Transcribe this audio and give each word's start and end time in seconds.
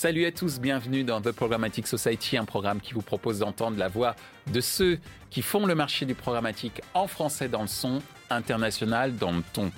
Salut 0.00 0.26
à 0.26 0.30
tous, 0.30 0.60
bienvenue 0.60 1.02
dans 1.02 1.20
The 1.20 1.32
Programmatic 1.32 1.88
Society, 1.88 2.36
un 2.36 2.44
programme 2.44 2.80
qui 2.80 2.94
vous 2.94 3.02
propose 3.02 3.40
d'entendre 3.40 3.78
la 3.78 3.88
voix 3.88 4.14
de 4.46 4.60
ceux 4.60 5.00
qui 5.28 5.42
font 5.42 5.66
le 5.66 5.74
marché 5.74 6.06
du 6.06 6.14
programmatique 6.14 6.82
en 6.94 7.08
français 7.08 7.48
dans 7.48 7.62
le 7.62 7.66
son, 7.66 8.00
international 8.30 9.16
dans 9.16 9.32
le 9.32 9.42
ton. 9.52 9.72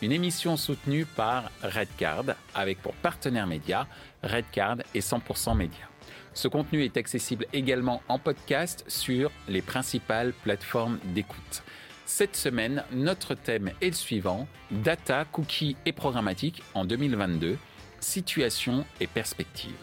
Une 0.00 0.12
émission 0.12 0.56
soutenue 0.56 1.04
par 1.04 1.50
Redcard 1.62 2.24
avec 2.54 2.80
pour 2.80 2.94
partenaire 2.94 3.46
média 3.46 3.86
Redcard 4.22 4.78
et 4.94 5.00
100% 5.00 5.54
Média. 5.54 5.90
Ce 6.32 6.48
contenu 6.48 6.82
est 6.82 6.96
accessible 6.96 7.44
également 7.52 8.00
en 8.08 8.18
podcast 8.18 8.82
sur 8.88 9.30
les 9.46 9.60
principales 9.60 10.32
plateformes 10.32 10.98
d'écoute. 11.14 11.62
Cette 12.06 12.36
semaine, 12.36 12.82
notre 12.92 13.34
thème 13.34 13.72
est 13.82 13.88
le 13.88 13.92
suivant, 13.92 14.48
data, 14.70 15.26
cookies 15.26 15.76
et 15.84 15.92
programmatique 15.92 16.62
en 16.72 16.86
2022 16.86 17.58
situation 18.06 18.84
et 19.00 19.06
perspective. 19.06 19.74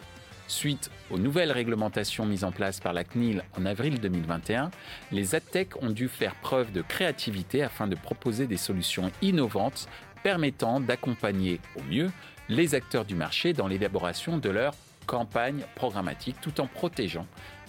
Suite 0.46 0.90
aux 1.10 1.18
nouvelles 1.18 1.52
réglementations 1.52 2.26
mises 2.26 2.44
en 2.44 2.52
place 2.52 2.80
par 2.80 2.92
la 2.92 3.04
CNIL 3.04 3.44
en 3.58 3.66
avril 3.66 4.00
2021, 4.00 4.70
les 5.12 5.34
AdTech 5.34 5.82
ont 5.82 5.90
dû 5.90 6.08
faire 6.08 6.34
preuve 6.36 6.72
de 6.72 6.82
créativité 6.82 7.62
afin 7.62 7.86
de 7.86 7.94
proposer 7.94 8.46
des 8.46 8.56
solutions 8.56 9.10
innovantes 9.22 9.88
permettant 10.22 10.80
d'accompagner 10.80 11.60
au 11.76 11.82
mieux 11.82 12.10
les 12.48 12.74
acteurs 12.74 13.04
du 13.04 13.14
marché 13.14 13.52
dans 13.52 13.68
l'élaboration 13.68 14.38
de 14.38 14.50
leur 14.50 14.74
campagne 15.06 15.64
programmatique 15.74 16.36
tout 16.40 16.60
en 16.60 16.66
protégeant 16.66 17.26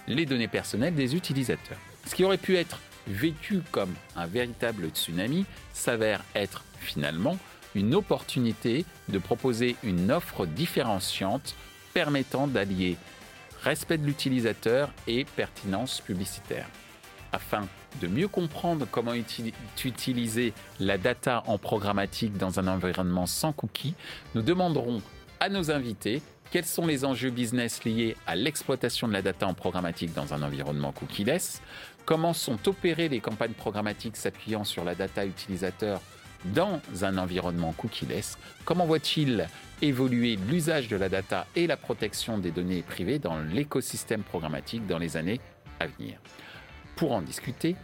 les 0.08 0.26
données 0.26 0.48
personnelles 0.48 0.96
des 0.96 1.16
utilisateurs. 1.16 1.80
Ce 2.06 2.16
qui 2.16 2.24
aurait 2.24 2.38
pu 2.38 2.56
être 2.56 2.80
vécu 3.08 3.62
comme 3.72 3.94
un 4.16 4.26
véritable 4.26 4.90
tsunami 4.90 5.46
s'avère 5.74 6.24
être 6.34 6.64
finalement 6.80 7.38
une 7.76 7.94
opportunité 7.94 8.86
de 9.10 9.20
proposer 9.20 9.76
une 9.84 10.12
offre 10.12 10.46
différenciante 10.46 11.56
permettant 11.94 12.48
d'allier 12.48 12.98
respect 13.62 13.98
de 13.98 14.06
l'utilisateur 14.06 14.92
et 15.08 15.26
pertinence 15.26 16.02
publicitaire. 16.02 16.68
Afin 17.32 17.68
de 18.02 18.08
mieux 18.08 18.28
comprendre 18.28 18.88
comment 18.90 19.14
utiliser 19.14 20.54
la 20.80 20.98
data 20.98 21.44
en 21.48 21.58
programmatique 21.58 22.38
dans 22.38 22.60
un 22.60 22.68
environnement 22.68 23.26
sans 23.26 23.54
cookies, 23.54 23.96
nous 24.36 24.42
demanderons 24.42 25.02
à 25.40 25.50
nos 25.50 25.72
invités 25.72 26.22
quels 26.52 26.66
sont 26.66 26.86
les 26.86 27.04
enjeux 27.04 27.32
business 27.32 27.84
liés 27.84 28.16
à 28.28 28.36
l'exploitation 28.36 29.08
de 29.08 29.14
la 29.14 29.22
data 29.22 29.48
en 29.48 29.54
programmatique 29.54 30.14
dans 30.14 30.34
un 30.34 30.42
environnement 30.44 30.92
cookieless, 30.92 31.62
comment 32.06 32.34
sont 32.34 32.68
opérées 32.68 33.10
les 33.10 33.20
campagnes 33.20 33.54
programmatiques 33.54 34.16
s'appuyant 34.16 34.64
sur 34.64 34.86
la 34.86 34.96
data 34.96 35.26
utilisateur 35.26 36.02
dans 36.54 36.82
un 37.02 37.18
environnement 37.18 37.74
cookieless 37.74 38.38
Comment 38.66 38.86
voit-il 38.86 39.48
évoluer 39.82 40.38
l'usage 40.50 40.88
de 40.88 40.96
la 40.96 41.10
data 41.10 41.48
et 41.56 41.68
la 41.68 41.78
protection 41.78 42.38
des 42.38 42.52
données 42.52 42.82
privées 42.82 43.20
dans 43.20 43.40
l'écosystème 43.40 44.24
programmatique 44.24 44.86
dans 44.88 44.98
les 44.98 45.18
années 45.18 45.40
à 45.80 45.88
venir? 45.88 46.20
Pour 46.96 47.12
en 47.12 47.22
discuter, 47.22 47.76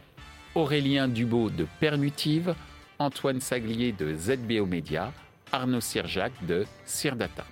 Aurélien 0.56 1.08
Dubot 1.08 1.50
de 1.50 1.66
Permutive, 1.80 2.56
Antoine 3.00 3.42
Saglier 3.42 3.92
de 3.92 4.16
ZBO 4.16 4.66
Media, 4.66 5.12
Arnaud 5.52 5.82
Sirjac 5.82 6.32
de 6.46 6.66
Sirdata. 6.86 7.46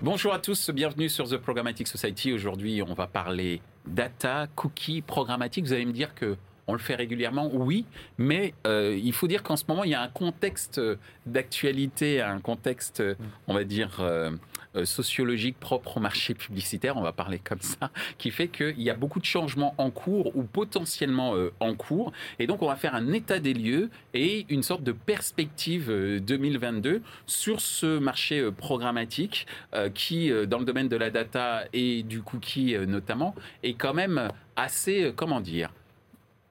Bonjour 0.00 0.32
à 0.32 0.38
tous, 0.38 0.70
bienvenue 0.70 1.08
sur 1.08 1.28
The 1.28 1.38
Programmatic 1.38 1.88
Society. 1.88 2.32
Aujourd'hui, 2.32 2.82
on 2.82 2.94
va 2.94 3.08
parler 3.08 3.60
data, 3.84 4.46
cookies, 4.54 5.02
programmatique. 5.02 5.64
Vous 5.64 5.72
allez 5.72 5.86
me 5.86 5.92
dire 5.92 6.14
que 6.14 6.36
on 6.68 6.74
le 6.74 6.78
fait 6.78 6.94
régulièrement, 6.94 7.50
oui, 7.52 7.86
mais 8.18 8.52
euh, 8.66 8.96
il 9.02 9.14
faut 9.14 9.26
dire 9.26 9.42
qu'en 9.42 9.56
ce 9.56 9.64
moment, 9.66 9.84
il 9.84 9.90
y 9.90 9.94
a 9.94 10.02
un 10.02 10.08
contexte 10.08 10.80
d'actualité, 11.26 12.20
un 12.20 12.40
contexte, 12.40 13.02
on 13.48 13.54
va 13.54 13.64
dire, 13.64 14.00
euh, 14.00 14.30
euh, 14.76 14.84
sociologique 14.84 15.58
propre 15.58 15.96
au 15.96 16.00
marché 16.00 16.34
publicitaire, 16.34 16.98
on 16.98 17.02
va 17.02 17.12
parler 17.12 17.38
comme 17.38 17.62
ça, 17.62 17.90
qui 18.18 18.30
fait 18.30 18.48
qu'il 18.48 18.80
y 18.82 18.90
a 18.90 18.94
beaucoup 18.94 19.18
de 19.18 19.24
changements 19.24 19.74
en 19.78 19.90
cours 19.90 20.36
ou 20.36 20.42
potentiellement 20.42 21.34
en 21.60 21.74
cours. 21.74 22.12
Et 22.38 22.46
donc, 22.46 22.60
on 22.60 22.68
va 22.68 22.76
faire 22.76 22.94
un 22.94 23.14
état 23.14 23.38
des 23.38 23.54
lieux 23.54 23.88
et 24.12 24.44
une 24.50 24.62
sorte 24.62 24.82
de 24.82 24.92
perspective 24.92 25.90
2022 26.20 27.00
sur 27.26 27.62
ce 27.62 27.98
marché 27.98 28.50
programmatique 28.52 29.46
qui, 29.94 30.30
dans 30.46 30.58
le 30.58 30.66
domaine 30.66 30.88
de 30.88 30.96
la 30.96 31.10
data 31.10 31.64
et 31.72 32.02
du 32.02 32.20
cookie 32.20 32.76
notamment, 32.86 33.34
est 33.62 33.74
quand 33.74 33.94
même 33.94 34.28
assez, 34.56 35.12
comment 35.16 35.40
dire, 35.40 35.70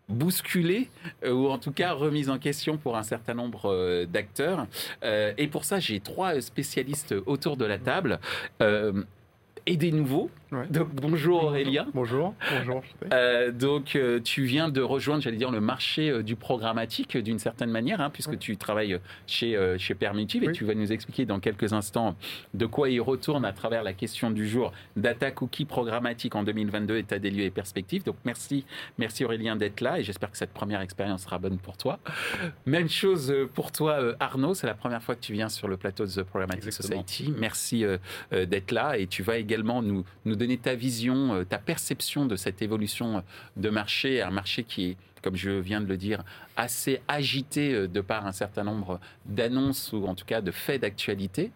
bousculée 0.10 0.90
euh, 1.24 1.32
ou 1.32 1.50
en 1.50 1.58
tout 1.58 1.72
cas 1.72 1.92
remise 1.92 2.30
en 2.30 2.38
question 2.38 2.78
pour 2.78 2.98
un 2.98 3.04
certain 3.04 3.34
nombre 3.34 3.72
euh, 3.72 4.06
d'acteurs. 4.06 4.68
Euh, 5.04 5.34
et 5.38 5.48
pour 5.48 5.66
ça, 5.66 5.80
j'ai 5.80 6.00
trois 6.00 6.40
spécialistes 6.42 7.16
autour 7.26 7.58
de 7.58 7.66
la 7.66 7.78
table 7.78 8.20
et 9.66 9.78
des 9.78 9.92
nouveaux. 9.92 10.30
Donc, 10.52 10.88
bonjour 10.94 11.44
Aurélien. 11.44 11.88
Bonjour. 11.94 12.34
Bonjour. 12.58 12.82
Euh, 13.12 13.52
donc 13.52 13.96
euh, 13.96 14.22
tu 14.22 14.44
viens 14.44 14.70
de 14.70 14.82
rejoindre, 14.82 15.22
j'allais 15.22 15.38
dire, 15.38 15.52
le 15.52 15.60
marché 15.60 16.10
euh, 16.10 16.24
du 16.24 16.38
programmatique 16.38 17.18
d'une 17.18 17.40
certaine 17.40 17.70
manière, 17.70 18.00
hein, 18.00 18.10
puisque 18.10 18.40
tu 18.40 18.56
travailles 18.56 19.00
chez, 19.26 19.58
chez 19.78 19.94
Permitive 19.94 20.46
et 20.46 20.52
tu 20.54 20.64
vas 20.64 20.74
nous 20.74 20.92
expliquer 20.92 21.26
dans 21.26 21.40
quelques 21.40 21.74
instants 21.74 22.16
de 22.54 22.66
quoi 22.66 22.90
il 22.90 23.02
retourne 23.02 23.44
à 23.44 23.52
travers 23.52 23.84
la 23.84 23.94
question 23.94 24.32
du 24.32 24.48
jour 24.48 24.72
data 24.96 25.32
cookie 25.32 25.66
programmatique 25.66 26.36
en 26.36 26.44
2022, 26.44 26.98
état 26.98 27.20
des 27.20 27.30
lieux 27.30 27.44
et 27.44 27.52
perspectives. 27.52 28.04
Donc 28.04 28.16
merci, 28.24 28.66
merci 28.98 29.26
Aurélien 29.26 29.58
d'être 29.58 29.82
là 29.82 30.00
et 30.00 30.04
j'espère 30.04 30.32
que 30.32 30.38
cette 30.38 30.54
première 30.54 30.80
expérience 30.80 31.24
sera 31.24 31.40
bonne 31.40 31.58
pour 31.58 31.76
toi. 31.76 32.00
Même 32.66 32.90
chose 32.90 33.34
pour 33.54 33.72
toi 33.72 34.16
Arnaud, 34.20 34.54
c'est 34.54 34.68
la 34.68 34.76
première 34.76 35.04
fois 35.04 35.16
que 35.16 35.22
tu 35.22 35.34
viens 35.34 35.50
sur 35.50 35.68
le 35.68 35.76
plateau 35.76 36.06
de 36.06 36.12
The 36.12 36.24
Programmatic 36.24 36.72
Society. 36.72 37.34
Merci 37.38 37.84
d'être 38.32 38.72
là 38.72 38.98
et 38.98 39.08
tu 39.08 39.24
vas 39.24 39.38
également 39.38 39.82
nous, 39.82 40.06
nous 40.26 40.37
donner 40.38 40.58
ta 40.58 40.76
vision, 40.76 41.34
euh, 41.34 41.44
ta 41.44 41.58
perception 41.58 42.26
de 42.26 42.36
cette 42.36 42.62
évolution 42.62 43.24
de 43.58 43.70
marché, 43.70 44.22
un 44.22 44.32
marché 44.32 44.64
qui 44.64 44.92
est, 44.92 44.98
comme 45.22 45.36
je 45.36 45.52
viens 45.52 45.82
de 45.82 45.88
le 45.88 45.98
dire, 45.98 46.24
assez 46.58 47.02
agité 47.08 47.74
euh, 47.74 47.88
de 47.88 48.02
par 48.02 48.26
un 48.26 48.32
certain 48.32 48.64
nombre 48.64 49.00
d'annonces 49.26 49.94
ou 49.94 50.06
en 50.06 50.16
tout 50.16 50.26
cas 50.26 50.42
de 50.42 50.52
faits 50.52 50.82
d'actualité. 50.82 51.52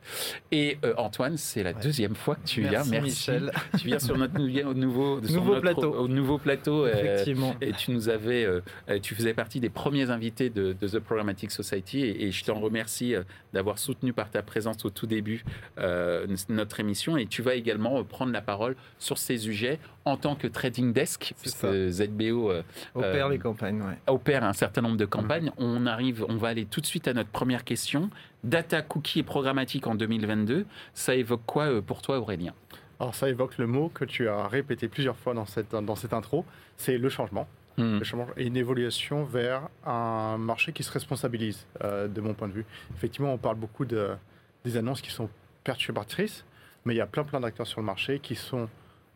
Et 0.51 0.77
euh, 0.85 0.93
Antoine, 0.97 1.37
c'est 1.37 1.63
la 1.63 1.73
deuxième 1.73 2.15
fois 2.15 2.35
que 2.35 2.47
tu 2.47 2.61
viens. 2.61 2.83
Merci, 2.85 3.01
Michel. 3.01 3.51
Tu 3.79 3.87
viens 3.87 3.99
sur 3.99 4.17
notre 4.17 4.37
nouveau, 4.37 5.19
nouveau 5.21 5.59
plateau. 5.59 5.93
Au 5.93 6.07
nouveau 6.07 6.37
plateau. 6.37 6.85
Euh, 6.85 6.93
Effectivement. 6.93 7.55
et 7.61 7.71
tu 7.71 7.91
nous 7.91 8.09
avais, 8.09 8.47
tu 9.01 9.15
faisais 9.15 9.33
partie 9.33 9.59
des 9.59 9.69
premiers 9.69 10.09
invités 10.11 10.49
de, 10.49 10.73
The 10.73 10.99
Programmatic 10.99 11.51
Society 11.51 12.03
et, 12.03 12.31
je 12.31 12.43
t'en 12.43 12.59
remercie 12.59 13.15
d'avoir 13.53 13.79
soutenu 13.79 14.13
par 14.13 14.29
ta 14.29 14.43
présence 14.43 14.83
au 14.85 14.89
tout 14.89 15.07
début 15.07 15.43
notre 16.49 16.79
émission. 16.79 17.17
Et 17.17 17.25
tu 17.25 17.41
vas 17.41 17.55
également 17.55 18.03
prendre 18.03 18.31
la 18.33 18.41
parole 18.41 18.75
sur 18.99 19.17
ces 19.17 19.37
sujets 19.37 19.79
en 20.05 20.17
tant 20.17 20.35
que 20.35 20.47
trading 20.47 20.93
desk, 20.93 21.33
puisque 21.39 21.89
ZBO 21.89 22.51
opère 22.93 23.29
les 23.29 23.39
campagnes. 23.51 23.81
Ouais. 23.81 23.97
Opère 24.07 24.43
un 24.43 24.53
certain 24.53 24.81
nombre 24.81 24.97
de 24.97 25.05
campagne. 25.05 25.51
On 25.57 25.85
arrive, 25.85 26.25
on 26.27 26.37
va 26.37 26.49
aller 26.49 26.65
tout 26.65 26.81
de 26.81 26.85
suite 26.85 27.07
à 27.07 27.13
notre 27.13 27.29
première 27.29 27.63
question. 27.63 28.09
Data, 28.43 28.81
cookie 28.81 29.19
et 29.19 29.23
programmatique 29.23 29.87
en 29.87 29.95
2022, 29.95 30.65
ça 30.93 31.15
évoque 31.15 31.41
quoi 31.45 31.65
euh, 31.65 31.81
pour 31.81 32.01
toi, 32.01 32.19
Aurélien? 32.19 32.53
Alors 32.99 33.15
ça 33.15 33.29
évoque 33.29 33.57
le 33.57 33.67
mot 33.67 33.89
que 33.89 34.05
tu 34.05 34.27
as 34.27 34.47
répété 34.47 34.87
plusieurs 34.87 35.17
fois 35.17 35.33
dans 35.33 35.45
cette, 35.45 35.71
dans 35.71 35.95
cette 35.95 36.13
intro, 36.13 36.45
c'est 36.77 36.97
le 36.97 37.09
changement. 37.09 37.47
Hmm. 37.77 37.97
Le 37.97 38.03
changement 38.03 38.27
et 38.37 38.45
une 38.45 38.57
évolution 38.57 39.23
vers 39.23 39.69
un 39.85 40.37
marché 40.37 40.71
qui 40.71 40.83
se 40.83 40.91
responsabilise, 40.91 41.65
euh, 41.83 42.07
de 42.07 42.21
mon 42.21 42.33
point 42.33 42.47
de 42.47 42.53
vue. 42.53 42.65
Effectivement, 42.95 43.33
on 43.33 43.37
parle 43.37 43.55
beaucoup 43.55 43.85
de, 43.85 44.09
des 44.65 44.77
annonces 44.77 45.01
qui 45.01 45.09
sont 45.09 45.29
perturbatrices, 45.63 46.45
mais 46.85 46.93
il 46.93 46.97
y 46.97 47.01
a 47.01 47.07
plein 47.07 47.23
plein 47.23 47.39
d'acteurs 47.39 47.65
sur 47.65 47.79
le 47.79 47.85
marché 47.85 48.19
qui 48.19 48.35
sont 48.35 48.69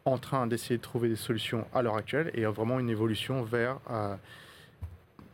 en 0.06 0.20
train 0.20 0.46
d'essayer 0.46 0.78
de 0.78 0.84
trouver 0.84 1.10
des 1.10 1.16
solutions 1.16 1.66
à 1.74 1.82
l'heure 1.82 1.96
actuelle 1.96 2.30
et 2.36 2.46
vraiment 2.46 2.80
une 2.80 2.92
évolution 2.92 3.44
vers 3.44 3.80
euh, 3.90 4.16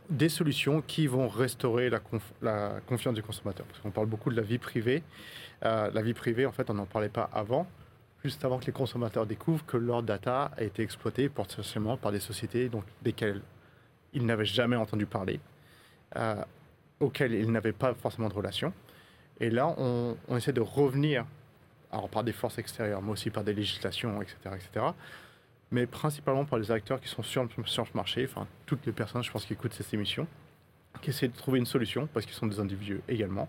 des 0.08 0.30
solutions 0.30 0.80
qui 0.80 1.06
vont 1.06 1.28
restaurer 1.28 1.90
la, 1.90 2.80
confiance 2.86 3.14
du 3.14 3.22
consommateur. 3.22 3.66
Parce 3.66 3.80
qu'on 3.80 3.90
parle 3.90 4.06
beaucoup 4.06 4.30
de 4.30 4.36
la 4.36 4.42
vie 4.42 4.58
privée. 4.58 5.02
Euh, 5.64 5.90
la 5.92 6.02
vie 6.02 6.14
privée, 6.14 6.46
en 6.46 6.52
fait, 6.52 6.70
on 6.70 6.74
n'en 6.74 6.86
parlait 6.86 7.10
pas 7.10 7.28
avant, 7.34 7.66
juste 8.24 8.44
avant 8.46 8.58
que 8.58 8.64
les 8.64 8.72
consommateurs 8.72 9.26
découvrent 9.26 9.64
que 9.66 9.76
leur 9.76 10.02
data 10.02 10.50
a 10.56 10.62
été 10.62 10.82
exploitée 10.82 11.28
potentiellement 11.28 11.98
par 11.98 12.10
des 12.10 12.20
sociétés 12.20 12.70
donc, 12.70 12.84
desquelles 13.02 13.42
ils 14.14 14.24
n'avaient 14.24 14.44
jamais 14.46 14.76
entendu 14.76 15.04
parler, 15.04 15.38
euh, 16.16 16.42
auxquelles 17.00 17.34
ils 17.34 17.50
n'avaient 17.50 17.72
pas 17.72 17.92
forcément 17.94 18.28
de 18.28 18.34
relation. 18.34 18.72
Et 19.38 19.50
là, 19.50 19.74
on, 19.76 20.16
essaie 20.36 20.52
de 20.52 20.60
revenir, 20.60 21.26
alors 21.92 22.08
par 22.08 22.24
des 22.24 22.32
forces 22.32 22.58
extérieures, 22.58 23.02
mais 23.02 23.12
aussi 23.12 23.30
par 23.30 23.44
des 23.44 23.52
législations, 23.52 24.20
etc., 24.22 24.36
etc., 24.46 24.86
mais 25.70 25.86
principalement 25.86 26.44
par 26.44 26.58
les 26.58 26.70
acteurs 26.70 27.00
qui 27.00 27.08
sont 27.08 27.22
sur, 27.22 27.42
le 27.42 27.48
marché, 27.94 28.26
enfin 28.28 28.46
toutes 28.66 28.84
les 28.84 28.92
personnes, 28.92 29.22
je 29.22 29.30
pense, 29.30 29.44
qui 29.44 29.52
écoutent 29.52 29.72
cette 29.72 29.92
émission, 29.94 30.26
qui 31.00 31.10
essaient 31.10 31.28
de 31.28 31.36
trouver 31.36 31.58
une 31.58 31.66
solution, 31.66 32.06
parce 32.12 32.26
qu'ils 32.26 32.34
sont 32.34 32.46
des 32.46 32.60
individus 32.60 33.00
également, 33.08 33.48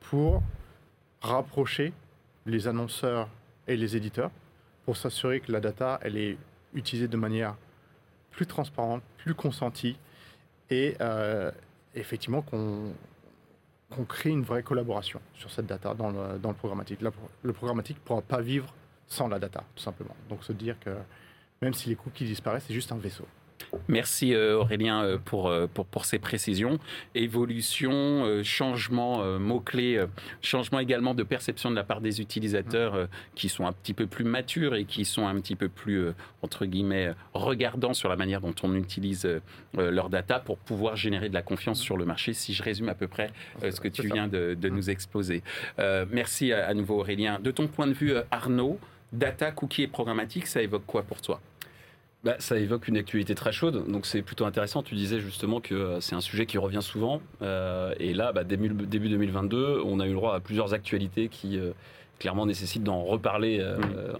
pour 0.00 0.42
rapprocher 1.20 1.92
les 2.46 2.66
annonceurs 2.66 3.28
et 3.68 3.76
les 3.76 3.96
éditeurs, 3.96 4.30
pour 4.84 4.96
s'assurer 4.96 5.40
que 5.40 5.52
la 5.52 5.60
data, 5.60 5.98
elle 6.02 6.16
est 6.16 6.36
utilisée 6.74 7.08
de 7.08 7.16
manière 7.16 7.56
plus 8.30 8.46
transparente, 8.46 9.02
plus 9.18 9.34
consentie, 9.34 9.96
et 10.70 10.96
euh, 11.00 11.50
effectivement 11.94 12.42
qu'on 12.42 12.92
qu'on 13.90 14.04
crée 14.04 14.30
une 14.30 14.42
vraie 14.42 14.62
collaboration 14.62 15.20
sur 15.34 15.50
cette 15.50 15.66
data 15.66 15.94
dans 15.94 16.10
le, 16.10 16.38
dans 16.38 16.50
le 16.50 16.56
programmatique. 16.56 17.00
le 17.00 17.52
programmatique 17.52 17.98
ne 17.98 18.02
pourra 18.02 18.22
pas 18.22 18.40
vivre 18.40 18.72
sans 19.06 19.28
la 19.28 19.38
data, 19.38 19.64
tout 19.74 19.82
simplement. 19.82 20.16
Donc 20.28 20.44
se 20.44 20.52
dire 20.52 20.78
que 20.80 20.90
même 21.62 21.74
si 21.74 21.88
les 21.88 21.96
cookies 21.96 22.24
disparaissent, 22.24 22.64
c'est 22.66 22.74
juste 22.74 22.92
un 22.92 22.98
vaisseau. 22.98 23.26
Merci 23.88 24.34
euh, 24.34 24.58
Aurélien 24.58 25.02
euh, 25.02 25.18
pour, 25.18 25.48
euh, 25.48 25.66
pour, 25.66 25.86
pour, 25.86 26.04
ces 26.04 26.18
précisions. 26.18 26.78
Évolution, 27.14 28.42
changement, 28.42 29.38
mots-clés, 29.38 30.04
changement 30.42 30.78
également 30.78 31.14
de 31.14 31.22
perception 31.22 31.70
de 31.70 31.76
la 31.76 31.84
part 31.84 32.00
des 32.00 32.20
utilisateurs 32.20 33.08
qui 33.34 33.48
sont 33.48 33.66
un 33.66 33.72
petit 33.72 33.94
peu 33.94 34.06
plus 34.06 34.24
matures 34.24 34.74
et 34.74 34.84
qui 34.84 35.04
sont 35.04 35.26
un 35.26 35.34
petit 35.40 35.56
peu 35.56 35.68
plus, 35.68 36.08
entre 36.42 36.66
guillemets, 36.66 37.12
regardants 37.34 37.94
sur 37.94 38.08
la 38.08 38.16
manière 38.16 38.40
dont 38.40 38.54
on 38.62 38.74
utilise 38.74 39.28
leurs 39.76 40.10
data 40.10 40.38
pour 40.38 40.58
pouvoir 40.58 40.96
générer 40.96 41.28
de 41.28 41.34
la 41.34 41.42
confiance 41.42 41.80
sur 41.80 41.96
le 41.96 42.04
marché, 42.04 42.32
si 42.32 42.54
je 42.54 42.62
résume 42.62 42.88
à 42.88 42.94
peu 42.94 43.08
près 43.08 43.30
ce 43.62 43.80
que 43.80 43.88
tu 43.88 44.06
viens 44.06 44.28
de, 44.28 44.54
de 44.54 44.68
nous 44.68 44.90
exposer. 44.90 45.42
merci 46.10 46.52
à, 46.52 46.66
à 46.66 46.74
nouveau 46.74 47.00
Aurélien. 47.00 47.38
De 47.40 47.50
ton 47.50 47.66
point 47.66 47.86
de 47.86 47.94
vue, 47.94 48.14
Arnaud, 48.30 48.78
data, 49.12 49.50
cookies 49.50 49.82
et 49.82 49.88
programmatique, 49.88 50.46
ça 50.46 50.62
évoque 50.62 50.86
quoi 50.86 51.02
pour 51.02 51.20
toi? 51.20 51.40
Bah, 52.26 52.34
ça 52.40 52.58
évoque 52.58 52.88
une 52.88 52.96
actualité 52.96 53.36
très 53.36 53.52
chaude, 53.52 53.88
donc 53.88 54.04
c'est 54.04 54.20
plutôt 54.20 54.46
intéressant. 54.46 54.82
Tu 54.82 54.96
disais 54.96 55.20
justement 55.20 55.60
que 55.60 55.76
euh, 55.76 56.00
c'est 56.00 56.16
un 56.16 56.20
sujet 56.20 56.44
qui 56.44 56.58
revient 56.58 56.82
souvent. 56.82 57.22
Euh, 57.40 57.94
et 58.00 58.14
là, 58.14 58.32
bah, 58.32 58.42
début, 58.42 58.68
2022, 58.68 59.80
on 59.84 60.00
a 60.00 60.06
eu 60.06 60.08
le 60.08 60.16
droit 60.16 60.34
à 60.34 60.40
plusieurs 60.40 60.74
actualités 60.74 61.28
qui 61.28 61.56
euh, 61.56 61.70
clairement 62.18 62.44
nécessitent 62.44 62.82
d'en 62.82 63.04
reparler 63.04 63.64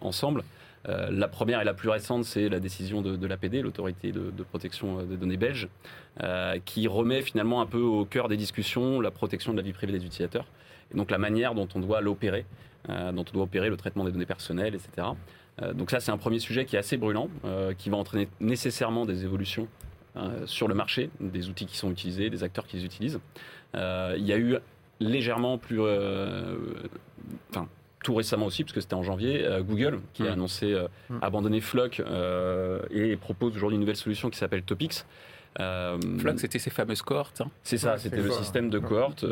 ensemble. 0.01 0.45
la 0.87 1.27
première 1.27 1.61
et 1.61 1.65
la 1.65 1.75
plus 1.75 1.89
récente, 1.89 2.25
c'est 2.25 2.49
la 2.49 2.61
décision 2.61 3.03
de, 3.03 3.27
l'APD, 3.27 3.61
l'autorité 3.61 4.13
de, 4.13 4.43
protection 4.45 5.03
des 5.03 5.17
données 5.17 5.39
belge, 5.39 5.69
qui 6.67 6.87
remet 6.87 7.23
finalement 7.23 7.63
un 7.63 7.67
peu 7.67 7.81
au 7.81 8.05
cœur 8.05 8.29
des 8.29 8.37
discussions 8.37 9.01
la 9.01 9.11
protection 9.11 9.53
de 9.53 9.57
la 9.57 9.63
vie 9.63 9.73
privée 9.73 9.93
des 9.93 10.05
utilisateurs, 10.05 10.45
et 10.93 10.97
donc 10.97 11.11
la 11.11 11.19
manière 11.19 11.55
dont 11.55 11.69
on 11.75 11.81
doit 11.81 12.03
l'opérer, 12.03 12.45
dont 12.87 13.25
on 13.31 13.33
doit 13.33 13.45
opérer 13.45 13.71
le 13.71 13.79
traitement 13.79 14.05
des 14.05 14.13
données 14.13 14.27
personnelles, 14.27 14.75
etc. 14.75 15.09
Euh, 15.63 15.73
donc 15.73 15.91
ça, 15.91 16.01
c'est 16.01 16.11
un 16.11 16.19
premier 16.19 16.39
sujet 16.39 16.65
qui 16.65 16.77
est 16.77 16.79
assez 16.79 16.97
brûlant, 16.97 17.29
euh, 17.45 17.73
qui 17.77 17.91
va 17.91 17.97
entraîner 17.97 18.29
nécessairement 18.41 19.07
des 19.07 19.25
évolutions 19.25 19.69
euh, 20.17 20.47
sur 20.47 20.69
le 20.69 20.75
marché, 20.75 21.11
des 21.21 21.49
outils 21.49 21.67
qui 21.67 21.77
sont 21.77 21.91
utilisés, 21.91 22.31
des 22.31 22.43
acteurs 22.43 22.67
qui 22.67 22.77
les 22.77 22.85
utilisent. 22.85 23.21
il 23.75 24.25
y 24.25 24.33
a 24.33 24.39
eu 24.39 24.57
légèrement 25.01 25.59
plus... 25.59 25.81
Enfin, 27.51 27.69
tout 28.03 28.15
récemment 28.15 28.47
aussi, 28.47 28.63
parce 28.63 28.73
que 28.73 28.81
c'était 28.81 28.95
en 28.95 29.03
janvier, 29.03 29.45
Google 29.63 29.99
qui 30.15 30.23
a 30.23 30.27
mmh. 30.27 30.33
annoncé 30.33 30.87
mmh. 31.11 31.15
abandonner 31.23 31.61
Flock 31.61 32.01
et 32.91 33.17
propose 33.17 33.57
aujourd'hui 33.57 33.75
une 33.75 33.81
nouvelle 33.81 33.97
solution 33.97 34.31
qui 34.31 34.39
s'appelle 34.39 34.63
Topics. 34.63 35.05
Flock, 35.59 36.39
c'était 36.39 36.61
ces 36.61 36.71
fameuses 36.71 37.03
cohortes. 37.03 37.41
Hein. 37.41 37.51
c'est 37.65 37.79
ça, 37.79 37.99
c'était 37.99 38.23
le 38.23 38.31
système 38.31 38.71
de 38.71 38.79
cohortes 38.79 39.27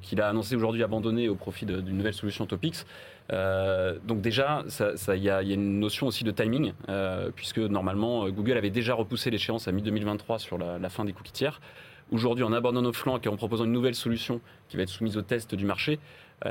qu'il 0.00 0.20
a 0.20 0.28
annoncé 0.28 0.56
aujourd'hui 0.56 0.82
abandonner 0.82 1.28
au 1.28 1.34
profit 1.34 1.66
d'une 1.66 1.96
nouvelle 1.96 2.14
solution 2.14 2.46
Topics. 2.46 2.86
Euh, 3.32 3.98
donc 4.04 4.20
déjà, 4.20 4.64
il 5.08 5.22
y, 5.22 5.30
a, 5.30 5.42
une 5.42 5.80
notion 5.80 6.06
aussi 6.06 6.24
de 6.24 6.30
timing, 6.30 6.72
euh, 6.88 7.30
puisque 7.34 7.58
normalement, 7.58 8.28
Google 8.28 8.56
avait 8.56 8.70
déjà 8.70 8.94
repoussé 8.94 9.30
l'échéance 9.30 9.68
à 9.68 9.72
mi-2023 9.72 10.38
sur 10.38 10.58
la, 10.58 10.88
fin 10.88 11.04
des 11.04 11.12
cookies 11.12 11.32
tiers. 11.32 11.60
Aujourd'hui, 12.12 12.44
en 12.44 12.52
abandonnant 12.52 12.88
nos 12.88 12.92
flancs 12.92 13.20
et 13.24 13.28
en 13.28 13.36
proposant 13.36 13.64
une 13.64 13.72
nouvelle 13.72 13.94
solution 13.94 14.40
qui 14.68 14.76
va 14.76 14.82
être 14.82 14.90
soumise 14.90 15.16
au 15.16 15.22
test 15.22 15.54
du 15.54 15.64
marché, 15.64 15.94
euh, 15.94 15.98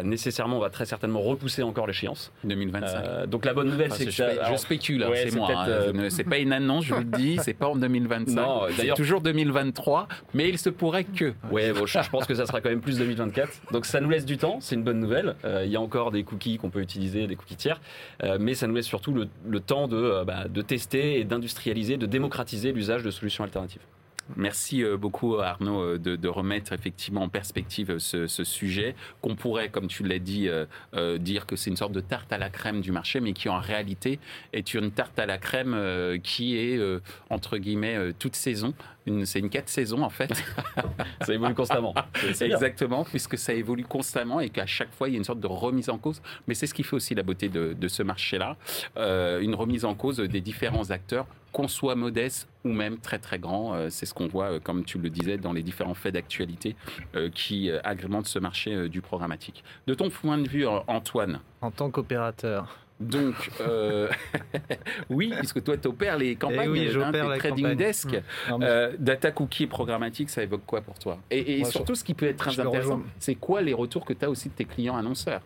nécessairement, 0.02 0.58
on 0.58 0.62
va 0.62 0.70
très 0.70 0.86
certainement 0.86 1.22
repousser 1.22 1.62
encore 1.62 1.86
l'échéance. 1.86 2.32
2025. 2.44 2.88
Euh, 2.96 3.26
donc 3.28 3.46
la 3.46 3.54
bonne 3.54 3.70
nouvelle, 3.70 3.92
c'est 3.94 4.06
que 4.06 4.12
je 4.12 4.56
spécule, 4.58 5.04
hein, 5.04 5.12
c'est 5.16 5.36
moi. 5.36 5.50
Hein. 5.52 5.68
Euh, 5.68 6.10
c'est 6.10 6.24
pas 6.24 6.40
une 6.40 6.54
annonce, 6.54 6.86
je 6.86 6.94
vous 6.94 7.02
le 7.02 7.18
dis, 7.18 7.38
c'est 7.44 7.54
pas 7.54 7.68
en 7.68 7.76
2025. 7.76 8.36
Non, 8.36 8.62
d'ailleurs 8.76 8.98
toujours 8.98 9.22
2023, 9.22 10.08
mais 10.34 10.50
il 10.50 10.58
se 10.58 10.70
pourrait 10.70 11.04
que. 11.04 11.34
Oui, 11.52 11.72
bon, 11.72 11.86
je, 11.86 12.10
pense 12.10 12.26
que 12.26 12.34
ça 12.34 12.46
sera 12.46 12.62
quand 12.62 12.70
même 12.70 12.82
plus 12.82 12.98
2024. 12.98 13.72
Donc 13.72 13.86
ça 13.86 14.02
nous 14.02 14.10
laisse 14.10 14.26
du 14.26 14.38
temps, 14.38 14.58
c'est 14.62 14.76
une 14.76 14.84
bonne 14.84 15.00
nouvelle. 15.00 15.36
Il 15.64 15.70
y 15.70 15.76
a 15.76 15.82
encore 15.82 16.12
des 16.12 16.24
cookies 16.24 16.58
qu'on 16.58 16.70
peut 16.70 16.82
utiliser, 16.82 17.28
des 17.28 17.36
cookies 17.36 17.56
tiers, 17.56 17.82
mais 18.40 18.54
ça 18.56 18.68
nous 18.68 18.76
laisse 18.76 18.86
surtout 18.86 19.14
le, 19.14 19.60
temps 19.60 19.88
de, 19.88 20.24
bah, 20.26 20.46
de 20.50 20.62
tester 20.62 21.20
et 21.20 21.24
d'industrialiser, 21.24 21.98
de 21.98 22.06
démocratiser 22.06 22.72
l'usage 22.72 23.04
de 23.04 23.12
solutions 23.12 23.44
alternatives. 23.44 23.82
Merci 24.38 24.84
euh, 24.84 24.98
beaucoup 24.98 25.38
Arnaud 25.38 25.82
euh, 25.82 26.00
de, 26.00 26.28
remettre 26.28 26.74
effectivement 26.74 27.24
en 27.24 27.30
perspective 27.30 27.92
euh, 27.92 28.00
ce, 28.00 28.44
sujet 28.44 28.96
qu'on 29.22 29.36
pourrait, 29.36 29.70
comme 29.70 29.88
tu 29.88 30.04
l'as 30.04 30.20
dit, 30.20 30.50
dire 31.20 31.46
que 31.46 31.56
c'est 31.56 31.70
une 31.70 31.78
sorte 31.78 31.92
de 31.92 32.00
tarte 32.00 32.32
à 32.34 32.38
la 32.38 32.50
crème 32.50 32.82
du 32.82 32.92
marché, 32.92 33.20
mais 33.20 33.34
qui 33.34 33.50
en 33.50 33.60
réalité 33.60 34.20
est 34.54 34.74
une 34.74 34.92
tarte 34.92 35.18
à 35.20 35.26
la 35.26 35.38
crème 35.38 36.20
qui 36.24 36.58
est 36.58 36.80
entre 37.30 37.58
guillemets 37.58 38.14
toute 38.20 38.36
saison. 38.36 38.74
C'est 39.26 39.40
une 39.40 39.50
quatre 39.50 39.70
saisons 39.70 40.02
en 40.02 40.10
fait. 40.10 40.32
ça 41.22 41.34
évolue 41.34 41.54
constamment. 41.54 41.94
Exactement, 42.42 43.04
puisque 43.04 43.38
ça 43.38 43.54
évolue 43.54 43.86
constamment 43.86 44.40
et 44.40 44.50
qu'à 44.50 44.66
chaque 44.66 44.94
fois 44.94 45.10
il 45.10 45.14
y 45.14 45.16
a 45.16 45.18
une 45.18 45.24
sorte 45.24 45.40
de 45.40 45.48
remise 45.48 45.90
en 45.90 45.98
cause. 45.98 46.22
Mais 46.48 46.54
c'est 46.54 46.68
ce 46.68 46.74
qui 46.74 46.84
fait 46.84 46.96
aussi 46.96 47.16
la 47.16 47.24
beauté 47.24 47.50
de, 47.50 47.74
de 47.74 47.88
ce 47.88 48.04
marché-là, 48.04 48.58
une 48.96 49.56
remise 49.56 49.86
en 49.86 49.96
cause 49.96 50.18
des 50.18 50.42
différents 50.42 50.92
acteurs 50.92 51.28
qu'on 51.54 51.68
soit 51.70 51.96
modeste 51.96 52.50
ou 52.66 52.70
même 52.70 52.98
très 52.98 53.20
très 53.20 53.40
grand. 53.40 53.74
Euh, 53.74 53.90
c'est 53.90 54.06
ce 54.06 54.14
qu'on 54.14 54.28
voit, 54.28 54.54
euh, 54.54 54.60
comme 54.60 54.84
tu 54.84 54.98
le 54.98 55.10
disais, 55.10 55.38
dans 55.38 55.54
les 55.54 55.64
différents 55.64 55.94
faits 55.94 56.16
d'actualité 56.16 56.76
euh, 57.16 57.30
qui 57.30 57.72
agrémentent 57.84 58.28
ce 58.28 58.40
marché 58.40 58.90
du 58.90 59.02
programmatique. 59.02 59.64
De 59.88 59.94
ton 59.94 60.10
point 60.10 60.38
de 60.38 60.50
vue, 60.50 60.66
Antoine 60.66 61.40
En 61.62 61.72
tant 61.72 61.90
qu'opérateur. 61.92 62.83
Donc, 63.00 63.52
oui, 65.10 65.34
puisque 65.38 65.64
toi, 65.64 65.78
tu 65.78 65.88
opères 65.88 66.18
les 66.18 66.36
campagnes, 66.36 66.70
oui, 66.70 66.90
hein, 66.96 67.12
trading 67.38 67.76
desk. 67.76 68.10
Mmh. 68.50 68.66
data 69.00 69.32
cookie 69.32 69.68
programmatique, 69.68 70.30
ça 70.30 70.44
évoque 70.44 70.66
quoi 70.66 70.82
pour 70.82 70.98
toi? 71.00 71.20
Et, 71.32 71.64
surtout, 71.66 71.96
ce 71.96 72.04
qui 72.04 72.14
peut 72.14 72.28
être 72.28 72.38
très 72.38 72.60
intéressant, 72.60 73.02
c'est 73.20 73.36
quoi 73.36 73.62
les 73.62 73.74
retours 73.74 74.06
que 74.06 74.14
tu 74.14 74.26
as 74.26 74.30
aussi 74.30 74.50
de 74.50 74.54
tes 74.54 74.66
clients 74.66 74.96
annonceurs? 74.96 75.42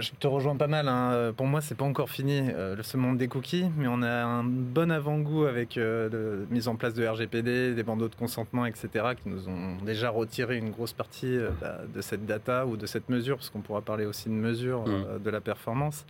Je 0.00 0.12
te 0.12 0.26
rejoins 0.26 0.56
pas 0.56 0.66
mal. 0.66 0.88
Hein. 0.88 1.32
Pour 1.36 1.46
moi, 1.46 1.60
c'est 1.60 1.74
pas 1.74 1.84
encore 1.84 2.10
fini 2.10 2.40
euh, 2.50 2.82
ce 2.82 2.96
monde 2.96 3.18
des 3.18 3.28
cookies, 3.28 3.66
mais 3.76 3.86
on 3.88 4.02
a 4.02 4.24
un 4.24 4.44
bon 4.44 4.90
avant-goût 4.90 5.44
avec 5.44 5.76
euh, 5.76 6.08
la 6.48 6.54
mise 6.54 6.68
en 6.68 6.76
place 6.76 6.94
de 6.94 7.06
RGPD, 7.06 7.74
des 7.74 7.82
bandeaux 7.82 8.08
de 8.08 8.14
consentement, 8.14 8.66
etc., 8.66 8.88
qui 9.22 9.28
nous 9.28 9.48
ont 9.48 9.76
déjà 9.84 10.10
retiré 10.10 10.56
une 10.56 10.70
grosse 10.70 10.92
partie 10.92 11.36
euh, 11.36 11.50
bah, 11.60 11.80
de 11.92 12.00
cette 12.00 12.26
data 12.26 12.66
ou 12.66 12.76
de 12.76 12.86
cette 12.86 13.08
mesure, 13.08 13.36
parce 13.36 13.50
qu'on 13.50 13.60
pourra 13.60 13.82
parler 13.82 14.06
aussi 14.06 14.28
de 14.28 14.34
mesure 14.34 14.86
mmh. 14.86 15.22
de 15.22 15.30
la 15.30 15.40
performance. 15.40 16.06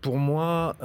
Pour 0.00 0.18
moi, 0.18 0.76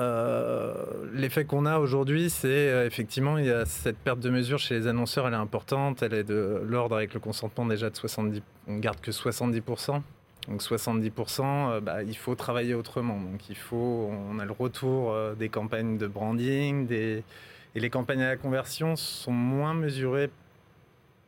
l'effet 1.14 1.46
qu'on 1.46 1.68
a 1.68 1.78
aujourd'hui, 1.78 2.32
c'est 2.32 2.88
effectivement, 2.88 3.38
il 3.38 3.46
y 3.46 3.52
a 3.52 3.66
cette 3.66 3.98
perte 3.98 4.20
de 4.20 4.32
mesure 4.32 4.58
chez 4.58 4.74
les 4.74 4.88
annonceurs, 4.88 5.28
elle 5.28 5.34
est 5.34 5.38
importante, 5.38 6.02
elle 6.02 6.14
est 6.14 6.24
de 6.24 6.62
l'ordre 6.66 6.96
avec 6.96 7.14
le 7.14 7.20
consentement 7.20 7.68
déjà 7.68 7.92
de 7.92 7.96
70, 7.96 8.42
on 8.68 8.78
garde 8.78 9.00
que 9.00 9.12
70%. 9.12 10.02
Donc 10.48 10.62
70%, 10.62 11.42
euh, 11.44 11.82
bah, 11.82 12.04
il 12.04 12.18
faut 12.18 12.36
travailler 12.36 12.74
autrement. 12.74 13.20
Donc 13.20 13.50
il 13.50 13.56
faut, 13.56 14.12
on 14.30 14.40
a 14.40 14.46
le 14.46 14.52
retour 14.52 15.12
euh, 15.12 15.36
des 15.36 15.50
campagnes 15.50 15.98
de 15.98 16.08
branding, 16.08 16.92
et 16.92 17.24
les 17.76 17.90
campagnes 17.90 18.24
à 18.24 18.30
la 18.30 18.38
conversion 18.38 18.96
sont 18.96 19.32
moins 19.32 19.74
mesurées 19.74 20.30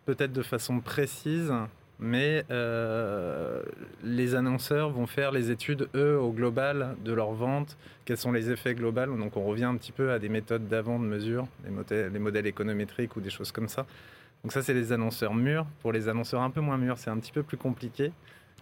peut-être 0.05 0.33
de 0.33 0.41
façon 0.41 0.79
précise, 0.79 1.53
mais 1.99 2.43
euh, 2.51 3.61
les 4.03 4.35
annonceurs 4.35 4.89
vont 4.89 5.07
faire 5.07 5.31
les 5.31 5.51
études, 5.51 5.87
eux, 5.95 6.19
au 6.19 6.31
global 6.31 6.95
de 7.05 7.13
leur 7.13 7.31
vente, 7.31 7.77
quels 8.05 8.17
sont 8.17 8.31
les 8.31 8.51
effets 8.51 8.75
globaux? 8.75 9.17
Donc 9.17 9.37
on 9.37 9.43
revient 9.43 9.63
un 9.63 9.77
petit 9.77 9.91
peu 9.91 10.11
à 10.11 10.19
des 10.19 10.29
méthodes 10.29 10.67
d'avant 10.67 10.99
de 10.99 11.05
mesure, 11.05 11.47
les 11.63 11.71
modèles, 11.71 12.11
les 12.11 12.19
modèles 12.19 12.47
économétriques 12.47 13.15
ou 13.15 13.21
des 13.21 13.29
choses 13.29 13.51
comme 13.51 13.69
ça. 13.69 13.85
Donc 14.43 14.51
ça, 14.51 14.61
c'est 14.61 14.73
les 14.73 14.91
annonceurs 14.91 15.33
mûrs. 15.33 15.65
Pour 15.81 15.93
les 15.93 16.09
annonceurs 16.09 16.41
un 16.41 16.49
peu 16.49 16.59
moins 16.59 16.77
mûrs, 16.77 16.97
c'est 16.97 17.09
un 17.09 17.17
petit 17.17 17.31
peu 17.31 17.43
plus 17.43 17.55
compliqué 17.55 18.11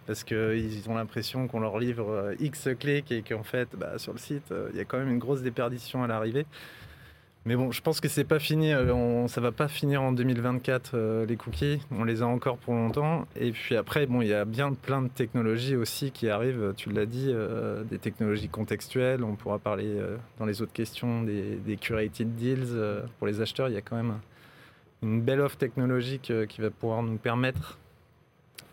parce 0.06 0.24
qu'ils 0.24 0.88
ont 0.88 0.94
l'impression 0.94 1.48
qu'on 1.48 1.60
leur 1.60 1.78
livre 1.78 2.10
euh, 2.10 2.34
X 2.40 2.68
clics 2.78 3.12
et 3.12 3.22
qu'en 3.22 3.42
fait, 3.42 3.68
bah, 3.76 3.98
sur 3.98 4.12
le 4.12 4.18
site, 4.18 4.50
euh, 4.50 4.68
il 4.72 4.76
y 4.76 4.80
a 4.80 4.84
quand 4.84 4.98
même 4.98 5.10
une 5.10 5.18
grosse 5.18 5.42
déperdition 5.42 6.02
à 6.02 6.06
l'arrivée. 6.06 6.46
Mais 7.44 7.56
bon, 7.56 7.72
je 7.72 7.80
pense 7.82 8.00
que 8.00 8.08
c'est 8.08 8.24
pas 8.24 8.38
fini. 8.38 8.72
Euh, 8.72 8.94
on, 8.94 9.26
ça 9.26 9.40
va 9.40 9.50
pas 9.50 9.66
finir 9.66 10.02
en 10.02 10.12
2024 10.12 11.24
les 11.26 11.36
cookies. 11.36 11.80
On 11.90 12.04
les 12.04 12.22
a 12.22 12.26
encore 12.26 12.56
pour 12.56 12.74
longtemps. 12.74 13.26
Et 13.34 13.50
puis 13.50 13.76
après, 13.76 14.06
bon, 14.06 14.22
il 14.22 14.28
y 14.28 14.34
a 14.34 14.44
bien 14.44 14.72
plein 14.74 15.02
de 15.02 15.08
technologies 15.08 15.74
aussi 15.74 16.12
qui 16.12 16.28
arrivent. 16.28 16.72
Tu 16.76 16.90
l'as 16.92 17.06
dit, 17.06 17.34
des 17.90 17.98
technologies 17.98 18.48
contextuelles. 18.48 19.24
On 19.24 19.34
pourra 19.34 19.58
parler 19.58 19.98
dans 20.38 20.46
les 20.46 20.62
autres 20.62 20.72
questions 20.72 21.22
des, 21.22 21.56
des 21.56 21.76
curated 21.76 22.36
deals 22.36 23.02
pour 23.18 23.26
les 23.26 23.40
acheteurs. 23.40 23.68
Il 23.68 23.74
y 23.74 23.78
a 23.78 23.82
quand 23.82 23.96
même 23.96 24.20
une 25.02 25.20
belle 25.20 25.40
offre 25.40 25.56
technologique 25.56 26.32
qui 26.48 26.60
va 26.60 26.70
pouvoir 26.70 27.02
nous 27.02 27.16
permettre 27.16 27.76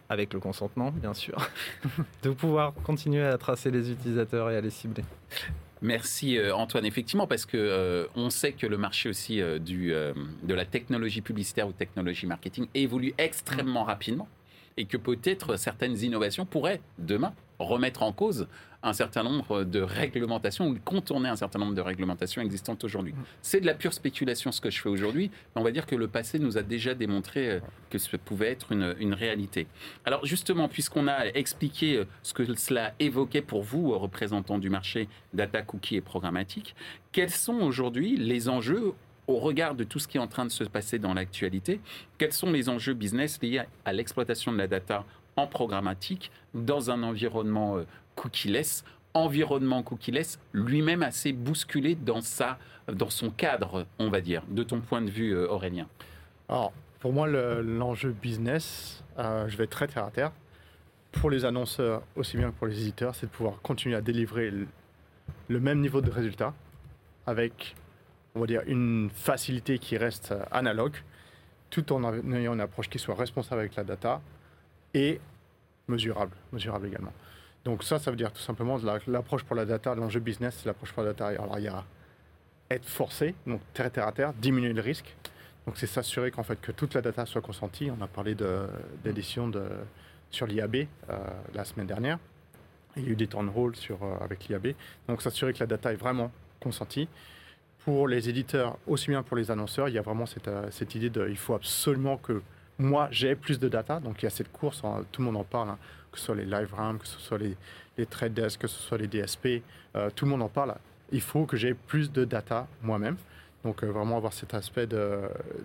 avec 0.09 0.33
le 0.33 0.39
consentement, 0.39 0.91
bien 0.91 1.13
sûr, 1.13 1.37
de 2.23 2.31
pouvoir 2.31 2.73
continuer 2.83 3.23
à 3.23 3.37
tracer 3.37 3.71
les 3.71 3.91
utilisateurs 3.91 4.49
et 4.49 4.57
à 4.57 4.61
les 4.61 4.71
cibler. 4.71 5.03
Merci 5.81 6.37
euh, 6.37 6.53
Antoine. 6.53 6.85
Effectivement, 6.85 7.27
parce 7.27 7.45
que 7.45 7.57
euh, 7.57 8.05
on 8.15 8.29
sait 8.29 8.51
que 8.51 8.67
le 8.67 8.77
marché 8.77 9.07
aussi 9.07 9.41
euh, 9.41 9.59
du, 9.59 9.91
de 9.91 10.53
la 10.53 10.65
technologie 10.65 11.21
publicitaire 11.21 11.67
ou 11.67 11.71
technologie 11.71 12.27
marketing 12.27 12.67
évolue 12.73 13.13
extrêmement 13.17 13.83
rapidement 13.83 14.27
et 14.77 14.85
que 14.85 14.97
peut-être 14.97 15.57
certaines 15.57 15.97
innovations 15.99 16.45
pourraient 16.45 16.81
demain 16.97 17.33
remettre 17.59 18.03
en 18.03 18.13
cause 18.13 18.47
un 18.81 18.93
certain 18.93 19.24
nombre 19.24 19.63
de 19.63 19.81
réglementations 19.81 20.67
ou 20.67 20.77
contourner 20.83 21.29
un 21.29 21.36
certain 21.36 21.59
nombre 21.59 21.75
de 21.75 21.81
réglementations 21.81 22.41
existantes 22.41 22.83
aujourd'hui. 22.83 23.13
Mm. 23.13 23.24
C'est 23.41 23.62
de 23.62 23.65
la 23.65 23.74
pure 23.74 23.93
spéculation 23.93 24.51
ce 24.51 24.62
que 24.62 24.69
je 24.69 24.81
fais 24.81 24.89
aujourd'hui, 24.89 25.31
mais 25.55 25.62
on 25.62 25.63
va 25.63 25.71
dire 25.71 25.86
que 25.86 25.95
le 25.95 26.07
passé 26.07 26.39
nous 26.39 26.57
a 26.57 26.63
déjà 26.63 26.93
démontré 26.93 27.50
euh, 27.50 27.59
que 27.89 27.98
ce 27.98 28.15
pouvait 28.17 28.51
être 28.51 28.71
une, 28.71 28.95
une 29.00 29.13
réalité. 29.13 29.67
Alors 30.05 30.25
justement, 30.25 30.67
puisqu'on 30.67 31.07
a 31.07 31.25
expliqué 31.27 31.98
euh, 31.98 32.05
ce 32.24 32.33
que 32.33 32.53
cela 32.55 32.93
évoquait 33.00 33.41
pour 33.41 33.63
vous, 33.63 33.98
représentants 33.98 34.59
du 34.59 34.69
marché 34.69 35.09
data, 35.33 35.62
cookie 35.62 35.98
et 35.98 36.01
programmatique, 36.01 36.75
quels 37.12 37.31
sont 37.31 37.59
aujourd'hui 37.62 38.15
les 38.17 38.50
enjeux 38.50 38.93
au 39.27 39.38
regard 39.38 39.75
de 39.75 39.83
tout 39.83 40.00
ce 40.00 40.07
qui 40.07 40.17
est 40.17 40.19
en 40.19 40.27
train 40.27 40.45
de 40.45 40.51
se 40.51 40.63
passer 40.63 40.98
dans 40.98 41.13
l'actualité, 41.13 41.79
quels 42.17 42.33
sont 42.33 42.51
les 42.51 42.67
enjeux 42.67 42.95
business 42.95 43.39
liés 43.41 43.62
à 43.86 43.93
l'exploitation 43.93 44.51
de 44.51 44.57
la 44.57 44.67
data 44.67 45.05
en 45.36 45.45
programmatique 45.45 46.31
dans 46.53 46.89
un 46.89 47.03
environnement 47.03 47.77
euh, 47.77 47.83
cookie-less 48.19 48.83
environnement 49.13 49.81
cookie-less 49.81 50.39
lui-même 50.53 51.03
assez 51.03 51.33
bousculé 51.33 51.95
dans, 51.95 52.21
sa, 52.21 52.59
dans 52.91 53.09
son 53.09 53.31
cadre, 53.31 53.85
on 53.97 54.09
va 54.09 54.21
dire, 54.21 54.43
de 54.49 54.63
ton 54.63 54.81
point 54.81 55.01
de 55.01 55.09
vue, 55.09 55.31
euh, 55.31 55.47
Aurélien 55.47 55.88
Alors, 56.47 56.73
pour 56.99 57.13
moi, 57.13 57.27
l'enjeu 57.27 58.11
business, 58.11 59.03
euh, 59.17 59.47
je 59.47 59.57
vais 59.57 59.63
être 59.63 59.69
très 59.71 59.88
terre 59.88 60.05
à 60.05 60.11
terre. 60.11 60.31
Pour 61.11 61.29
les 61.29 61.45
annonceurs, 61.45 62.03
aussi 62.15 62.38
bien 62.38 62.51
que 62.51 62.55
pour 62.55 62.67
les 62.67 62.79
éditeurs, 62.81 63.15
c'est 63.15 63.25
de 63.25 63.31
pouvoir 63.31 63.61
continuer 63.61 63.95
à 63.95 64.01
délivrer 64.01 64.51
le 65.47 65.59
même 65.59 65.79
niveau 65.79 66.01
de 66.01 66.11
résultat 66.11 66.53
avec 67.25 67.75
on 68.35 68.41
va 68.41 68.45
dire, 68.45 68.61
une 68.67 69.09
facilité 69.13 69.79
qui 69.79 69.97
reste 69.97 70.33
analogue, 70.51 70.95
tout 71.69 71.91
en 71.93 72.03
ayant 72.33 72.53
une 72.53 72.61
approche 72.61 72.89
qui 72.89 72.99
soit 72.99 73.15
responsable 73.15 73.61
avec 73.61 73.75
la 73.75 73.83
data 73.83 74.21
et 74.93 75.19
mesurable, 75.88 76.35
mesurable 76.51 76.88
également. 76.88 77.13
Donc 77.65 77.83
ça, 77.83 77.99
ça 77.99 78.11
veut 78.11 78.17
dire 78.17 78.31
tout 78.31 78.41
simplement 78.41 78.77
l'approche 79.07 79.43
pour 79.43 79.55
la 79.55 79.65
data, 79.65 79.93
l'enjeu 79.95 80.19
business, 80.19 80.65
l'approche 80.65 80.93
pour 80.93 81.03
la 81.03 81.13
data. 81.13 81.27
Alors 81.27 81.57
il 81.57 81.65
y 81.65 81.67
a 81.67 81.83
être 82.69 82.85
forcé, 82.85 83.35
donc 83.47 83.61
terre, 83.73 83.91
terre 83.91 84.07
à 84.07 84.11
terre, 84.11 84.33
diminuer 84.33 84.73
le 84.73 84.81
risque. 84.81 85.15
Donc 85.65 85.77
c'est 85.77 85.87
s'assurer 85.87 86.31
qu'en 86.31 86.43
fait 86.43 86.59
que 86.59 86.71
toute 86.71 86.93
la 86.93 87.01
data 87.01 87.25
soit 87.25 87.41
consentie. 87.41 87.91
On 87.91 88.01
a 88.03 88.07
parlé 88.07 88.35
d'édition 89.03 89.51
sur 90.31 90.47
l'IAB 90.47 90.75
euh, 90.75 91.17
la 91.53 91.65
semaine 91.65 91.87
dernière. 91.87 92.17
Il 92.95 93.03
y 93.03 93.07
a 93.07 93.09
eu 93.09 93.15
des 93.15 93.27
town 93.27 93.51
halls 93.55 93.75
sur, 93.75 94.01
euh, 94.03 94.15
avec 94.21 94.47
l'IAB. 94.47 94.73
Donc 95.07 95.21
s'assurer 95.21 95.53
que 95.53 95.59
la 95.59 95.67
data 95.67 95.91
est 95.91 95.97
vraiment 95.97 96.31
consentie 96.59 97.07
pour 97.79 98.07
les 98.07 98.29
éditeurs, 98.29 98.77
aussi 98.87 99.09
bien 99.09 99.23
pour 99.23 99.37
les 99.37 99.51
annonceurs, 99.51 99.87
il 99.87 99.95
y 99.95 99.97
a 99.97 100.01
vraiment 100.01 100.25
cette, 100.25 100.47
euh, 100.47 100.69
idée 100.95 101.09
de 101.09 101.27
il 101.29 101.37
faut 101.37 101.53
absolument 101.53 102.17
que 102.17 102.41
moi 102.77 103.07
j'ai 103.11 103.35
plus 103.35 103.59
de 103.59 103.69
data. 103.69 103.99
Donc 103.99 104.21
il 104.21 104.25
y 104.25 104.27
a 104.27 104.31
cette 104.31 104.51
course, 104.51 104.83
hein, 104.83 105.05
tout 105.11 105.21
le 105.21 105.25
monde 105.25 105.37
en 105.37 105.43
parle, 105.43 105.69
hein, 105.69 105.77
que 106.11 106.19
ce 106.19 106.25
soit 106.25 106.35
les 106.35 106.45
live 106.45 106.73
RAM, 106.73 106.99
que 106.99 107.07
ce 107.07 107.19
soit 107.19 107.37
les, 107.37 107.55
les 107.97 108.05
trade 108.05 108.33
desks, 108.33 108.59
que 108.59 108.67
ce 108.67 108.79
soit 108.79 108.97
les 108.97 109.07
DSP, 109.07 109.61
euh, 109.95 110.09
tout 110.15 110.25
le 110.25 110.31
monde 110.31 110.41
en 110.41 110.49
parle. 110.49 110.75
Il 111.11 111.21
faut 111.21 111.45
que 111.45 111.57
j'ai 111.57 111.73
plus 111.73 112.11
de 112.11 112.25
data 112.25 112.67
moi-même. 112.81 113.17
Donc 113.63 113.83
euh, 113.83 113.87
vraiment 113.87 114.17
avoir 114.17 114.33
cet 114.33 114.53
aspect 114.53 114.87
de, 114.87 115.21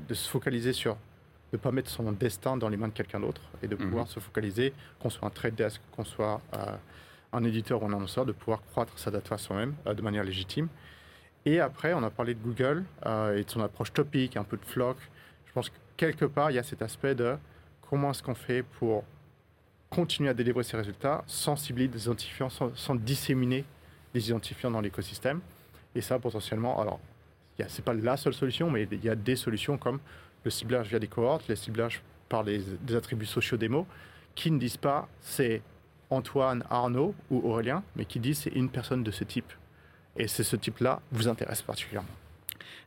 de 0.08 0.14
se 0.14 0.28
focaliser 0.28 0.72
sur 0.72 0.94
de 1.52 1.58
ne 1.58 1.62
pas 1.62 1.70
mettre 1.70 1.90
son 1.90 2.10
destin 2.10 2.56
dans 2.56 2.68
les 2.68 2.76
mains 2.76 2.88
de 2.88 2.92
quelqu'un 2.92 3.20
d'autre 3.20 3.42
et 3.62 3.68
de 3.68 3.76
mhm. 3.76 3.82
pouvoir 3.82 4.08
se 4.08 4.18
focaliser, 4.18 4.72
qu'on 4.98 5.10
soit 5.10 5.28
un 5.28 5.30
trade 5.30 5.54
desk, 5.54 5.80
qu'on 5.92 6.04
soit 6.04 6.40
un 7.32 7.44
éditeur 7.44 7.80
ou 7.80 7.86
un 7.86 7.92
annonceur, 7.92 8.26
de 8.26 8.32
pouvoir 8.32 8.60
croître 8.72 8.98
sa 8.98 9.12
data 9.12 9.38
soi-même 9.38 9.74
de 9.86 10.02
manière 10.02 10.24
légitime. 10.24 10.68
Et 11.46 11.60
après, 11.60 11.92
on 11.92 12.02
a 12.02 12.10
parlé 12.10 12.34
de 12.34 12.40
Google 12.42 12.84
euh, 13.06 13.36
et 13.36 13.44
de 13.44 13.50
son 13.50 13.60
approche 13.60 13.92
topique, 13.92 14.36
un 14.36 14.44
peu 14.44 14.56
de 14.56 14.64
flock. 14.64 14.96
Je 15.46 15.52
pense 15.52 15.68
que 15.68 15.76
quelque 15.96 16.24
part, 16.24 16.50
il 16.50 16.54
y 16.54 16.58
a 16.58 16.62
cet 16.62 16.80
aspect 16.80 17.14
de 17.14 17.36
comment 17.82 18.10
est-ce 18.10 18.22
qu'on 18.22 18.34
fait 18.34 18.62
pour 18.62 19.04
continuer 19.94 20.28
à 20.28 20.34
délivrer 20.34 20.64
ces 20.64 20.76
résultats 20.76 21.22
sans 21.26 21.56
cibler 21.56 21.86
des 21.88 22.04
identifiants, 22.04 22.50
sans, 22.50 22.94
disséminer 22.94 23.64
des 24.12 24.28
identifiants 24.28 24.70
dans 24.70 24.80
l'écosystème. 24.80 25.40
Et 25.94 26.00
ça, 26.00 26.18
potentiellement, 26.18 26.80
alors, 26.80 26.98
ce 27.58 27.62
n'est 27.62 27.84
pas 27.84 27.94
la 27.94 28.16
seule 28.16 28.34
solution, 28.34 28.70
mais 28.70 28.88
il 28.90 29.04
y 29.04 29.08
a 29.08 29.14
des 29.14 29.36
solutions 29.36 29.78
comme 29.78 30.00
le 30.44 30.50
ciblage 30.50 30.88
via 30.88 30.98
des 30.98 31.06
cohortes, 31.06 31.46
le 31.48 31.56
ciblage 31.56 32.02
par 32.28 32.42
des 32.42 32.64
attributs 32.94 33.26
sociaux 33.26 33.56
des 33.56 33.68
mots, 33.68 33.86
qui 34.34 34.50
ne 34.50 34.58
disent 34.58 34.76
pas 34.76 35.08
c'est 35.20 35.62
Antoine, 36.10 36.64
Arnaud 36.70 37.14
ou 37.30 37.48
Aurélien, 37.48 37.82
mais 37.96 38.04
qui 38.04 38.18
disent 38.18 38.40
c'est 38.40 38.54
une 38.54 38.68
personne 38.68 39.02
de 39.02 39.10
ce 39.10 39.24
type. 39.24 39.52
Et 40.16 40.28
c'est 40.28 40.44
ce 40.44 40.56
type-là 40.56 41.00
vous 41.12 41.28
intéresse 41.28 41.62
particulièrement. 41.62 42.08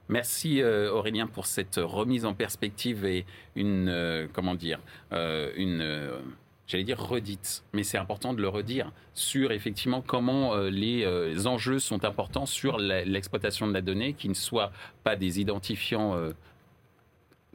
Merci 0.09 0.61
euh, 0.61 0.89
Aurélien 0.91 1.27
pour 1.27 1.45
cette 1.45 1.75
remise 1.75 2.23
en 2.23 2.33
perspective 2.33 3.03
et 3.03 3.25
une 3.55 3.89
euh, 3.89 4.27
comment 4.31 4.55
dire 4.55 4.79
euh, 5.11 5.51
une 5.57 6.09
j'allais 6.67 6.83
dire 6.83 6.99
redite, 6.99 7.63
mais 7.73 7.83
c'est 7.83 7.97
important 7.97 8.33
de 8.33 8.41
le 8.41 8.49
redire 8.49 8.91
sur 9.13 9.51
effectivement 9.51 10.01
comment 10.01 10.55
les 10.57 11.07
enjeux 11.47 11.79
sont 11.79 12.03
importants 12.05 12.45
sur 12.45 12.77
l'exploitation 12.77 13.67
de 13.67 13.73
la 13.73 13.81
donnée, 13.81 14.13
qui 14.13 14.29
ne 14.29 14.33
soient 14.33 14.71
pas 15.03 15.15
des 15.15 15.39
identifiants 15.39 16.33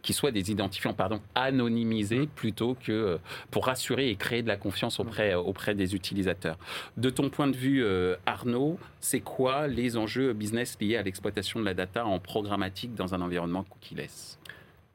qui 0.03 0.13
soient 0.13 0.33
des 0.33 0.51
identifiants 0.51 0.93
pardon, 0.93 1.21
anonymisés 1.35 2.29
plutôt 2.35 2.75
que 2.75 2.93
euh, 2.93 3.19
pour 3.51 3.67
rassurer 3.67 4.11
et 4.11 4.17
créer 4.17 4.43
de 4.43 4.49
la 4.49 4.57
confiance 4.57 5.01
auprès, 5.01 5.33
euh, 5.33 5.39
auprès 5.39 5.75
des 5.75 5.95
utilisateurs. 5.95 6.59
De 6.97 7.09
ton 7.09 7.31
point 7.31 7.47
de 7.47 7.57
vue, 7.57 7.83
euh, 7.83 8.17
Arnaud, 8.27 8.79
c'est 9.01 9.21
quoi 9.21 9.69
les 9.69 9.97
enjeux 9.97 10.33
business 10.33 10.77
liés 10.81 10.97
à 10.97 11.03
l'exploitation 11.03 11.61
de 11.61 11.65
la 11.65 11.75
data 11.75 12.05
en 12.05 12.19
programmatique 12.19 12.95
dans 12.95 13.15
un 13.15 13.21
environnement 13.21 13.65
cookie-less 13.65 14.39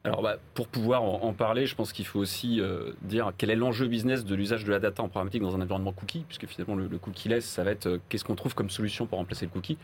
alors, 0.04 0.22
bah, 0.22 0.36
pour 0.54 0.68
pouvoir 0.68 1.02
en, 1.02 1.32
parler, 1.32 1.66
je 1.66 1.74
pense 1.74 1.92
qu'il 1.92 2.06
faut 2.06 2.20
aussi 2.20 2.62
dire 3.02 3.32
quel 3.36 3.50
est 3.50 3.56
l'enjeu 3.56 3.88
business 3.88 4.24
de 4.24 4.34
l'usage 4.34 4.64
de 4.64 4.70
la 4.70 4.78
data 4.78 5.02
en 5.02 5.08
programmatique 5.08 5.42
dans 5.42 5.54
un 5.54 5.60
environnement 5.60 5.92
cookie, 5.92 6.24
puisque 6.26 6.46
finalement 6.46 6.76
le, 6.76 6.86
le 6.86 6.98
cookie-less, 6.98 7.44
ça 7.44 7.64
va 7.64 7.72
être 7.72 8.00
qu'est-ce 8.08 8.24
qu'on 8.24 8.36
trouve 8.36 8.54
comme 8.54 8.70
solution 8.70 9.06
pour 9.06 9.18
remplacer 9.18 9.44
le 9.44 9.50
cookie. 9.50 9.76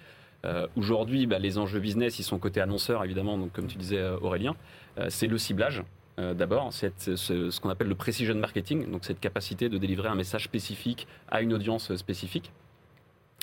Aujourd'hui, 0.76 1.26
bah, 1.26 1.38
les 1.38 1.58
enjeux 1.58 1.80
business, 1.80 2.18
ils 2.18 2.22
sont 2.22 2.38
côté 2.38 2.60
annonceur, 2.60 3.04
évidemment, 3.04 3.36
donc 3.36 3.52
comme 3.52 3.66
tu 3.66 3.76
disais, 3.76 4.02
Aurélien. 4.22 4.54
Euh, 4.98 5.06
c'est 5.10 5.26
le 5.26 5.38
ciblage. 5.38 5.82
Euh, 6.18 6.34
d'abord, 6.34 6.72
c'est 6.72 6.92
ce, 7.16 7.60
qu'on 7.60 7.70
appelle 7.70 7.88
le 7.88 7.94
precision 7.94 8.34
marketing, 8.36 8.90
donc 8.90 9.04
cette 9.04 9.20
capacité 9.20 9.68
de 9.68 9.78
délivrer 9.78 10.08
un 10.08 10.14
message 10.14 10.44
spécifique 10.44 11.08
à 11.28 11.42
une 11.42 11.52
audience 11.52 11.94
spécifique. 11.96 12.52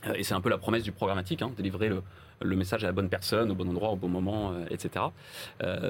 Euh, 0.07 0.13
et 0.15 0.23
c'est 0.23 0.33
un 0.33 0.41
peu 0.41 0.49
la 0.49 0.57
promesse 0.57 0.83
du 0.83 0.91
programmatique, 0.91 1.41
hein, 1.41 1.51
délivrer 1.55 1.89
le, 1.89 2.55
message 2.55 2.83
à 2.83 2.87
la 2.87 2.93
bonne 2.93 3.09
personne, 3.09 3.51
au 3.51 3.55
bon 3.55 3.69
endroit, 3.69 3.89
au 3.89 3.95
bon 3.95 4.09
moment, 4.09 4.53
etc. 4.71 5.05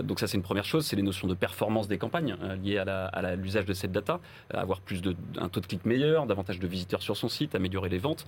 donc 0.04 0.20
ça, 0.20 0.28
c'est 0.28 0.36
une 0.36 0.44
première 0.44 0.66
chose. 0.66 0.86
C'est 0.86 0.98
les 0.98 1.02
notions 1.02 1.30
de 1.30 1.34
performance 1.34 1.88
des 1.88 1.98
campagnes 1.98 2.36
liées 2.62 2.78
à 2.78 3.36
l'usage 3.38 3.66
de 3.66 3.74
cette 3.74 3.94
data, 3.94 4.20
avoir 4.54 4.82
plus 4.82 5.02
de, 5.02 5.16
un 5.40 5.48
taux 5.48 5.62
de 5.62 5.66
clic 5.66 5.86
meilleur, 5.86 6.26
davantage 6.26 6.60
de 6.60 6.68
visiteurs 6.68 7.02
sur 7.02 7.16
son 7.16 7.30
site, 7.30 7.56
améliorer 7.56 7.88
les 7.88 8.00
ventes. 8.00 8.28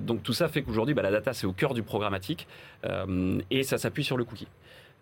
donc 0.00 0.22
tout 0.22 0.32
ça 0.32 0.48
fait 0.48 0.62
qu'aujourd'hui, 0.62 0.94
bah, 0.94 1.02
la 1.02 1.10
data, 1.10 1.34
c'est 1.34 1.46
au 1.46 1.52
cœur 1.52 1.74
du 1.74 1.82
programmatique 1.82 2.48
et 3.50 3.62
ça 3.64 3.76
s'appuie 3.76 4.04
sur 4.04 4.16
le 4.16 4.24
cookie. 4.24 4.48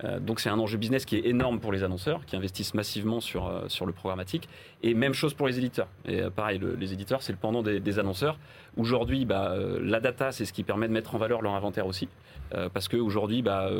Euh, 0.02 0.18
donc 0.18 0.40
c'est 0.40 0.48
un 0.48 0.58
enjeu 0.58 0.76
business 0.76 1.04
qui 1.04 1.16
est 1.16 1.26
énorme 1.26 1.60
pour 1.60 1.70
les 1.70 1.84
annonceurs, 1.84 2.24
qui 2.26 2.34
investissent 2.34 2.74
massivement 2.74 3.20
sur, 3.20 3.46
euh, 3.46 3.68
sur 3.68 3.86
le 3.86 3.92
programmatique. 3.92 4.48
Et 4.82 4.94
même 4.94 5.14
chose 5.14 5.34
pour 5.34 5.46
les 5.46 5.58
éditeurs. 5.58 5.88
Et 6.04 6.20
euh, 6.20 6.30
pareil, 6.30 6.60
les 6.78 6.92
éditeurs, 6.92 7.22
c'est 7.22 7.32
le 7.32 7.38
pendant 7.38 7.62
des, 7.62 7.98
annonceurs. 7.98 8.38
Aujourd'hui, 8.76 9.24
bah, 9.24 9.54
la 9.80 10.00
data, 10.00 10.32
c'est 10.32 10.44
ce 10.44 10.52
qui 10.52 10.64
permet 10.64 10.88
de 10.88 10.92
mettre 10.92 11.14
en 11.14 11.18
valeur 11.18 11.42
leur 11.42 11.54
inventaire 11.54 11.86
aussi. 11.86 12.08
parce 12.72 12.88
qu'aujourd'hui, 12.88 13.42
bah, 13.42 13.70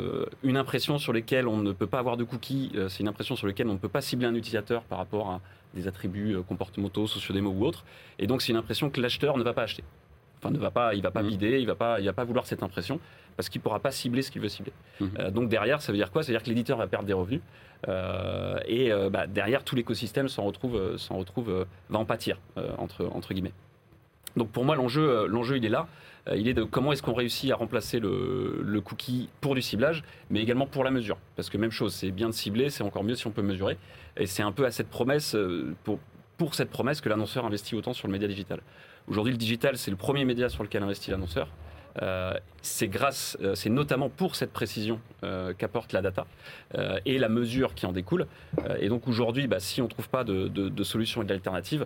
une 0.43 0.55
impression 0.55 0.97
sur 0.97 1.11
laquelle 1.11 1.47
on 1.47 1.57
ne 1.57 1.73
peut 1.73 1.87
pas 1.87 1.99
avoir 1.99 2.15
de 2.15 2.23
cookies, 2.23 2.71
c'est 2.87 3.01
une 3.01 3.09
impression 3.09 3.35
sur 3.35 3.47
laquelle 3.47 3.67
on 3.67 3.73
ne 3.73 3.77
peut 3.77 3.89
pas 3.89 4.01
cibler 4.01 4.25
un 4.25 4.35
utilisateur 4.35 4.83
par 4.83 4.99
rapport 4.99 5.29
à 5.31 5.41
des 5.73 5.87
attributs 5.87 6.37
comportementaux, 6.47 7.07
sociodémos 7.07 7.53
ou 7.57 7.65
autres. 7.65 7.83
Et 8.19 8.27
donc 8.27 8.41
c'est 8.41 8.53
une 8.53 8.57
impression 8.57 8.89
que 8.89 9.01
l'acheteur 9.01 9.37
ne 9.37 9.43
va 9.43 9.53
pas 9.53 9.63
acheter. 9.63 9.83
Enfin, 10.37 10.51
ne 10.51 10.59
va 10.59 10.71
pas, 10.71 10.93
il 10.93 11.01
va 11.01 11.11
pas 11.11 11.23
vider, 11.23 11.57
mmh. 11.57 11.61
il 11.61 11.67
va 11.67 11.75
pas, 11.75 11.99
il 11.99 12.05
va 12.05 12.13
pas 12.13 12.23
vouloir 12.23 12.45
cette 12.45 12.63
impression 12.63 12.99
parce 13.35 13.49
qu'il 13.49 13.59
ne 13.59 13.63
pourra 13.63 13.79
pas 13.79 13.91
cibler 13.91 14.21
ce 14.21 14.31
qu'il 14.31 14.41
veut 14.41 14.49
cibler. 14.49 14.73
Mmh. 14.99 15.05
Euh, 15.19 15.31
donc 15.31 15.49
derrière, 15.49 15.81
ça 15.81 15.91
veut 15.91 15.97
dire 15.97 16.11
quoi? 16.11 16.23
Ça 16.23 16.27
veut 16.27 16.37
dire 16.37 16.43
que 16.43 16.49
l'éditeur 16.49 16.77
va 16.77 16.87
perdre 16.87 17.05
des 17.05 17.13
revenus 17.13 17.41
euh, 17.87 18.57
et 18.65 18.91
euh, 18.91 19.09
bah, 19.09 19.27
derrière, 19.27 19.63
tout 19.63 19.75
l'écosystème 19.75 20.27
s'en 20.27 20.43
retrouve, 20.43 20.97
s'en 20.97 21.17
retrouve, 21.17 21.65
va 21.89 21.99
en 21.99 22.05
pâtir 22.05 22.39
entre, 22.77 23.05
entre 23.05 23.33
guillemets. 23.33 23.53
Donc 24.35 24.49
pour 24.49 24.65
moi, 24.65 24.75
l'enjeu, 24.75 25.27
l'enjeu, 25.27 25.57
il 25.57 25.65
est 25.65 25.69
là. 25.69 25.87
Il 26.35 26.47
est 26.47 26.55
de 26.55 26.63
comment 26.63 26.91
est-ce 26.91 27.03
qu'on 27.03 27.13
réussit 27.13 27.51
à 27.51 27.55
remplacer 27.55 27.99
le, 27.99 28.59
le, 28.63 28.81
cookie 28.81 29.29
pour 29.41 29.53
du 29.53 29.61
ciblage, 29.61 30.03
mais 30.31 30.41
également 30.41 30.65
pour 30.65 30.83
la 30.83 30.89
mesure. 30.89 31.19
Parce 31.35 31.51
que 31.51 31.57
même 31.59 31.69
chose, 31.69 31.93
c'est 31.93 32.09
bien 32.09 32.29
de 32.29 32.33
cibler, 32.33 32.71
c'est 32.71 32.81
encore 32.81 33.03
mieux 33.03 33.13
si 33.13 33.27
on 33.27 33.31
peut 33.31 33.43
mesurer. 33.43 33.77
Et 34.17 34.25
c'est 34.25 34.41
un 34.41 34.51
peu 34.51 34.65
à 34.65 34.71
cette 34.71 34.89
promesse, 34.89 35.37
pour, 35.83 35.99
pour 36.37 36.55
cette 36.55 36.71
promesse 36.71 36.99
que 36.99 37.09
l'annonceur 37.09 37.45
investit 37.45 37.75
autant 37.75 37.93
sur 37.93 38.07
le 38.07 38.11
média 38.11 38.27
digital. 38.27 38.61
Aujourd'hui, 39.07 39.33
le 39.33 39.37
digital, 39.37 39.77
c'est 39.77 39.91
le 39.91 39.97
premier 39.97 40.25
média 40.25 40.49
sur 40.49 40.63
lequel 40.63 40.81
investit 40.81 41.11
l'annonceur. 41.11 41.47
Euh, 42.01 42.33
c'est 42.61 42.87
grâce, 42.87 43.37
euh, 43.41 43.55
c'est 43.55 43.69
notamment 43.69 44.09
pour 44.09 44.35
cette 44.35 44.51
précision 44.51 44.99
euh, 45.23 45.53
qu'apporte 45.57 45.93
la 45.93 46.01
data 46.01 46.25
et 47.05 47.17
la 47.19 47.29
mesure 47.29 47.73
qui 47.73 47.85
en 47.85 47.93
découle. 47.93 48.27
et 48.79 48.89
donc 48.89 49.07
aujourd'hui, 49.07 49.47
bah, 49.47 49.59
si 49.59 49.81
on 49.81 49.85
ne 49.85 49.89
trouve 49.89 50.09
pas 50.09 50.23
de, 50.25 50.83
solution 50.83 51.21
et 51.21 51.25
d'alternative, 51.25 51.85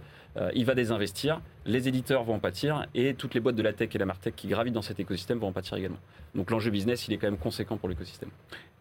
il 0.55 0.65
va 0.65 0.73
désinvestir, 0.73 1.41
les 1.65 1.87
éditeurs 1.87 2.23
vont 2.23 2.35
en 2.35 2.39
pâtir 2.39 2.87
et 2.95 3.13
toutes 3.13 3.35
les 3.35 3.39
boîtes 3.39 3.55
de 3.55 3.61
la 3.61 3.73
tech 3.73 3.89
et 3.93 3.97
la 3.99 4.05
martech 4.05 4.35
qui 4.35 4.47
gravitent 4.47 4.73
dans 4.73 4.81
cet 4.81 4.99
écosystème 4.99 5.37
vont 5.37 5.49
en 5.49 5.51
pâtir 5.51 5.77
également. 5.77 5.99
Donc 6.33 6.49
l'enjeu 6.49 6.71
business, 6.71 7.07
il 7.07 7.13
est 7.13 7.17
quand 7.17 7.27
même 7.27 7.37
conséquent 7.37 7.77
pour 7.77 7.87
l'écosystème. 7.87 8.29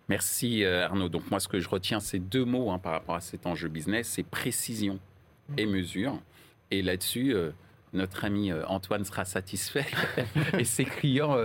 Merci 0.09 0.65
Arnaud. 0.65 1.11
Donc 1.11 1.31
moi, 1.31 1.41
ce 1.41 1.49
que 1.49 1.61
je 1.61 1.69
retiens, 1.69 2.01
c'est 2.01 2.21
deux 2.21 2.45
mots 2.45 2.71
hein, 2.71 2.79
par 2.79 2.93
rapport 2.93 3.17
à 3.17 3.21
cet 3.21 3.47
enjeu 3.47 3.69
business, 3.69 4.09
c'est 4.09 4.23
précision 4.23 4.99
et 5.59 5.67
mesure. 5.67 6.19
Et 6.71 6.81
là-dessus, 6.81 7.35
notre 7.93 8.25
ami 8.25 8.53
Antoine 8.67 9.05
sera 9.05 9.25
satisfait 9.25 9.87
et 10.59 10.65
ses 10.65 10.85
clients 10.85 11.37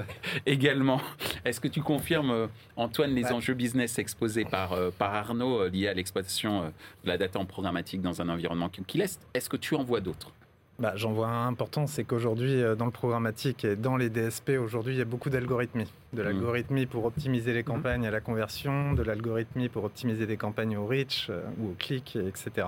également. 0.45 0.99
Est-ce 1.45 1.59
que 1.59 1.67
tu 1.67 1.81
confirmes, 1.81 2.49
Antoine, 2.75 3.13
les 3.15 3.31
enjeux 3.31 3.53
business 3.53 3.99
exposés 3.99 4.45
par, 4.45 4.75
par 4.97 5.13
Arnaud 5.13 5.67
liés 5.67 5.87
à 5.87 5.93
l'exploitation 5.93 6.63
de 6.65 7.07
la 7.07 7.17
data 7.17 7.39
en 7.39 7.45
programmatique 7.45 8.01
dans 8.01 8.21
un 8.21 8.29
environnement 8.29 8.69
qui 8.69 8.97
laisse 8.97 9.19
Est-ce 9.33 9.49
que 9.49 9.57
tu 9.57 9.75
en 9.75 9.83
vois 9.83 10.01
d'autres? 10.01 10.31
Bah, 10.79 10.93
J'en 10.95 11.13
vois 11.13 11.27
un 11.27 11.47
important, 11.47 11.85
c'est 11.85 12.03
qu'aujourd'hui, 12.03 12.61
euh, 12.61 12.75
dans 12.75 12.85
le 12.85 12.91
programmatique 12.91 13.63
et 13.63 13.75
dans 13.75 13.95
les 13.95 14.09
DSP, 14.09 14.53
aujourd'hui, 14.59 14.95
il 14.95 14.97
y 14.97 15.01
a 15.01 15.05
beaucoup 15.05 15.29
d'algorithmie. 15.29 15.87
De 16.13 16.21
mmh. 16.21 16.25
l'algorithmie 16.25 16.85
pour 16.87 17.05
optimiser 17.05 17.53
les 17.53 17.61
mmh. 17.61 17.65
campagnes 17.65 18.07
à 18.07 18.11
la 18.11 18.21
conversion, 18.21 18.93
de 18.93 19.03
l'algorithmie 19.03 19.69
pour 19.69 19.83
optimiser 19.83 20.25
des 20.25 20.37
campagnes 20.37 20.75
au 20.75 20.87
reach 20.87 21.27
euh, 21.29 21.43
ou 21.59 21.69
au 21.69 21.75
clic, 21.77 22.15
etc. 22.15 22.67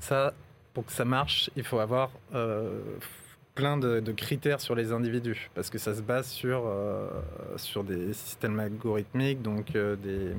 Ça, 0.00 0.34
pour 0.74 0.84
que 0.84 0.92
ça 0.92 1.04
marche, 1.04 1.50
il 1.56 1.64
faut 1.64 1.78
avoir 1.78 2.10
euh, 2.34 2.80
plein 3.54 3.78
de, 3.78 4.00
critères 4.12 4.60
sur 4.60 4.74
les 4.74 4.92
individus, 4.92 5.50
parce 5.54 5.70
que 5.70 5.78
ça 5.78 5.94
se 5.94 6.02
base 6.02 6.28
sur, 6.28 6.70
sur 7.56 7.84
des 7.84 8.12
systèmes 8.12 8.58
algorithmiques, 8.58 9.40
donc 9.40 9.72
des 9.72 10.32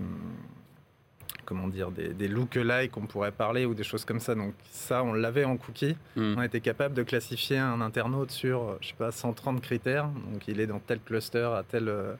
comment 1.46 1.68
dire, 1.68 1.92
des, 1.92 2.10
des 2.10 2.28
look-alike, 2.28 2.98
on 2.98 3.06
pourrait 3.06 3.32
parler, 3.32 3.66
ou 3.66 3.74
des 3.74 3.84
choses 3.84 4.04
comme 4.04 4.20
ça. 4.20 4.36
Donc 4.36 4.54
ça, 4.72 5.04
on 5.04 5.14
l'avait 5.14 5.46
en 5.46 5.56
cookie. 5.56 5.96
Hmm. 6.16 6.36
On 6.38 6.42
était 6.42 6.60
capable 6.60 6.96
de 6.96 7.04
classifier 7.04 7.58
un 7.58 7.80
internaute 7.82 8.32
sur, 8.32 8.78
je 8.82 8.90
sais 8.90 8.96
pas, 8.96 9.12
130 9.12 9.62
critères. 9.62 10.08
Donc 10.32 10.48
il 10.48 10.60
est 10.60 10.68
dans 10.68 10.80
tel 10.80 11.00
cluster, 11.00 11.50
à 11.56 11.64
telle, 11.64 11.88
euh, 11.88 12.16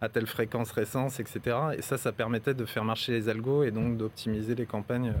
à 0.00 0.08
telle 0.08 0.26
fréquence, 0.26 0.72
récence, 0.72 1.20
etc. 1.20 1.40
Et 1.78 1.82
ça, 1.82 1.96
ça 1.96 2.12
permettait 2.12 2.54
de 2.54 2.64
faire 2.66 2.84
marcher 2.84 3.12
les 3.12 3.28
algos 3.28 3.62
et 3.62 3.70
donc 3.70 3.96
d'optimiser 3.96 4.54
les 4.54 4.66
campagnes 4.66 5.10
euh, 5.10 5.20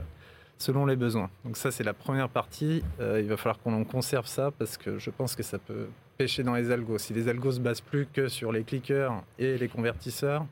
selon 0.58 0.86
les 0.86 0.96
besoins. 0.96 1.30
Donc 1.44 1.56
ça, 1.56 1.70
c'est 1.70 1.84
la 1.84 1.94
première 1.94 2.28
partie. 2.28 2.82
Euh, 3.00 3.20
il 3.20 3.28
va 3.28 3.36
falloir 3.36 3.58
qu'on 3.58 3.84
conserve 3.84 4.26
ça 4.26 4.50
parce 4.58 4.76
que 4.76 4.98
je 4.98 5.10
pense 5.10 5.34
que 5.36 5.42
ça 5.42 5.58
peut 5.58 5.88
pêcher 6.16 6.42
dans 6.42 6.54
les 6.54 6.70
algos. 6.70 6.98
Si 6.98 7.12
les 7.12 7.28
algos 7.28 7.52
se 7.52 7.60
basent 7.60 7.80
plus 7.80 8.06
que 8.06 8.28
sur 8.28 8.52
les 8.52 8.64
clickers 8.64 9.22
et 9.38 9.58
les 9.58 9.68
convertisseurs, 9.68 10.46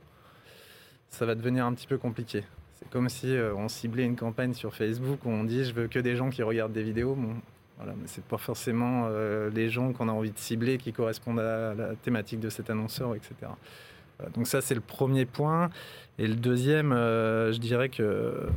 ça 1.11 1.27
va 1.27 1.35
devenir 1.35 1.65
un 1.65 1.73
petit 1.73 1.87
peu 1.87 1.97
compliqué. 1.97 2.45
C'est 2.75 2.89
comme 2.91 3.09
si 3.09 3.35
euh, 3.35 3.55
on 3.55 3.69
ciblait 3.69 4.05
une 4.05 4.17
campagne 4.17 4.53
sur 4.53 4.75
Facebook 4.75 5.25
où 5.25 5.31
on 5.31 5.45
dit 5.45 5.65
je 5.65 5.73
veux 5.73 5.89
que 5.89 5.99
des 5.99 6.17
gens 6.17 6.29
qui 6.29 6.43
regardent 6.43 6.73
des 6.73 6.83
vidéos. 6.83 7.15
Bon, 7.15 7.35
voilà, 7.79 7.93
mais 7.93 8.07
c'est 8.07 8.25
pas 8.25 8.39
forcément 8.39 9.07
euh, 9.09 9.49
les 9.51 9.71
gens 9.71 9.93
qu'on 9.93 10.09
a 10.09 10.13
envie 10.13 10.33
de 10.33 10.39
cibler 10.39 10.77
qui 10.77 10.93
correspondent 10.93 11.41
à 11.41 11.75
la 11.75 11.95
thématique 11.97 12.41
de 12.41 12.51
cet 12.51 12.71
annonceur, 12.71 13.15
etc. 13.15 13.35
donc 14.35 14.47
ça 14.47 14.61
c'est 14.61 14.77
le 14.77 14.81
premier 14.81 15.25
point. 15.25 15.71
Et 16.19 16.29
le 16.29 16.37
deuxième, 16.37 16.93
je 16.93 17.59
dirais 17.59 17.89
que 17.89 18.49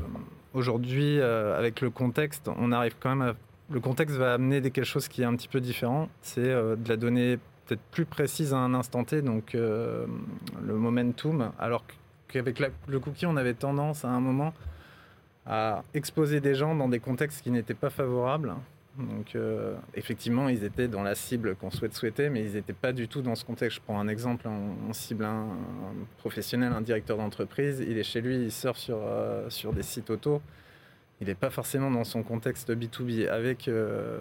aujourd'hui, 0.58 1.22
avec 1.22 1.82
le 1.82 1.90
contexte, 1.90 2.50
on 2.58 2.72
arrive 2.72 2.96
quand 3.00 3.16
même 3.16 3.30
à... 3.30 3.34
Le 3.70 3.80
contexte 3.82 4.16
va 4.16 4.34
amener 4.34 4.62
quelque 4.62 4.86
chose 4.86 5.08
qui 5.08 5.22
est 5.22 5.26
un 5.26 5.36
petit 5.36 5.50
peu 5.50 5.60
différent. 5.60 6.10
C'est 6.22 6.42
de 6.42 6.90
la 6.90 6.96
donnée 6.96 7.38
peut-être 7.66 7.82
plus 7.92 8.06
précise 8.06 8.54
à 8.54 8.58
un 8.58 8.74
instant 8.74 9.04
T, 9.04 9.22
donc 9.22 9.54
le 9.54 10.08
momentum, 10.62 11.52
alors 11.60 11.84
qu'avec 12.30 12.62
le 12.88 13.00
cookie, 13.00 13.26
on 13.26 13.36
avait 13.36 13.54
tendance 13.54 14.06
à 14.06 14.10
un 14.10 14.22
moment 14.22 14.54
à 15.46 15.84
exposer 15.94 16.40
des 16.40 16.56
gens 16.56 16.76
dans 16.76 16.90
des 16.90 17.00
contextes 17.00 17.42
qui 17.42 17.52
n'étaient 17.52 17.74
pas 17.74 17.90
favorables. 17.90 18.54
Donc, 18.98 19.36
euh, 19.36 19.75
effectivement, 19.94 20.50
ils 20.50 20.63
étaient 20.63 20.88
dans 20.88 21.04
la 21.04 21.13
cible 21.13 21.56
qu'on 21.56 21.70
souhaite 21.70 21.94
souhaiter, 21.94 22.30
mais 22.30 22.44
ils 22.44 22.54
n'étaient 22.54 22.74
pas 22.74 22.94
du 22.94 23.08
tout 23.08 23.22
dans 23.22 23.36
ce 23.36 23.46
contexte. 23.46 23.77
Je 23.77 23.82
prends 23.82 24.00
un 24.00 24.08
exemple 24.08 24.48
on, 24.48 24.92
cible 24.92 25.24
un, 25.24 25.50
professionnel, 26.18 26.74
un 26.74 26.82
directeur 26.82 27.18
d'entreprise. 27.18 27.84
Il 27.88 27.98
est 28.00 28.04
chez 28.04 28.22
lui, 28.22 28.38
il 28.38 28.51
surfe 28.51 28.80
sur, 28.80 28.98
euh, 29.01 29.50
sur 29.51 29.72
des 29.72 29.84
sites 29.84 30.10
auto. 30.10 30.42
Il 31.22 31.27
n'est 31.27 31.36
pas 31.36 31.51
forcément 31.51 31.92
dans 31.92 32.04
son 32.04 32.24
contexte 32.24 32.72
B2B. 32.72 33.27
Avec, 33.27 33.68
euh, 33.68 34.20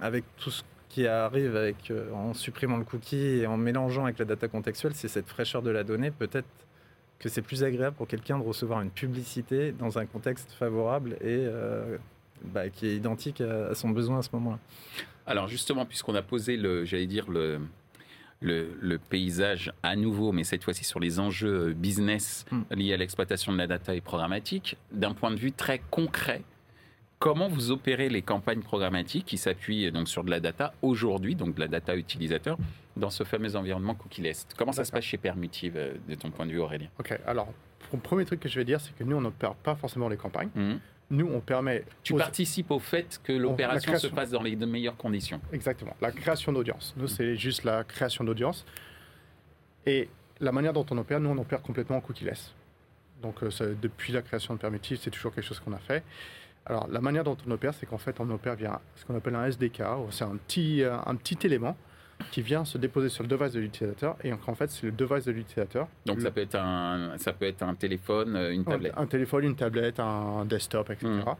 avec 0.00 0.24
tout 0.38 0.50
ce 0.50 0.64
qui 0.88 1.06
arrive 1.06 1.54
avec, 1.54 1.92
en 2.12 2.34
supprimant 2.34 2.78
le 2.78 2.84
cookie 2.84 3.38
et 3.40 3.46
en 3.46 3.56
mélangeant 3.56 4.04
avec 4.04 4.18
la 4.18 4.24
data 4.24 4.48
contextuelle, 4.48 4.94
c'est 4.94 5.06
cette 5.06 5.28
fraîcheur 5.28 5.62
de 5.62 5.70
la 5.70 5.84
donnée. 5.84 6.10
Peut-être 6.10 6.48
que 7.20 7.28
c'est 7.28 7.42
plus 7.42 7.62
agréable 7.62 7.94
pour 7.94 8.08
quelqu'un 8.08 8.38
de 8.38 8.42
recevoir 8.42 8.80
une 8.80 8.90
publicité 8.90 9.70
dans 9.70 9.98
un 9.98 10.06
contexte 10.06 10.50
favorable 10.52 11.16
et 11.20 11.46
bah, 12.44 12.68
qui 12.68 12.86
est 12.86 12.96
identique 12.96 13.40
à, 13.40 13.74
son 13.74 13.90
besoin 13.90 14.18
à 14.18 14.22
ce 14.22 14.30
moment-là. 14.32 14.58
Alors 15.26 15.48
justement, 15.48 15.86
puisqu'on 15.86 16.14
a 16.14 16.22
posé 16.22 16.56
le, 16.56 16.84
j'allais 16.84 17.06
dire 17.06 17.30
le, 17.30 17.60
le, 18.40 18.98
paysage 18.98 19.72
à 19.82 19.96
nouveau, 19.96 20.32
mais 20.32 20.44
cette 20.44 20.64
fois-ci 20.64 20.84
sur 20.84 21.00
les 21.00 21.20
enjeux 21.20 21.72
business 21.72 22.44
hmm. 22.50 22.62
liés 22.70 22.94
à 22.94 22.96
l'exploitation 22.96 23.52
de 23.52 23.58
la 23.58 23.66
data 23.66 23.94
et 23.94 24.00
programmatique, 24.00 24.76
d'un 24.92 25.14
point 25.14 25.30
de 25.30 25.36
vue 25.36 25.52
très 25.52 25.80
concret, 25.90 26.42
comment 27.18 27.48
vous 27.48 27.70
opérez 27.70 28.08
les 28.08 28.22
campagnes 28.22 28.62
programmatiques 28.62 29.26
qui 29.26 29.38
s'appuient 29.38 29.92
donc 29.92 30.08
sur 30.08 30.24
de 30.24 30.30
la 30.30 30.40
data 30.40 30.72
aujourd'hui, 30.82 31.36
donc 31.36 31.54
de 31.54 31.60
la 31.60 31.68
data 31.68 31.94
utilisateur, 31.94 32.56
dans 32.96 33.10
ce 33.10 33.24
fameux 33.24 33.54
environnement 33.56 33.94
cookie-less 33.94 34.46
Comment 34.56 34.72
ça 34.72 34.84
se 34.84 34.90
passe 34.90 35.04
chez 35.04 35.18
Permutive, 35.18 35.74
euh, 35.76 35.94
de 36.08 36.14
ton 36.14 36.30
point 36.30 36.46
de 36.46 36.50
vue, 36.50 36.58
Aurélien? 36.58 36.88
Ok, 36.98 37.18
alors, 37.26 37.52
le 37.92 37.98
premier 37.98 38.24
truc 38.24 38.40
que 38.40 38.48
je 38.48 38.58
vais 38.58 38.64
dire, 38.64 38.80
c'est 38.80 38.96
que 38.96 39.04
nous, 39.04 39.16
on 39.16 39.20
n'opère 39.20 39.54
pas 39.54 39.76
forcément 39.76 40.08
les 40.08 40.16
campagnes. 40.16 40.50
Mhm. 40.54 40.80
Nous, 41.10 41.26
on 41.26 41.40
permet. 41.40 41.84
Tu 42.04 42.14
participes 42.14 42.70
au 42.70 42.78
fait 42.78 43.20
que 43.24 43.32
l'opération 43.32 43.96
se 43.98 44.06
passe 44.06 44.30
dans 44.30 44.42
les 44.42 44.54
meilleures 44.54 44.96
conditions. 44.96 45.40
Exactement. 45.52 45.96
La 46.00 46.12
création 46.12 46.52
d'audience. 46.52 46.94
Nous, 46.96 47.08
c'est 47.08 47.36
juste 47.36 47.64
la 47.64 47.82
création 47.82 48.22
d'audience. 48.22 48.64
Et 49.86 50.08
la 50.40 50.52
manière 50.52 50.72
dont 50.72 50.86
on 50.90 50.98
opère, 50.98 51.18
nous, 51.20 51.30
on 51.30 51.38
opère 51.38 51.62
complètement 51.62 51.96
en 51.96 52.00
cookie-less. 52.00 52.54
Donc, 53.22 53.42
euh, 53.42 53.74
depuis 53.80 54.12
la 54.12 54.22
création 54.22 54.54
de 54.54 54.60
Permutive, 54.60 54.98
c'est 55.02 55.10
toujours 55.10 55.34
quelque 55.34 55.44
chose 55.44 55.60
qu'on 55.60 55.72
a 55.72 55.78
fait. 55.78 56.04
Alors, 56.64 56.86
la 56.88 57.00
manière 57.00 57.24
dont 57.24 57.36
on 57.46 57.50
opère, 57.50 57.74
c'est 57.74 57.86
qu'en 57.86 57.98
fait, 57.98 58.20
on 58.20 58.30
opère 58.30 58.54
via 58.54 58.80
ce 58.94 59.04
qu'on 59.04 59.16
appelle 59.16 59.34
un 59.34 59.46
SDK. 59.46 59.82
C'est 60.10 60.24
un 60.24 60.36
petit, 60.36 60.82
euh, 60.82 60.96
un 61.04 61.16
petit 61.16 61.38
élément 61.44 61.76
qui 62.30 62.42
vient 62.42 62.64
se 62.64 62.78
déposer 62.78 63.08
sur 63.08 63.22
le 63.22 63.28
device 63.28 63.52
de 63.52 63.60
l'utilisateur. 63.60 64.16
Et 64.24 64.32
en 64.32 64.54
fait, 64.54 64.70
c'est 64.70 64.86
le 64.86 64.92
device 64.92 65.24
de 65.24 65.32
l'utilisateur. 65.32 65.88
Donc, 66.06 66.20
ça, 66.20 66.30
peut 66.30 66.40
être 66.40 66.56
un, 66.56 67.16
ça 67.18 67.32
peut 67.32 67.46
être 67.46 67.62
un 67.62 67.74
téléphone, 67.74 68.36
euh, 68.36 68.52
une 68.52 68.64
tablette. 68.64 68.94
Un, 68.96 69.06
téléphone, 69.06 69.44
une 69.44 69.56
tablette, 69.56 70.00
un 70.00 70.44
desktop, 70.44 70.90
etc. 70.90 71.08
Hmm. 71.08 71.34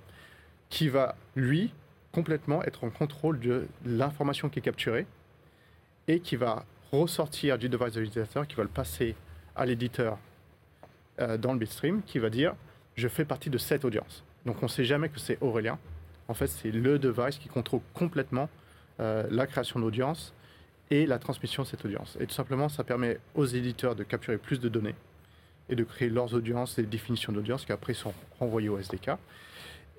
Qui 0.68 0.88
va, 0.88 1.16
lui, 1.36 1.72
complètement 2.12 2.62
être 2.64 2.84
en 2.84 2.90
contrôle 2.90 3.38
de 3.40 3.66
l'information 3.84 4.48
qui 4.48 4.58
est 4.58 4.62
capturée 4.62 5.06
et 6.08 6.20
qui 6.20 6.36
va 6.36 6.64
ressortir 6.92 7.58
du 7.58 7.68
device 7.68 7.94
de 7.94 8.00
l'utilisateur, 8.00 8.46
qui 8.46 8.56
va 8.56 8.62
le 8.62 8.68
passer 8.68 9.14
à 9.54 9.66
l'éditeur 9.66 10.18
euh, 11.20 11.36
dans 11.36 11.52
le 11.52 11.58
bitstream, 11.58 12.02
qui 12.02 12.18
va 12.18 12.30
dire 12.30 12.54
je 12.96 13.08
fais 13.08 13.24
partie 13.24 13.50
de 13.50 13.58
cette 13.58 13.84
audience. 13.84 14.24
Donc 14.46 14.56
on 14.62 14.66
ne 14.66 14.70
sait 14.70 14.84
jamais 14.84 15.08
que 15.08 15.20
c'est 15.20 15.38
Aurélien. 15.40 15.78
En 16.28 16.34
fait, 16.34 16.48
c'est 16.48 16.70
le 16.70 16.98
device 16.98 17.38
qui 17.38 17.48
contrôle 17.48 17.80
complètement 17.94 18.48
euh, 19.00 19.26
la 19.30 19.46
création 19.46 19.80
d'audience 19.80 20.34
et 20.90 21.07
la 21.07 21.18
transmission 21.18 21.62
de 21.62 21.68
cette 21.68 21.85
audience. 21.85 22.16
Et 22.20 22.26
tout 22.26 22.35
simplement, 22.35 22.68
ça 22.68 22.85
permet 22.85 23.18
aux 23.35 23.46
éditeurs 23.46 23.94
de 23.94 24.03
capturer 24.03 24.38
plus 24.38 24.61
de 24.61 24.68
données 24.68 24.94
et 25.68 25.76
de 25.76 25.85
créer 25.85 26.09
leurs 26.09 26.35
audiences 26.35 26.79
et 26.79 26.83
définitions 26.83 27.33
d'audience 27.33 27.64
qui 27.64 27.72
après 27.72 27.94
sont 27.94 28.12
renvoyées 28.40 28.68
au 28.68 28.79
SDK. 28.79 29.12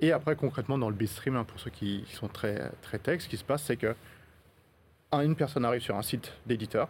Et 0.02 0.12
après, 0.12 0.36
concrètement, 0.36 0.78
dans 0.78 0.90
le 0.90 0.96
bitstream, 0.96 1.36
hein, 1.36 1.46
pour 1.46 1.60
ceux 1.60 1.70
qui 1.70 2.04
sont 2.12 2.28
très, 2.28 2.72
très 2.82 3.00
tech, 3.00 3.22
ce 3.22 3.30
qui 3.30 3.38
se 3.38 3.44
passe, 3.44 3.64
c'est 3.64 3.78
que 3.78 3.96
une 5.14 5.36
personne 5.36 5.66
arrive 5.66 5.82
sur 5.82 5.96
un 5.98 6.02
site 6.02 6.32
d'éditeur, 6.46 6.88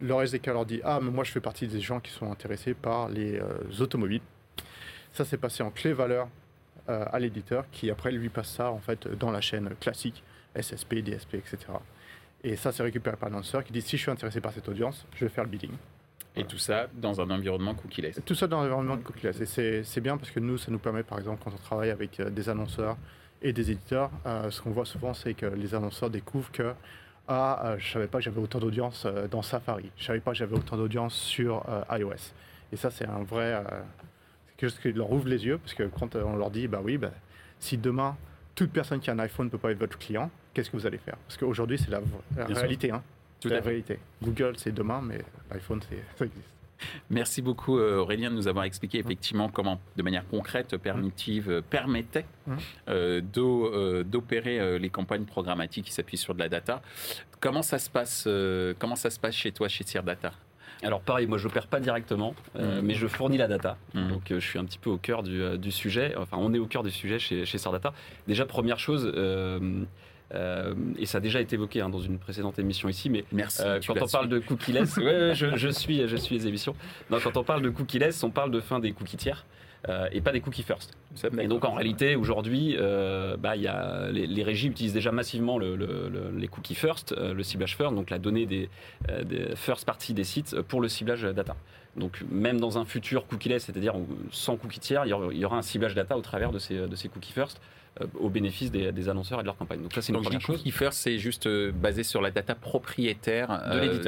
leur 0.00 0.22
SDK 0.22 0.46
leur 0.46 0.66
dit 0.66 0.80
Ah, 0.84 0.98
mais 1.02 1.10
moi 1.10 1.22
je 1.24 1.30
fais 1.30 1.40
partie 1.40 1.66
des 1.66 1.80
gens 1.80 2.00
qui 2.00 2.10
sont 2.10 2.30
intéressés 2.30 2.74
par 2.74 3.08
les 3.08 3.38
euh, 3.38 3.58
automobiles. 3.80 4.22
Ça, 5.12 5.24
c'est 5.24 5.36
passé 5.36 5.62
en 5.62 5.70
clé 5.70 5.92
valeur 5.92 6.28
euh, 6.88 7.04
à 7.12 7.18
l'éditeur 7.20 7.66
qui 7.70 7.90
après 7.90 8.10
lui 8.10 8.28
passe 8.28 8.50
ça 8.50 8.70
en 8.70 8.80
fait 8.80 9.06
dans 9.06 9.30
la 9.30 9.40
chaîne 9.40 9.74
classique, 9.80 10.24
SSP, 10.60 10.96
DSP, 10.96 11.34
etc. 11.34 11.58
Et 12.44 12.56
ça, 12.56 12.72
c'est 12.72 12.82
récupéré 12.82 13.16
par 13.16 13.28
l'annonceur 13.28 13.62
qui 13.62 13.72
dit 13.72 13.82
si 13.82 13.96
je 13.96 14.02
suis 14.02 14.10
intéressé 14.10 14.40
par 14.40 14.52
cette 14.52 14.68
audience, 14.68 15.06
je 15.14 15.24
vais 15.24 15.30
faire 15.30 15.44
le 15.44 15.50
bidding. 15.50 15.70
Et 16.34 16.44
tout 16.44 16.58
ça 16.58 16.88
dans 16.94 17.20
un 17.20 17.30
environnement 17.30 17.74
cookie-less. 17.74 18.20
Tout 18.24 18.34
ça 18.34 18.46
dans 18.46 18.58
un 18.58 18.62
environnement 18.62 18.96
cookie-less. 18.96 19.58
Et 19.58 19.82
c'est 19.84 20.00
bien 20.00 20.16
parce 20.16 20.30
que 20.30 20.40
nous, 20.40 20.56
ça 20.56 20.70
nous 20.70 20.78
permet, 20.78 21.02
par 21.02 21.18
exemple, 21.18 21.42
quand 21.44 21.52
on 21.52 21.58
travaille 21.58 21.90
avec 21.90 22.18
euh, 22.20 22.30
des 22.30 22.48
annonceurs 22.48 22.96
et 23.42 23.52
des 23.52 23.70
éditeurs, 23.70 24.10
euh, 24.26 24.50
ce 24.50 24.62
qu'on 24.62 24.70
voit 24.70 24.86
souvent, 24.86 25.12
c'est 25.12 25.34
que 25.34 25.46
les 25.46 25.74
annonceurs 25.74 26.08
découvrent 26.08 26.50
que 26.50 26.72
ah, 27.28 27.60
euh, 27.64 27.76
je 27.78 27.86
ne 27.86 27.92
savais 27.92 28.06
pas 28.06 28.18
que 28.18 28.24
j'avais 28.24 28.40
autant 28.40 28.58
d'audience 28.58 29.06
dans 29.30 29.42
Safari. 29.42 29.90
Je 29.96 30.02
ne 30.02 30.06
savais 30.06 30.20
pas 30.20 30.32
que 30.32 30.38
j'avais 30.38 30.56
autant 30.56 30.76
d'audience 30.76 31.14
sur 31.14 31.64
iOS. 31.90 32.32
Et 32.72 32.76
ça, 32.76 32.90
c'est 32.90 33.06
un 33.06 33.22
vrai. 33.22 33.62
c'est 34.46 34.56
quelque 34.56 34.70
chose 34.70 34.80
qui 34.80 34.92
leur 34.92 35.12
ouvre 35.12 35.28
les 35.28 35.44
yeux 35.44 35.58
parce 35.58 35.74
que 35.74 35.84
quand 35.84 36.16
on 36.16 36.36
leur 36.36 36.50
dit, 36.50 36.66
bah 36.66 36.80
oui, 36.82 36.96
bah, 36.96 37.12
si 37.60 37.76
demain, 37.76 38.16
toute 38.54 38.70
personne 38.70 39.00
qui 39.00 39.10
a 39.10 39.12
un 39.14 39.18
iPhone 39.18 39.46
ne 39.46 39.50
peut 39.50 39.58
pas 39.58 39.70
être 39.70 39.78
votre 39.78 39.98
client, 39.98 40.30
qu'est-ce 40.54 40.70
que 40.70 40.76
vous 40.76 40.86
allez 40.86 40.98
faire? 40.98 41.16
Parce 41.26 41.36
qu'aujourd'hui, 41.36 41.78
c'est 41.78 41.90
la, 41.90 42.00
réalité. 42.54 42.90
Hein. 42.90 43.02
Tout 43.40 43.48
la 43.48 43.60
réalité. 43.60 43.98
Google, 44.22 44.54
c'est 44.56 44.72
demain, 44.72 45.00
mais 45.02 45.18
l'iPhone, 45.50 45.80
ça 46.18 46.24
existe. 46.24 46.48
Merci 47.10 47.42
beaucoup 47.42 47.78
euh, 47.78 47.98
Aurélien 47.98 48.30
de 48.30 48.36
nous 48.36 48.48
avoir 48.48 48.64
expliqué 48.64 48.98
effectivement 48.98 49.48
comment, 49.48 49.80
de 49.96 50.02
manière 50.02 50.26
concrète, 50.26 50.76
Permitive 50.76 51.50
euh, 51.50 51.62
permettait 51.62 52.26
mmh. 52.46 52.54
euh, 52.88 54.02
d'opérer 54.02 54.78
les 54.78 54.90
campagnes 54.90 55.24
programmatiques 55.24 55.86
qui 55.86 55.92
s'appuient 55.92 56.16
sur 56.16 56.34
de 56.34 56.40
la 56.40 56.48
data. 56.48 56.82
Comment 57.40 57.62
ça 57.62 57.78
se 57.78 57.90
passe, 57.90 58.28
comment 58.78 58.96
ça 58.96 59.10
se 59.10 59.18
passe 59.18 59.34
chez 59.34 59.52
toi, 59.52 59.68
chez 59.68 59.84
Data 60.04 60.32
Alors 60.82 61.00
pareil, 61.00 61.26
moi 61.26 61.38
je 61.38 61.46
n'opère 61.46 61.66
pas 61.66 61.80
directement, 61.80 62.34
euh, 62.56 62.80
mm. 62.80 62.84
mais 62.84 62.94
je 62.94 63.06
fournis 63.06 63.38
la 63.38 63.48
data. 63.48 63.76
Mm. 63.94 64.08
Donc 64.08 64.22
je 64.30 64.38
suis 64.38 64.58
un 64.58 64.64
petit 64.64 64.78
peu 64.78 64.90
au 64.90 64.98
cœur 64.98 65.22
du, 65.22 65.70
sujet. 65.70 66.14
Enfin, 66.16 66.36
on 66.40 66.52
est 66.54 66.58
au 66.58 66.66
cœur 66.66 66.82
du 66.82 66.90
sujet 66.90 67.18
chez, 67.18 67.44
chez 67.44 67.58
Sardata. 67.58 67.92
Déjà, 68.26 68.46
première 68.46 68.78
chose, 68.78 69.12
et 70.34 71.06
ça 71.06 71.18
a 71.18 71.20
déjà 71.20 71.40
été 71.40 71.56
évoqué 71.56 71.80
hein, 71.80 71.88
dans 71.88 72.00
une 72.00 72.18
précédente 72.18 72.58
émission 72.58 72.88
ici, 72.88 73.10
mais 73.10 73.24
Merci, 73.32 73.62
quand 73.86 74.00
on 74.00 74.06
parle 74.06 74.28
de 74.28 74.38
ouais, 74.38 75.34
je, 75.56 75.68
suis, 75.68 76.08
je 76.08 76.16
suis 76.16 76.36
les 76.36 76.46
émissions. 76.46 76.74
quand 77.10 77.36
on 77.36 77.44
parle 77.44 77.62
de 77.62 77.70
cookieless, 77.70 78.22
on 78.22 78.30
parle 78.30 78.50
de 78.50 78.60
fin 78.60 78.80
des 78.80 78.92
cookies 78.92 79.16
tiers. 79.16 79.44
Euh, 79.88 80.06
et 80.12 80.20
pas 80.20 80.30
des 80.30 80.40
cookies 80.40 80.62
first. 80.62 80.96
Et 81.40 81.48
donc 81.48 81.64
en 81.64 81.74
réalité, 81.74 82.14
aujourd'hui, 82.14 82.76
euh, 82.78 83.36
bah, 83.36 83.56
y 83.56 83.66
a, 83.66 84.10
les, 84.12 84.28
les, 84.28 84.42
régies 84.44 84.68
utilisent 84.68 84.92
déjà 84.92 85.10
massivement 85.10 85.58
le, 85.58 86.30
les 86.36 86.46
cookies 86.46 86.76
first, 86.76 87.12
euh, 87.12 87.34
le 87.34 87.42
ciblage 87.42 87.76
first, 87.76 87.92
donc 87.92 88.10
la 88.10 88.18
donnée 88.18 88.46
des, 88.46 88.68
des, 89.24 89.56
first 89.56 89.84
party 89.84 90.14
des 90.14 90.22
sites 90.22 90.60
pour 90.62 90.80
le 90.80 90.88
ciblage 90.88 91.22
data. 91.22 91.56
Donc 91.96 92.22
même 92.30 92.60
dans 92.60 92.78
un 92.78 92.84
futur 92.84 93.26
cookieless, 93.26 93.64
c'est-à-dire 93.64 93.94
sans 94.30 94.56
cookie 94.56 94.78
tiers, 94.78 95.04
il 95.04 95.38
y 95.38 95.44
aura 95.44 95.56
un 95.56 95.62
ciblage 95.62 95.96
data 95.96 96.16
au 96.16 96.22
travers 96.22 96.52
de 96.52 96.60
ces, 96.60 96.86
de 96.86 96.96
ces 96.96 97.08
cookies 97.08 97.32
first 97.32 97.60
au 98.18 98.30
bénéfice 98.30 98.70
des, 98.70 99.08
annonceurs 99.08 99.40
et 99.40 99.42
de 99.42 99.46
leur 99.46 99.56
campagne. 99.56 99.82
Donc 99.82 99.92
ça, 99.92 100.00
c'est 100.00 100.12
une 100.12 100.22
première 100.22 100.40
chose. 100.40 100.58
Cookie 100.58 100.70
first, 100.70 100.98
c'est 100.98 101.18
juste 101.18 101.48
basé 101.48 102.04
sur 102.04 102.22
la 102.22 102.30
data 102.30 102.54
propriétaire 102.54 103.48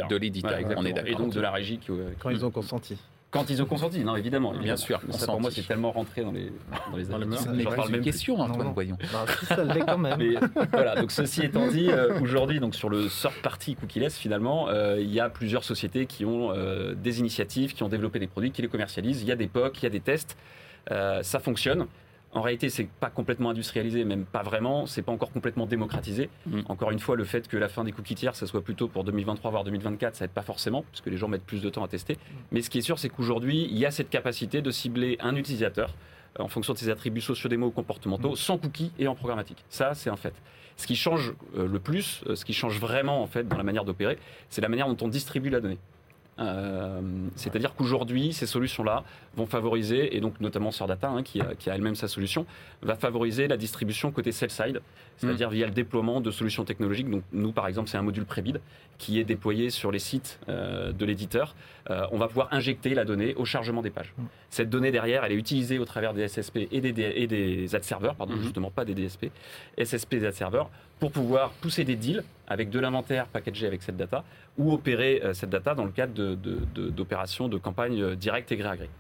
de 0.09 0.17
l'éditeur. 0.17 0.57
on 0.77 0.87
est 0.87 0.93
d'accord. 0.93 1.11
Et 1.11 1.17
donc 1.17 1.33
de 1.33 1.41
la 1.41 1.51
régie 1.51 1.79
qui, 1.79 1.91
quand 2.21 2.31
ils 2.31 2.45
ont 2.47 2.53
consenti. 2.53 2.97
Quand 3.35 3.51
ils 3.51 3.61
ont 3.61 3.67
consenti, 3.67 4.05
non, 4.05 4.15
évidemment, 4.15 4.53
bien 4.53 4.77
sûr. 4.77 5.01
Ça, 5.11 5.27
pour 5.27 5.41
moi, 5.41 5.51
c'est 5.51 5.67
tellement 5.67 5.91
rentré 5.91 6.23
dans 6.23 6.31
les, 6.31 6.53
dans 6.93 7.19
les, 7.19 7.27
dans 7.27 7.85
les 7.87 8.01
question, 8.01 8.39
Antoine, 8.39 8.73
voyons. 8.73 8.97
Bah, 9.13 9.27
ça 9.49 9.65
l'est 9.65 9.81
quand 9.81 9.99
même. 9.99 10.17
Mais, 10.19 10.35
voilà, 10.73 10.95
donc 10.95 11.11
ceci 11.11 11.43
étant 11.43 11.67
dit, 11.67 11.89
euh, 11.91 12.21
aujourd'hui, 12.21 12.61
donc 12.61 12.77
sur 12.77 12.89
le 12.89 13.09
sort 13.09 13.33
party 13.43 13.75
cookieless, 13.75 14.17
finalement, 14.17 14.69
euh, 14.69 15.01
il 15.01 15.13
y 15.13 15.19
a 15.19 15.29
plusieurs 15.31 15.65
sociétés 15.65 16.07
qui 16.07 16.25
ont 16.25 16.53
euh, 16.53 16.95
des 16.95 17.19
initiatives, 17.19 17.75
qui 17.75 17.83
ont 17.83 17.89
développé 17.89 18.21
des 18.21 18.29
produits, 18.29 18.53
qui 18.53 18.63
les 18.63 18.69
commercialisent. 18.69 19.23
Il 19.23 19.27
y 19.27 19.33
a 19.33 19.37
des 19.37 19.49
POC, 19.49 19.83
il 19.83 19.83
y 19.83 19.87
a 19.87 19.91
des 19.91 19.99
tests. 19.99 20.37
ça 20.89 21.41
fonctionne. 21.41 21.87
En 22.35 22.43
réalité, 22.43 22.69
c'est 22.69 22.89
pas 22.89 23.11
complètement 23.11 23.51
industrialisé, 23.51 24.05
même 24.05 24.25
pas 24.25 24.43
vraiment. 24.43 24.87
C'est 24.87 25.03
pas 25.03 25.13
encore 25.13 25.31
complètement 25.31 25.67
démocratisé. 25.67 26.29
Mm. 26.47 26.63
Encore 26.69 26.91
une 26.91 26.99
fois, 26.99 27.15
le 27.15 27.25
fait 27.25 27.47
que 27.47 27.57
la 27.57 27.69
fin 27.69 27.85
des 27.85 27.93
cookies 27.93 28.17
tiers, 28.17 28.35
ça 28.35 28.47
soit 28.47 28.63
plutôt 28.63 28.89
pour 28.89 29.05
2023 29.05 29.51
voire 29.53 29.65
2024, 29.65 30.17
ça 30.17 30.25
aide 30.25 30.33
pas 30.33 30.43
forcément, 30.43 30.83
parce 30.91 31.01
que 31.01 31.11
les 31.11 31.17
gens 31.17 31.29
mettent 31.29 31.47
plus 31.47 31.63
de 31.63 31.71
temps 31.71 31.85
à 31.85 31.89
tester. 31.89 32.15
Mm. 32.15 32.19
Mais 32.53 32.63
ce 32.63 32.71
qui 32.71 32.79
est 32.79 32.83
sûr, 32.83 32.99
c'est 32.99 33.09
qu'aujourd'hui, 33.09 33.69
il 33.71 33.79
y 33.79 33.87
a 33.87 33.93
cette 33.93 34.11
capacité 34.11 34.63
de 34.63 34.71
cibler 34.73 35.17
un 35.21 35.37
utilisateur 35.37 35.95
euh, 36.41 36.43
en 36.43 36.49
fonction 36.49 36.73
de 36.73 36.79
ses 36.79 36.91
attributs 36.91 37.21
sociaux, 37.21 37.49
des 37.49 37.57
mots 37.57 37.71
comportementaux, 37.71 38.33
mm. 38.33 38.37
sans 38.37 38.59
cookies 38.59 38.91
et 38.99 39.07
en 39.07 39.15
programmatique. 39.15 39.65
Ça, 39.69 39.95
c'est 39.95 40.11
un 40.11 40.17
fait. 40.17 40.35
Ce 40.77 40.89
qui 40.89 40.97
change 40.97 41.35
euh, 41.57 41.69
le 41.69 41.79
plus, 41.79 42.23
euh, 42.27 42.35
ce 42.35 42.45
qui 42.45 42.53
change 42.53 42.81
vraiment 42.81 43.23
en 43.23 43.27
fait 43.29 43.47
dans 43.47 43.57
la 43.57 43.63
manière 43.63 43.85
d'opérer, 43.85 44.19
c'est 44.49 44.61
la 44.61 44.69
manière 44.69 44.89
dont 44.89 45.07
on 45.07 45.09
distribue 45.09 45.51
la 45.51 45.61
donnée. 45.61 45.79
Euh, 46.39 47.01
c'est-à-dire 47.37 47.75
qu'aujourd'hui, 47.75 48.33
ces 48.33 48.47
solutions-là 48.47 49.05
vont 49.37 49.47
favoriser, 49.47 50.17
et 50.17 50.21
donc 50.21 50.41
notamment 50.41 50.71
Sordata, 50.71 51.09
hein, 51.09 51.23
qui, 51.23 51.41
a, 51.41 51.55
qui 51.55 51.71
a 51.71 51.75
elle-même 51.75 51.95
sa 51.95 52.09
solution, 52.09 52.47
va 52.83 52.97
favoriser 52.97 53.49
la 53.49 53.57
distribution 53.57 54.11
côté 54.11 54.33
sell-side, 54.33 54.81
c'est-à-dire 55.17 55.51
mm. 55.51 55.55
via 55.55 55.67
le 55.67 55.73
déploiement 55.73 56.21
de 56.21 56.31
solutions 56.31 56.65
technologiques. 56.65 57.11
Donc 57.11 57.23
nous, 57.33 57.53
par 57.53 57.69
exemple, 57.69 57.89
c'est 57.89 57.99
un 57.99 58.03
module 58.03 58.25
Prebid 58.25 58.61
qui 58.99 59.19
est 59.19 59.25
déployé 59.25 59.71
sur 59.71 59.91
les 59.91 59.99
sites 59.99 60.39
euh, 60.49 60.93
de 60.93 61.05
l'éditeur. 61.05 61.55
Euh, 61.91 62.07
on 62.13 62.19
va 62.19 62.29
pouvoir 62.29 62.49
injecter 62.53 62.95
la 62.95 63.05
donnée 63.05 63.35
au 63.35 63.45
chargement 63.45 63.83
des 63.83 63.91
pages. 63.91 64.13
Mm. 64.17 64.23
Cette 64.51 64.71
donnée 64.71 64.91
derrière, 64.91 65.25
elle 65.25 65.33
est 65.33 65.37
utilisée 65.37 65.79
au 65.79 65.85
travers 65.85 66.15
des 66.15 66.27
SSP 66.29 66.69
et 66.71 66.81
des, 66.81 67.01
et 67.01 67.27
des 67.27 67.75
ad 67.75 67.85
serveurs, 67.85 68.15
pardon, 68.15 68.35
mm-hmm. 68.35 68.43
justement 68.43 68.71
pas 68.71 68.85
des 68.85 68.95
DSP, 68.95 69.27
SSP 69.83 70.15
et 70.15 70.21
des 70.21 70.27
ad 70.27 70.35
serveurs, 70.35 70.71
pour 70.99 71.13
pouvoir 71.13 71.51
pousser 71.51 71.85
des 71.85 71.97
deals 71.97 72.25
avec 72.47 72.71
de 72.71 72.79
l'inventaire 72.79 73.27
packagé 73.27 73.67
avec 73.67 73.83
cette 73.83 73.97
data 73.97 74.25
ou 74.59 74.73
opérer 74.73 75.21
euh, 75.25 75.35
cette 75.35 75.51
data 75.51 75.75
dans 75.75 75.85
le 75.85 75.91
cadre 75.91 76.15
d'opérations 76.91 77.49
de, 77.49 77.55
de, 77.55 77.59
campagne 77.59 78.15
directe 78.15 78.53
et 78.53 78.57
gré 78.57 78.69
à 78.69 78.77
gré. 78.77 78.91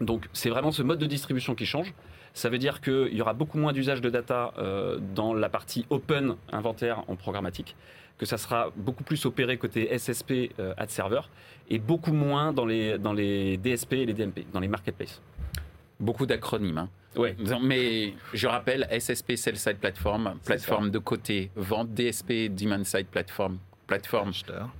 Donc 0.00 0.28
c'est 0.32 0.50
vraiment 0.50 0.72
ce 0.72 0.82
mode 0.82 0.98
de 0.98 1.06
distribution 1.06 1.54
qui 1.54 1.66
change. 1.66 1.94
Ça 2.34 2.50
veut 2.50 2.58
dire 2.58 2.82
qu'il 2.82 3.14
y 3.14 3.22
aura 3.22 3.32
beaucoup 3.32 3.56
moins 3.56 3.72
d'usage 3.72 4.02
de 4.02 4.10
data 4.10 4.52
euh, 4.58 4.98
dans 5.14 5.32
la 5.32 5.48
partie 5.48 5.86
open 5.88 6.36
inventaire 6.52 7.02
en 7.08 7.16
programmatique, 7.16 7.74
que 8.18 8.26
ça 8.26 8.36
sera 8.36 8.70
beaucoup 8.76 9.04
plus 9.04 9.24
opéré 9.24 9.56
côté 9.56 9.96
SSP 9.98 10.52
euh, 10.58 10.74
ad 10.76 10.90
server 10.90 11.22
et 11.70 11.78
beaucoup 11.78 12.12
moins 12.12 12.52
dans 12.52 12.66
les, 12.66 12.98
dans 12.98 13.14
les 13.14 13.56
DSP 13.56 13.94
et 13.94 14.06
les 14.06 14.12
DMP, 14.12 14.44
dans 14.52 14.60
les 14.60 14.68
marketplaces. 14.68 15.22
Beaucoup 15.98 16.26
d'acronymes. 16.26 16.76
Hein. 16.76 16.88
Mais 17.62 18.14
je 18.34 18.46
rappelle, 18.46 18.86
SSP 18.90 19.36
Sell 19.36 19.56
Side 19.56 19.78
Platform, 19.78 20.38
plateforme 20.44 20.90
de 20.90 20.98
côté 20.98 21.50
vente, 21.56 21.92
DSP 21.94 22.48
Demand 22.50 22.84
Side 22.84 23.06
Platform, 23.06 23.58
plateforme 23.86 24.32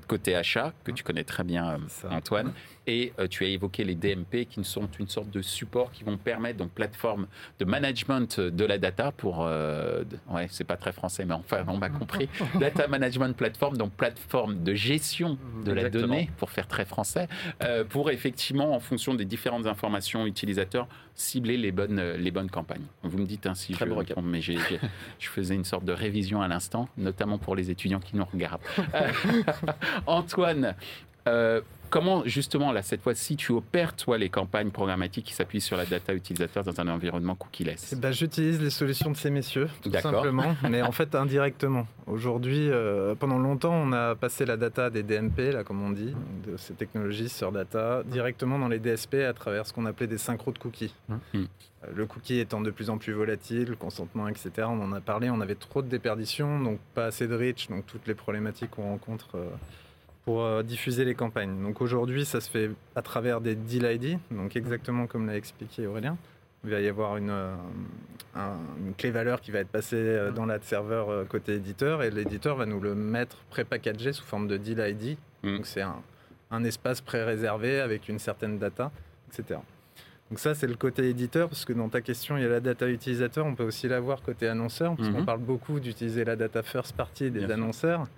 côté 0.08 0.34
achat, 0.34 0.72
que 0.84 0.90
tu 0.90 1.02
connais 1.04 1.24
très 1.24 1.44
bien, 1.44 1.78
Antoine. 2.10 2.52
Et 2.86 3.12
euh, 3.18 3.26
tu 3.26 3.44
as 3.44 3.48
évoqué 3.48 3.84
les 3.84 3.94
DMP 3.94 4.46
qui 4.48 4.62
sont 4.62 4.88
une 4.98 5.08
sorte 5.08 5.30
de 5.30 5.42
support 5.42 5.90
qui 5.90 6.04
vont 6.04 6.16
permettre, 6.16 6.58
donc 6.58 6.70
plateforme 6.70 7.26
de 7.58 7.64
management 7.64 8.38
de 8.40 8.64
la 8.64 8.78
data 8.78 9.12
pour, 9.12 9.44
euh, 9.44 10.04
ouais, 10.30 10.46
c'est 10.50 10.64
pas 10.64 10.76
très 10.76 10.92
français, 10.92 11.24
mais 11.24 11.34
enfin, 11.34 11.64
on 11.66 11.78
m'a 11.78 11.90
compris. 11.90 12.28
data 12.60 12.86
Management 12.86 13.36
Platform, 13.36 13.76
donc 13.76 13.92
plateforme 13.92 14.62
de 14.62 14.74
gestion 14.74 15.36
de 15.64 15.72
la 15.72 15.90
donnée, 15.90 16.30
pour 16.38 16.50
faire 16.50 16.68
très 16.68 16.84
français, 16.84 17.28
euh, 17.62 17.84
pour 17.84 18.10
effectivement, 18.10 18.74
en 18.74 18.80
fonction 18.80 19.14
des 19.14 19.24
différentes 19.24 19.66
informations 19.66 20.26
utilisateurs, 20.26 20.86
cibler 21.14 21.56
les 21.56 21.72
bonnes, 21.72 22.00
les 22.00 22.30
bonnes 22.30 22.50
campagnes. 22.50 22.84
Vous 23.02 23.18
me 23.18 23.26
dites 23.26 23.46
ainsi, 23.46 23.72
très 23.72 23.86
je, 23.86 24.20
mais 24.22 24.40
je 25.20 25.28
faisais 25.28 25.54
une 25.54 25.64
sorte 25.64 25.84
de 25.84 25.92
révision 25.92 26.40
à 26.40 26.48
l'instant, 26.48 26.88
notamment 26.96 27.38
pour 27.38 27.56
les 27.56 27.70
étudiants 27.70 28.00
qui 28.00 28.16
nous 28.16 28.24
regardent. 28.24 28.60
Antoine, 30.06 30.74
euh, 31.26 31.60
comment 31.90 32.22
justement, 32.24 32.72
là, 32.72 32.82
cette 32.82 33.02
fois-ci, 33.02 33.36
tu 33.36 33.52
opères, 33.52 33.94
toi, 33.94 34.18
les 34.18 34.28
campagnes 34.28 34.70
programmatiques 34.70 35.26
qui 35.26 35.34
s'appuient 35.34 35.60
sur 35.60 35.76
la 35.76 35.86
data 35.86 36.14
utilisateur 36.14 36.64
dans 36.64 36.80
un 36.80 36.88
environnement 36.88 37.34
cookie-less? 37.34 37.92
Eh 37.92 37.96
ben, 37.96 38.12
J'utilise 38.12 38.60
les 38.60 38.70
solutions 38.70 39.10
de 39.10 39.16
ces 39.16 39.30
messieurs, 39.30 39.68
tout 39.82 39.92
simplement, 39.92 40.56
mais 40.70 40.82
en 40.82 40.92
fait 40.92 41.14
indirectement. 41.14 41.86
Aujourd'hui, 42.06 42.70
euh, 42.70 43.14
pendant 43.14 43.38
longtemps, 43.38 43.74
on 43.74 43.92
a 43.92 44.14
passé 44.14 44.44
la 44.44 44.56
data 44.56 44.90
des 44.90 45.02
DMP, 45.02 45.52
là, 45.52 45.64
comme 45.64 45.82
on 45.82 45.90
dit, 45.90 46.14
de 46.46 46.56
ces 46.56 46.74
technologies 46.74 47.28
sur 47.28 47.52
data, 47.52 48.02
directement 48.04 48.58
dans 48.58 48.68
les 48.68 48.78
DSP 48.78 49.16
à 49.28 49.32
travers 49.32 49.66
ce 49.66 49.72
qu'on 49.72 49.86
appelait 49.86 50.06
des 50.06 50.18
synchros 50.18 50.52
de 50.52 50.58
cookies. 50.58 50.94
Hum. 51.08 51.18
Euh, 51.34 51.90
le 51.94 52.06
cookie 52.06 52.38
étant 52.38 52.60
de 52.60 52.70
plus 52.70 52.90
en 52.90 52.98
plus 52.98 53.12
volatile, 53.12 53.68
le 53.70 53.76
consentement, 53.76 54.28
etc. 54.28 54.50
On 54.62 54.80
en 54.80 54.92
a 54.92 55.00
parlé, 55.00 55.30
on 55.30 55.40
avait 55.40 55.54
trop 55.54 55.82
de 55.82 55.88
déperditions, 55.88 56.60
donc 56.60 56.78
pas 56.94 57.06
assez 57.06 57.26
de 57.26 57.34
reach, 57.34 57.68
donc 57.68 57.86
toutes 57.86 58.06
les 58.06 58.14
problématiques 58.14 58.70
qu'on 58.70 58.84
rencontre 58.84 59.36
pour 60.26 60.42
euh, 60.42 60.64
diffuser 60.64 61.04
les 61.04 61.14
campagnes. 61.14 61.62
Donc 61.62 61.80
aujourd'hui, 61.80 62.26
ça 62.26 62.40
se 62.40 62.50
fait 62.50 62.72
à 62.96 63.00
travers 63.00 63.40
des 63.40 63.54
deal 63.54 63.84
ID, 63.84 64.18
donc 64.32 64.56
exactement 64.56 65.06
comme 65.06 65.26
l'a 65.26 65.36
expliqué 65.36 65.86
Aurélien. 65.86 66.18
Il 66.64 66.70
va 66.70 66.80
y 66.80 66.88
avoir 66.88 67.16
une, 67.16 67.30
euh, 67.30 67.54
une 68.34 68.92
clé 68.98 69.12
valeur 69.12 69.40
qui 69.40 69.52
va 69.52 69.60
être 69.60 69.68
passée 69.68 69.96
euh, 69.96 70.32
dans 70.32 70.44
l'ad 70.44 70.64
serveur 70.64 71.28
côté 71.28 71.54
éditeur 71.54 72.02
et 72.02 72.10
l'éditeur 72.10 72.56
va 72.56 72.66
nous 72.66 72.80
le 72.80 72.96
mettre 72.96 73.36
pré-packagé 73.50 74.12
sous 74.12 74.24
forme 74.24 74.48
de 74.48 74.56
deal 74.56 74.80
ID. 74.80 75.16
Mm. 75.44 75.56
Donc 75.58 75.66
c'est 75.66 75.82
un, 75.82 76.02
un, 76.50 76.64
espace 76.64 77.00
pré-réservé 77.00 77.78
avec 77.78 78.08
une 78.08 78.18
certaine 78.18 78.58
data, 78.58 78.90
etc. 79.28 79.60
Donc 80.28 80.40
ça, 80.40 80.56
c'est 80.56 80.66
le 80.66 80.74
côté 80.74 81.08
éditeur, 81.08 81.48
parce 81.48 81.64
que 81.64 81.72
dans 81.72 81.88
ta 81.88 82.00
question, 82.00 82.36
il 82.36 82.42
y 82.42 82.46
a 82.46 82.48
la 82.48 82.58
data 82.58 82.88
utilisateur, 82.88 83.46
on 83.46 83.54
peut 83.54 83.62
aussi 83.62 83.86
l'avoir 83.86 84.22
côté 84.22 84.48
annonceur, 84.48 84.96
parce 84.96 85.08
qu'on 85.08 85.20
mm-hmm. 85.20 85.24
parle 85.24 85.38
beaucoup 85.38 85.78
d'utiliser 85.78 86.24
la 86.24 86.34
data 86.34 86.64
first 86.64 86.96
party 86.96 87.30
des 87.30 87.44
annonceurs. 87.44 88.08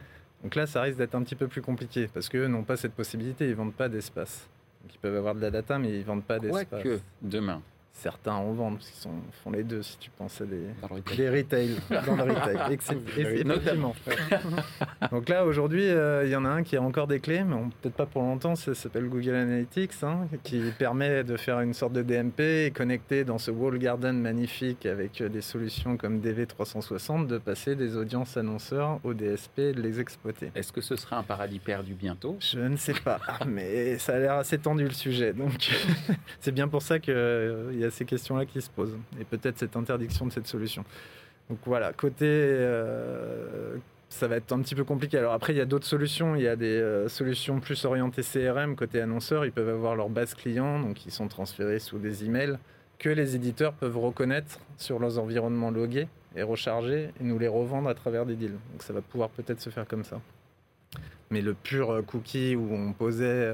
Donc 0.42 0.54
là, 0.54 0.66
ça 0.66 0.82
risque 0.82 0.98
d'être 0.98 1.14
un 1.14 1.22
petit 1.22 1.34
peu 1.34 1.48
plus 1.48 1.62
compliqué 1.62 2.08
parce 2.12 2.28
qu'eux 2.28 2.46
n'ont 2.46 2.62
pas 2.62 2.76
cette 2.76 2.94
possibilité, 2.94 3.46
ils 3.46 3.50
ne 3.50 3.56
vendent 3.56 3.74
pas 3.74 3.88
d'espace. 3.88 4.48
ils 4.90 4.98
peuvent 4.98 5.16
avoir 5.16 5.34
de 5.34 5.40
la 5.40 5.50
data, 5.50 5.78
mais 5.78 5.90
ils 5.90 6.00
ne 6.00 6.04
vendent 6.04 6.24
pas 6.24 6.38
d'espace. 6.38 6.66
Ouais, 6.72 6.82
que 6.82 7.00
demain 7.22 7.60
certains 7.98 8.34
en 8.34 8.52
vendent, 8.52 8.76
parce 8.76 8.90
qu'ils 8.90 9.10
font 9.42 9.50
les 9.50 9.64
deux, 9.64 9.82
si 9.82 9.98
tu 9.98 10.10
pensais 10.10 10.46
des, 10.46 11.16
des 11.16 11.28
retail, 11.28 11.76
dans 11.90 12.16
le 12.16 12.32
retail. 12.32 12.78
Donc 15.10 15.28
là, 15.28 15.44
aujourd'hui, 15.44 15.88
euh, 15.88 16.24
il 16.24 16.30
y 16.30 16.36
en 16.36 16.44
a 16.44 16.48
un 16.48 16.62
qui 16.62 16.76
a 16.76 16.82
encore 16.82 17.06
des 17.06 17.20
clés, 17.20 17.42
mais 17.44 17.56
peut-être 17.80 17.94
pas 17.94 18.06
pour 18.06 18.22
longtemps, 18.22 18.54
ça 18.54 18.74
s'appelle 18.74 19.08
Google 19.08 19.34
Analytics, 19.34 20.02
hein, 20.02 20.28
qui 20.42 20.60
permet 20.78 21.24
de 21.24 21.36
faire 21.36 21.60
une 21.60 21.74
sorte 21.74 21.92
de 21.92 22.02
DMP 22.02 22.66
et 22.66 22.70
connecter 22.70 23.24
dans 23.24 23.38
ce 23.38 23.50
wall 23.50 23.78
garden 23.78 24.18
magnifique 24.20 24.86
avec 24.86 25.22
des 25.22 25.40
solutions 25.40 25.96
comme 25.96 26.20
DV360, 26.20 27.26
de 27.26 27.38
passer 27.38 27.74
des 27.76 27.96
audiences 27.96 28.36
annonceurs 28.36 29.00
au 29.04 29.14
DSP 29.14 29.58
et 29.58 29.72
de 29.72 29.82
les 29.82 30.00
exploiter. 30.00 30.50
Est-ce 30.54 30.72
que 30.72 30.80
ce 30.80 30.96
sera 30.96 31.18
un 31.18 31.22
paradis 31.22 31.58
perdu 31.58 31.94
bientôt? 31.94 32.36
Je 32.40 32.60
ne 32.60 32.76
sais 32.76 32.94
pas, 32.94 33.20
mais 33.46 33.98
ça 33.98 34.14
a 34.14 34.18
l'air 34.18 34.34
assez 34.34 34.58
tendu 34.58 34.84
le 34.84 34.92
sujet, 34.92 35.32
donc 35.32 35.70
c'est 36.40 36.52
bien 36.52 36.68
pour 36.68 36.82
ça 36.82 36.98
qu'il 36.98 37.14
euh, 37.14 37.72
y 37.74 37.84
a 37.84 37.87
ces 37.90 38.04
questions-là 38.04 38.46
qui 38.46 38.60
se 38.60 38.70
posent. 38.70 38.96
Et 39.20 39.24
peut-être 39.24 39.58
cette 39.58 39.76
interdiction 39.76 40.26
de 40.26 40.32
cette 40.32 40.46
solution. 40.46 40.84
Donc 41.48 41.58
voilà, 41.64 41.92
côté... 41.92 42.26
Euh, 42.26 43.76
ça 44.08 44.26
va 44.26 44.36
être 44.36 44.52
un 44.52 44.60
petit 44.60 44.74
peu 44.74 44.84
compliqué. 44.84 45.18
Alors 45.18 45.34
après, 45.34 45.52
il 45.52 45.56
y 45.56 45.60
a 45.60 45.66
d'autres 45.66 45.86
solutions. 45.86 46.34
Il 46.34 46.42
y 46.42 46.48
a 46.48 46.56
des 46.56 46.66
euh, 46.66 47.08
solutions 47.08 47.60
plus 47.60 47.84
orientées 47.84 48.22
CRM 48.22 48.74
côté 48.74 49.00
annonceur. 49.00 49.44
Ils 49.44 49.52
peuvent 49.52 49.68
avoir 49.68 49.96
leur 49.96 50.08
base 50.08 50.34
client, 50.34 50.80
donc 50.80 51.04
ils 51.04 51.12
sont 51.12 51.28
transférés 51.28 51.78
sous 51.78 51.98
des 51.98 52.24
emails 52.24 52.58
que 52.98 53.10
les 53.10 53.36
éditeurs 53.36 53.74
peuvent 53.74 53.98
reconnaître 53.98 54.58
sur 54.76 54.98
leurs 54.98 55.18
environnements 55.18 55.70
logués 55.70 56.08
et 56.34 56.42
recharger 56.42 57.10
et 57.20 57.24
nous 57.24 57.38
les 57.38 57.48
revendre 57.48 57.88
à 57.88 57.94
travers 57.94 58.26
des 58.26 58.34
deals. 58.34 58.58
Donc 58.72 58.82
ça 58.82 58.92
va 58.92 59.02
pouvoir 59.02 59.28
peut-être 59.28 59.60
se 59.60 59.70
faire 59.70 59.86
comme 59.86 60.04
ça. 60.04 60.20
Mais 61.30 61.42
le 61.42 61.54
pur 61.54 62.02
cookie 62.06 62.56
où 62.56 62.72
on 62.72 62.92
posait 62.92 63.52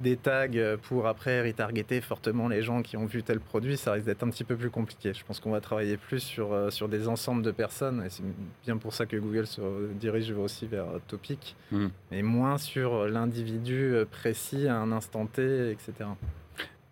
des 0.00 0.16
tags 0.16 0.48
pour 0.82 1.06
après 1.06 1.42
retargeter 1.46 2.00
fortement 2.00 2.48
les 2.48 2.62
gens 2.62 2.82
qui 2.82 2.96
ont 2.96 3.06
vu 3.06 3.22
tel 3.22 3.40
produit, 3.40 3.76
ça 3.76 3.92
risque 3.92 4.06
d'être 4.06 4.22
un 4.22 4.30
petit 4.30 4.44
peu 4.44 4.56
plus 4.56 4.70
compliqué. 4.70 5.12
Je 5.12 5.24
pense 5.24 5.40
qu'on 5.40 5.50
va 5.50 5.60
travailler 5.60 5.96
plus 5.96 6.20
sur, 6.20 6.52
euh, 6.52 6.70
sur 6.70 6.88
des 6.88 7.06
ensembles 7.08 7.42
de 7.42 7.50
personnes, 7.50 8.02
et 8.04 8.10
c'est 8.10 8.22
bien 8.64 8.76
pour 8.76 8.94
ça 8.94 9.06
que 9.06 9.16
Google 9.16 9.46
se 9.46 9.60
dirige 9.94 10.30
aussi 10.32 10.66
vers 10.66 10.86
Topic, 11.06 11.56
hmm. 11.70 11.88
et 12.12 12.22
moins 12.22 12.58
sur 12.58 13.06
l'individu 13.06 13.94
précis 14.10 14.68
à 14.68 14.76
un 14.76 14.92
instant 14.92 15.26
T, 15.26 15.70
etc. 15.70 15.92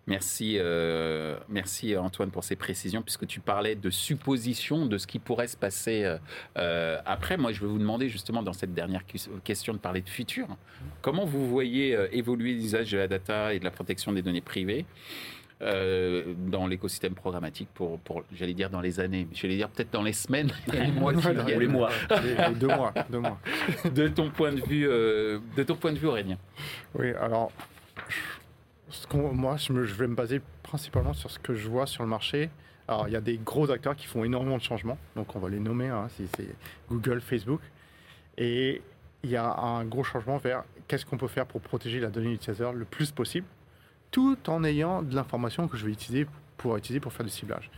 Merci, 0.09 0.55
euh, 0.57 1.37
merci 1.49 1.95
Antoine 1.95 2.31
pour 2.31 2.43
ces 2.43 2.55
précisions, 2.55 3.03
puisque 3.03 3.27
tu 3.27 3.39
parlais 3.39 3.75
de 3.75 3.91
suppositions 3.91 4.87
de 4.87 4.97
ce 4.97 5.05
qui 5.05 5.19
pourrait 5.19 5.47
se 5.47 5.55
passer 5.55 6.03
euh, 6.03 6.17
euh, 6.57 6.97
après. 7.05 7.37
Moi, 7.37 7.51
je 7.51 7.61
vais 7.61 7.67
vous 7.67 7.77
demander 7.77 8.09
justement 8.09 8.41
dans 8.41 8.53
cette 8.53 8.73
dernière 8.73 9.03
question 9.43 9.73
de 9.73 9.77
parler 9.77 10.01
de 10.01 10.09
futur. 10.09 10.47
Comment 11.03 11.25
vous 11.25 11.47
voyez 11.47 11.95
évoluer 12.11 12.53
l'usage 12.53 12.91
de 12.91 12.97
la 12.97 13.07
data 13.07 13.53
et 13.53 13.59
de 13.59 13.63
la 13.63 13.69
protection 13.69 14.11
des 14.11 14.23
données 14.23 14.41
privées 14.41 14.85
dans 15.61 16.67
l'écosystème 16.67 17.15
programmatique 17.15 17.67
pour, 17.73 17.99
pour 17.99 18.23
j'allais 18.33 18.53
dire 18.53 18.69
dans 18.69 18.79
les 18.79 19.01
années, 19.01 19.27
j'allais 19.33 19.57
dire 19.57 19.67
peut-être 19.67 19.91
dans 19.91 20.03
les 20.03 20.13
semaines 20.13 20.49
et 20.73 20.79
les 20.79 20.91
mois 20.91 21.11
les 21.11 21.67
mois. 21.67 21.89
deux 22.57 22.67
mois, 22.67 22.93
deux 23.09 23.19
mois. 23.19 23.37
De 23.93 24.07
ton 24.07 24.29
point 24.29 24.53
de 24.53 24.61
vue, 24.61 24.85
de 24.85 25.63
ton 25.63 25.75
point 25.75 25.91
de 25.91 25.99
vue, 25.99 26.07
Aurélien. 26.07 26.37
Oui, 26.95 27.11
alors 27.21 27.51
moi, 29.13 29.57
je, 29.57 29.73
vais 29.73 30.07
me 30.07 30.15
baser 30.15 30.41
principalement 30.63 31.13
sur 31.13 31.29
ce 31.31 31.39
que 31.39 31.53
je 31.53 31.67
vois 31.67 31.85
sur 31.85 32.03
le 32.03 32.09
marché. 32.09 32.49
Alors, 32.87 33.07
il 33.07 33.11
y 33.11 33.15
a 33.15 33.21
des 33.21 33.37
gros 33.37 33.69
acteurs 33.69 33.95
qui 33.95 34.07
font 34.07 34.23
énormément 34.23 34.57
de 34.57 34.63
changements, 34.63 34.97
donc 35.15 35.35
on 35.35 35.39
va 35.39 35.49
les 35.49 35.59
nommer, 35.59 35.89
hein, 35.89 36.07
c'est 36.17 36.55
Google, 36.89 37.21
Facebook. 37.21 37.61
Et 38.37 38.81
il 39.23 39.29
y 39.29 39.35
a 39.35 39.53
un 39.53 39.85
gros 39.85 40.03
changement 40.03 40.37
vers 40.37 40.63
qu'est-ce 40.87 41.05
qu'on 41.05 41.17
peut 41.17 41.27
faire 41.27 41.45
pour 41.45 41.61
protéger 41.61 41.99
la 41.99 42.09
donnée 42.09 42.33
utilisateur 42.33 42.73
le 42.73 42.85
plus 42.85 43.11
possible, 43.11 43.45
tout 44.11 44.37
en 44.47 44.63
ayant 44.63 45.03
de 45.03 45.13
l'information 45.13 45.67
que 45.67 45.77
je 45.77 45.85
vais 45.85 45.91
utiliser 45.91 46.25
pour 46.57 46.75
utiliser 46.77 46.99
pour 46.99 47.13
faire 47.13 47.25
du 47.25 47.31
ciblage. 47.31 47.69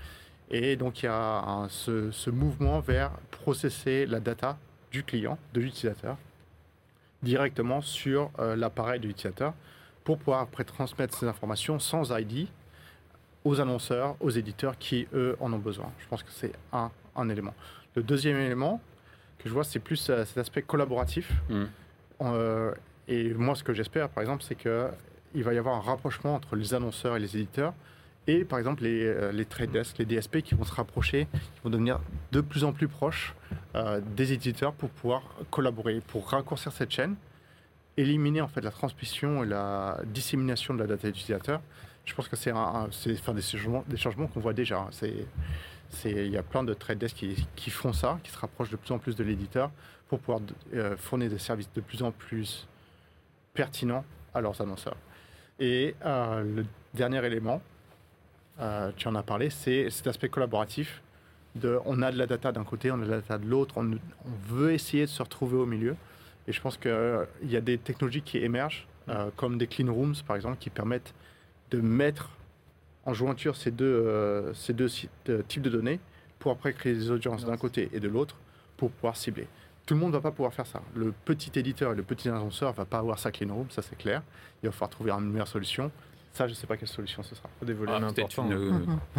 Et 0.50 0.76
donc 0.76 1.02
il 1.02 1.06
y 1.06 1.10
a 1.10 1.68
ce, 1.70 2.30
mouvement 2.30 2.80
vers 2.80 3.12
processer 3.32 4.06
la 4.06 4.20
data 4.20 4.58
du 4.92 5.04
client, 5.04 5.38
de 5.54 5.62
l'utilisateur, 5.62 6.18
directement 7.24 7.82
sur 7.82 8.32
euh, 8.40 8.56
l'appareil 8.56 9.00
de 9.00 9.08
l'utilisateur 9.08 9.54
pour 10.04 10.18
pouvoir 10.18 10.42
après 10.42 10.64
transmettre 10.64 11.18
ces 11.18 11.28
informations 11.28 11.80
sans 11.80 12.18
ID 12.18 12.48
aux 13.44 13.60
annonceurs, 13.60 14.16
aux 14.20 14.30
éditeurs 14.30 14.78
qui, 14.78 15.08
eux, 15.14 15.36
en 15.40 15.52
ont 15.52 15.60
besoin. 15.60 15.92
Je 16.00 16.08
pense 16.08 16.24
que 16.24 16.32
c'est 16.32 16.54
un, 16.74 16.92
un 17.16 17.30
élément. 17.30 17.54
Le 17.96 18.04
deuxième 18.04 18.38
élément 18.38 18.82
que 19.40 19.50
je 19.50 19.54
vois, 19.54 19.64
c'est 19.64 19.80
plus 19.80 20.10
euh, 20.10 20.24
cet 20.26 20.38
aspect 20.38 20.62
collaboratif. 20.62 21.32
Mm. 21.50 21.64
Euh, 22.22 22.74
et 23.08 23.34
moi, 23.34 23.56
ce 23.56 23.64
que 23.64 23.74
j'espère, 23.74 24.10
par 24.10 24.22
exemple, 24.22 24.44
c'est 24.44 24.56
qu'il 24.56 25.44
va 25.44 25.54
y 25.54 25.58
avoir 25.58 25.76
un 25.76 25.82
rapprochement 25.82 26.36
entre 26.36 26.56
les 26.56 26.74
annonceurs 26.74 27.16
et 27.16 27.20
les 27.20 27.36
éditeurs 27.36 27.74
et, 28.28 28.46
par 28.46 28.60
exemple, 28.60 28.84
les, 28.84 29.04
euh, 29.04 29.32
les 29.32 29.46
trade 29.46 29.72
desks, 29.72 29.98
les 29.98 30.06
DSP 30.06 30.42
qui 30.42 30.54
vont 30.54 30.64
se 30.64 30.74
rapprocher, 30.74 31.28
qui 31.34 31.62
vont 31.64 31.72
devenir 31.72 32.00
de 32.32 32.42
plus 32.42 32.64
en 32.64 32.72
plus 32.72 32.88
proches 32.88 33.36
des 34.16 34.34
éditeurs 34.34 34.74
pour 34.74 34.90
pouvoir 34.90 35.24
collaborer, 35.50 36.02
pour 36.02 36.30
raccourcir 36.30 36.74
cette 36.74 36.92
chaîne 36.92 37.16
éliminer 37.98 38.42
en 38.42 38.48
fait 38.48 38.62
la 38.62 38.72
transmission 38.72 39.44
et 39.44 39.48
la 39.48 40.00
dissémination 40.06 40.74
de 40.74 40.80
la 40.80 40.88
data 40.88 41.08
utilisateur, 41.08 41.62
je 42.06 42.14
pense 42.16 42.28
que 42.28 42.36
c'est 42.36 42.52
enfin, 42.52 43.34
des 43.34 43.42
changements, 43.42 43.84
des 43.88 43.98
changements 43.98 44.28
qu'on 44.28 44.40
voit 44.40 44.54
déjà. 44.54 44.90
Il 46.06 46.30
y 46.30 46.38
a 46.38 46.44
plein 46.44 46.64
de 46.64 46.74
trade 46.74 46.98
desks 46.98 47.16
qui, 47.16 47.48
qui, 47.56 47.70
font 47.70 47.94
ça, 47.94 48.20
qui 48.24 48.32
se 48.32 48.40
rapprochent 48.40 48.70
de 48.70 48.78
plus 48.78 48.92
en 48.92 48.98
plus 48.98 49.16
de 49.16 49.24
l'éditeur 49.24 49.72
pour 50.12 50.20
pouvoir 50.20 50.42
euh, 50.74 50.98
fournir 50.98 51.30
des 51.30 51.38
services 51.38 51.72
de 51.74 51.80
plus 51.80 52.04
en 52.04 52.12
plus 52.12 52.68
pertinents 53.54 54.04
à 54.34 54.42
leurs 54.42 54.60
annonceurs. 54.60 54.98
Et 55.58 55.96
euh, 56.06 56.44
le 56.44 56.66
dernier 56.94 57.26
élément, 57.26 57.62
euh, 58.60 58.92
tu 58.98 59.08
en 59.08 59.16
as 59.16 59.24
parlé, 59.24 59.50
c'est 59.50 59.90
cet 59.90 60.08
aspect 60.08 60.28
collaboratif. 60.28 61.02
On 61.86 62.02
a 62.02 62.12
de 62.12 62.18
la 62.18 62.28
data 62.28 62.52
d'un 62.52 62.64
côté, 62.66 62.92
on 62.92 62.96
a 62.96 63.06
de 63.06 63.10
la 63.10 63.18
data 63.18 63.38
de 63.38 63.46
l'autre, 63.46 63.76
on, 63.78 63.92
veut 64.50 64.74
essayer 64.74 65.04
de 65.04 65.10
se 65.10 65.22
retrouver 65.22 65.58
au 65.58 65.66
milieu. 65.66 65.96
Et 66.48 66.54
je 66.54 66.62
pense 66.62 66.78
qu'il 66.78 66.92
euh, 66.92 67.26
y 67.44 67.56
a 67.56 67.62
des 67.62 67.78
technologies 67.78 68.22
qui 68.22 68.38
émergent, 68.38 68.88
euh, 69.10 69.30
comme 69.36 69.58
des 69.58 69.68
clean 69.68 69.94
rooms, 69.94 70.16
par 70.26 70.36
exemple, 70.36 70.58
qui 70.60 70.70
permettent 70.70 71.14
de 71.70 71.80
mettre 71.80 72.30
en 73.06 73.14
jointure 73.14 73.56
ces 73.56 73.72
deux, 73.72 73.86
euh, 73.86 74.54
ces 74.54 74.74
deux 74.74 74.90
types 74.90 75.62
de 75.62 75.70
données 75.70 76.00
pour 76.40 76.52
après 76.52 76.74
créer 76.74 76.94
des 76.94 77.12
audiences 77.12 77.46
d'un 77.46 77.58
côté 77.58 77.90
et 77.94 78.00
de 78.00 78.08
l'autre 78.08 78.38
pour 78.78 78.92
pouvoir 78.92 79.16
cibler. 79.16 79.48
Tout 79.86 79.96
le 79.96 80.00
monde 80.00 80.12
ne 80.12 80.18
va 80.18 80.22
pas 80.22 80.32
pouvoir 80.32 80.54
faire 80.54 80.68
ça. 80.68 80.82
Le 80.96 81.12
petit 81.26 81.52
éditeur 81.58 81.94
et 81.94 81.96
le 81.96 82.04
petit 82.04 82.30
annonceur 82.30 82.72
ne 82.72 82.76
va 82.76 82.86
pas 82.86 83.00
avoir 83.00 83.20
sa 83.20 83.32
clean 83.32 83.54
room, 83.54 83.70
ça 83.70 83.82
c'est 83.82 83.98
clair. 83.98 84.22
Il 84.62 84.68
va 84.68 84.72
falloir 84.72 84.90
trouver 84.90 85.12
une 85.12 85.32
meilleure 85.32 85.48
solution. 85.48 85.92
Ça, 86.34 86.48
je 86.48 86.52
ne 86.52 86.56
sais 86.56 86.66
pas 86.66 86.78
quelle 86.78 86.88
solution 86.88 87.24
ce 87.24 87.36
sera. 87.36 87.50
Des 87.62 87.74
volumes 87.74 87.96
ah, 88.02 88.08
importants. 88.08 88.48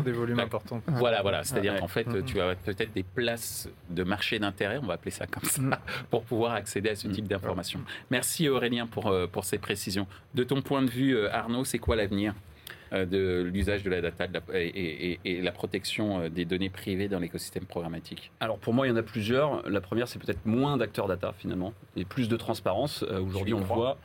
Des 0.03 0.13
volumes 0.13 0.37
bah, 0.37 0.45
importants. 0.45 0.81
Voilà, 0.87 1.21
voilà. 1.21 1.45
C'est-à-dire 1.45 1.79
qu'en 1.79 1.89
fait, 1.89 2.07
tu 2.25 2.41
as 2.41 2.55
peut-être 2.55 2.93
des 2.95 3.03
places 3.03 3.69
de 3.91 4.03
marché 4.03 4.39
d'intérêt, 4.39 4.79
on 4.83 4.87
va 4.87 4.95
appeler 4.95 5.11
ça 5.11 5.27
comme 5.27 5.45
ça, 5.45 5.61
mm. 5.61 5.77
pour 6.11 6.23
pouvoir 6.23 6.53
accéder 6.53 6.91
à 6.91 6.97
ce 6.97 7.09
type 7.09 7.29
d'informations. 7.29 7.81
Merci 8.11 8.49
Aurélien 8.49 8.87
pour, 8.87 9.09
euh, 9.09 9.27
pour 9.27 9.45
ces 9.45 9.59
précisions. 9.59 10.07
De 10.35 10.45
ton 10.45 10.63
point 10.63 10.83
de 10.83 10.91
vue, 10.91 11.15
euh, 11.15 11.33
Arnaud, 11.33 11.65
c'est 11.65 11.79
quoi 11.79 11.97
l'avenir 11.97 12.35
euh, 12.93 13.05
de 13.05 13.43
l'usage 13.43 13.83
de 13.83 13.91
la 13.91 14.01
data 14.01 14.27
et, 14.55 15.19
et, 15.25 15.43
la 15.43 15.53
protection 15.53 16.29
des 16.29 16.45
données 16.47 16.71
privées 16.71 17.09
dans 17.09 17.19
l'écosystème 17.19 17.67
programmatique? 17.67 18.31
Alors 18.41 18.59
pour 18.59 18.73
moi, 18.73 18.87
il 18.87 18.91
y 18.91 18.93
en 18.93 18.97
a 18.97 19.03
plusieurs. 19.03 19.69
La 19.69 19.83
première, 19.83 20.09
c'est 20.09 20.19
peut-être 20.19 20.47
moins 20.47 20.79
d'acteurs 20.79 21.09
data 21.09 21.35
finalement 21.37 21.75
et 21.97 22.07
plus 22.07 22.29
de 22.29 22.37
transparence. 22.37 23.03
Aujourd'hui, 23.03 23.55
on 23.55 23.61
voit. 23.61 23.99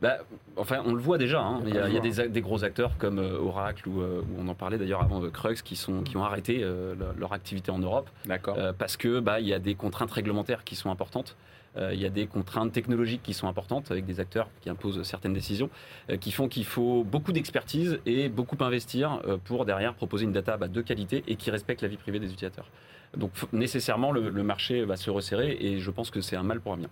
Bah, 0.00 0.18
enfin, 0.56 0.82
on 0.86 0.94
le 0.94 1.00
voit 1.00 1.18
déjà. 1.18 1.40
Hein. 1.40 1.60
Il 1.66 1.74
y 1.74 1.78
a, 1.78 2.28
des, 2.28 2.40
gros 2.40 2.64
acteurs 2.64 2.96
comme 2.98 3.18
euh, 3.18 3.38
Oracle, 3.38 3.88
ou 3.88 4.00
euh, 4.00 4.22
on 4.38 4.48
en 4.48 4.54
parlait 4.54 4.78
d'ailleurs 4.78 5.02
avant, 5.02 5.22
euh, 5.22 5.30
Crux, 5.30 5.62
qui, 5.62 5.76
sont, 5.76 6.02
qui 6.02 6.16
ont 6.16 6.24
arrêté 6.24 6.64
leur 7.18 7.32
activité 7.32 7.70
en 7.70 7.78
Europe. 7.78 8.08
D'accord. 8.24 8.56
parce 8.78 8.96
que 8.96 9.20
bah, 9.20 9.40
il 9.40 9.46
y 9.46 9.54
a 9.54 9.58
des 9.58 9.74
contraintes 9.74 10.10
réglementaires 10.10 10.64
qui 10.64 10.74
sont 10.76 10.90
importantes. 10.90 11.36
il 11.76 12.00
y 12.00 12.06
a 12.06 12.10
des 12.10 12.26
contraintes 12.26 12.72
technologiques 12.72 13.22
qui 13.22 13.34
sont 13.34 13.48
importantes 13.48 13.90
avec 13.90 14.06
des 14.06 14.20
acteurs 14.20 14.48
qui 14.60 14.70
imposent 14.70 15.02
certaines 15.02 15.34
décisions, 15.34 15.70
qui 16.20 16.32
font 16.32 16.48
qu'il 16.48 16.64
faut 16.64 17.04
beaucoup 17.04 17.32
d'expertise 17.32 18.00
et 18.06 18.28
beaucoup 18.28 18.56
investir 18.60 19.20
pour 19.44 19.64
derrière 19.64 19.94
proposer 19.94 20.24
une 20.24 20.32
data 20.32 20.56
bah, 20.56 20.68
de 20.68 20.80
qualité 20.80 21.22
et 21.26 21.36
qui 21.36 21.50
respecte 21.50 21.82
la 21.82 21.88
vie 21.88 21.96
privée 21.96 22.18
des 22.18 22.26
utilisateurs. 22.26 22.68
Donc 23.16 23.32
nécessairement, 23.52 24.12
le, 24.12 24.28
le 24.28 24.42
marché 24.42 24.84
va 24.84 24.96
se 24.96 25.10
resserrer 25.10 25.56
et 25.60 25.80
je 25.80 25.90
pense 25.90 26.10
que 26.10 26.20
c'est 26.20 26.36
un 26.36 26.44
mal 26.44 26.60
pour 26.60 26.72
un 26.72 26.78
bien. 26.78 26.90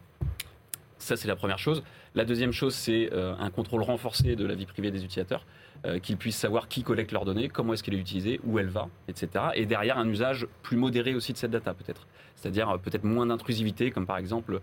Ça, 0.99 1.17
c'est 1.17 1.29
la 1.29 1.37
première 1.37 1.59
chose. 1.59 1.83
La 2.15 2.25
deuxième 2.25 2.53
chose, 2.53 2.75
c'est 2.75 3.11
euh, 3.13 3.35
un 3.39 3.51
contrôle 3.51 3.83
renforcé 3.83 4.35
de 4.37 4.45
la 4.45 4.55
vie 4.55 4.67
privée 4.67 4.91
des 4.91 5.05
utilisateurs, 5.05 5.45
euh, 5.87 5.99
qu'ils 5.99 6.17
puissent 6.17 6.37
savoir 6.37 6.69
qui 6.69 6.83
collecte 6.83 7.13
leurs 7.13 7.25
données, 7.25 7.49
comment 7.49 7.73
est-ce 7.73 7.83
qu'elle 7.83 7.95
est 7.95 8.01
utilisée, 8.01 8.41
où 8.45 8.59
elle 8.59 8.69
va, 8.69 8.89
etc. 9.07 9.47
Et 9.55 9.67
derrière, 9.67 9.99
un 9.99 10.09
usage 10.09 10.47
plus 10.63 10.77
modéré 10.77 11.15
aussi 11.15 11.33
de 11.33 11.39
cette 11.39 11.53
data, 11.53 11.75
peut-être. 11.75 12.07
C'est-à-dire 12.41 12.71
euh, 12.71 12.79
peut-être 12.79 13.05
moins 13.05 13.27
d'intrusivité, 13.27 13.91
comme 13.91 14.07
par 14.07 14.19
exemple 14.19 14.61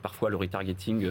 parfois 0.00 0.30
le 0.30 0.36
retargeting 0.36 1.10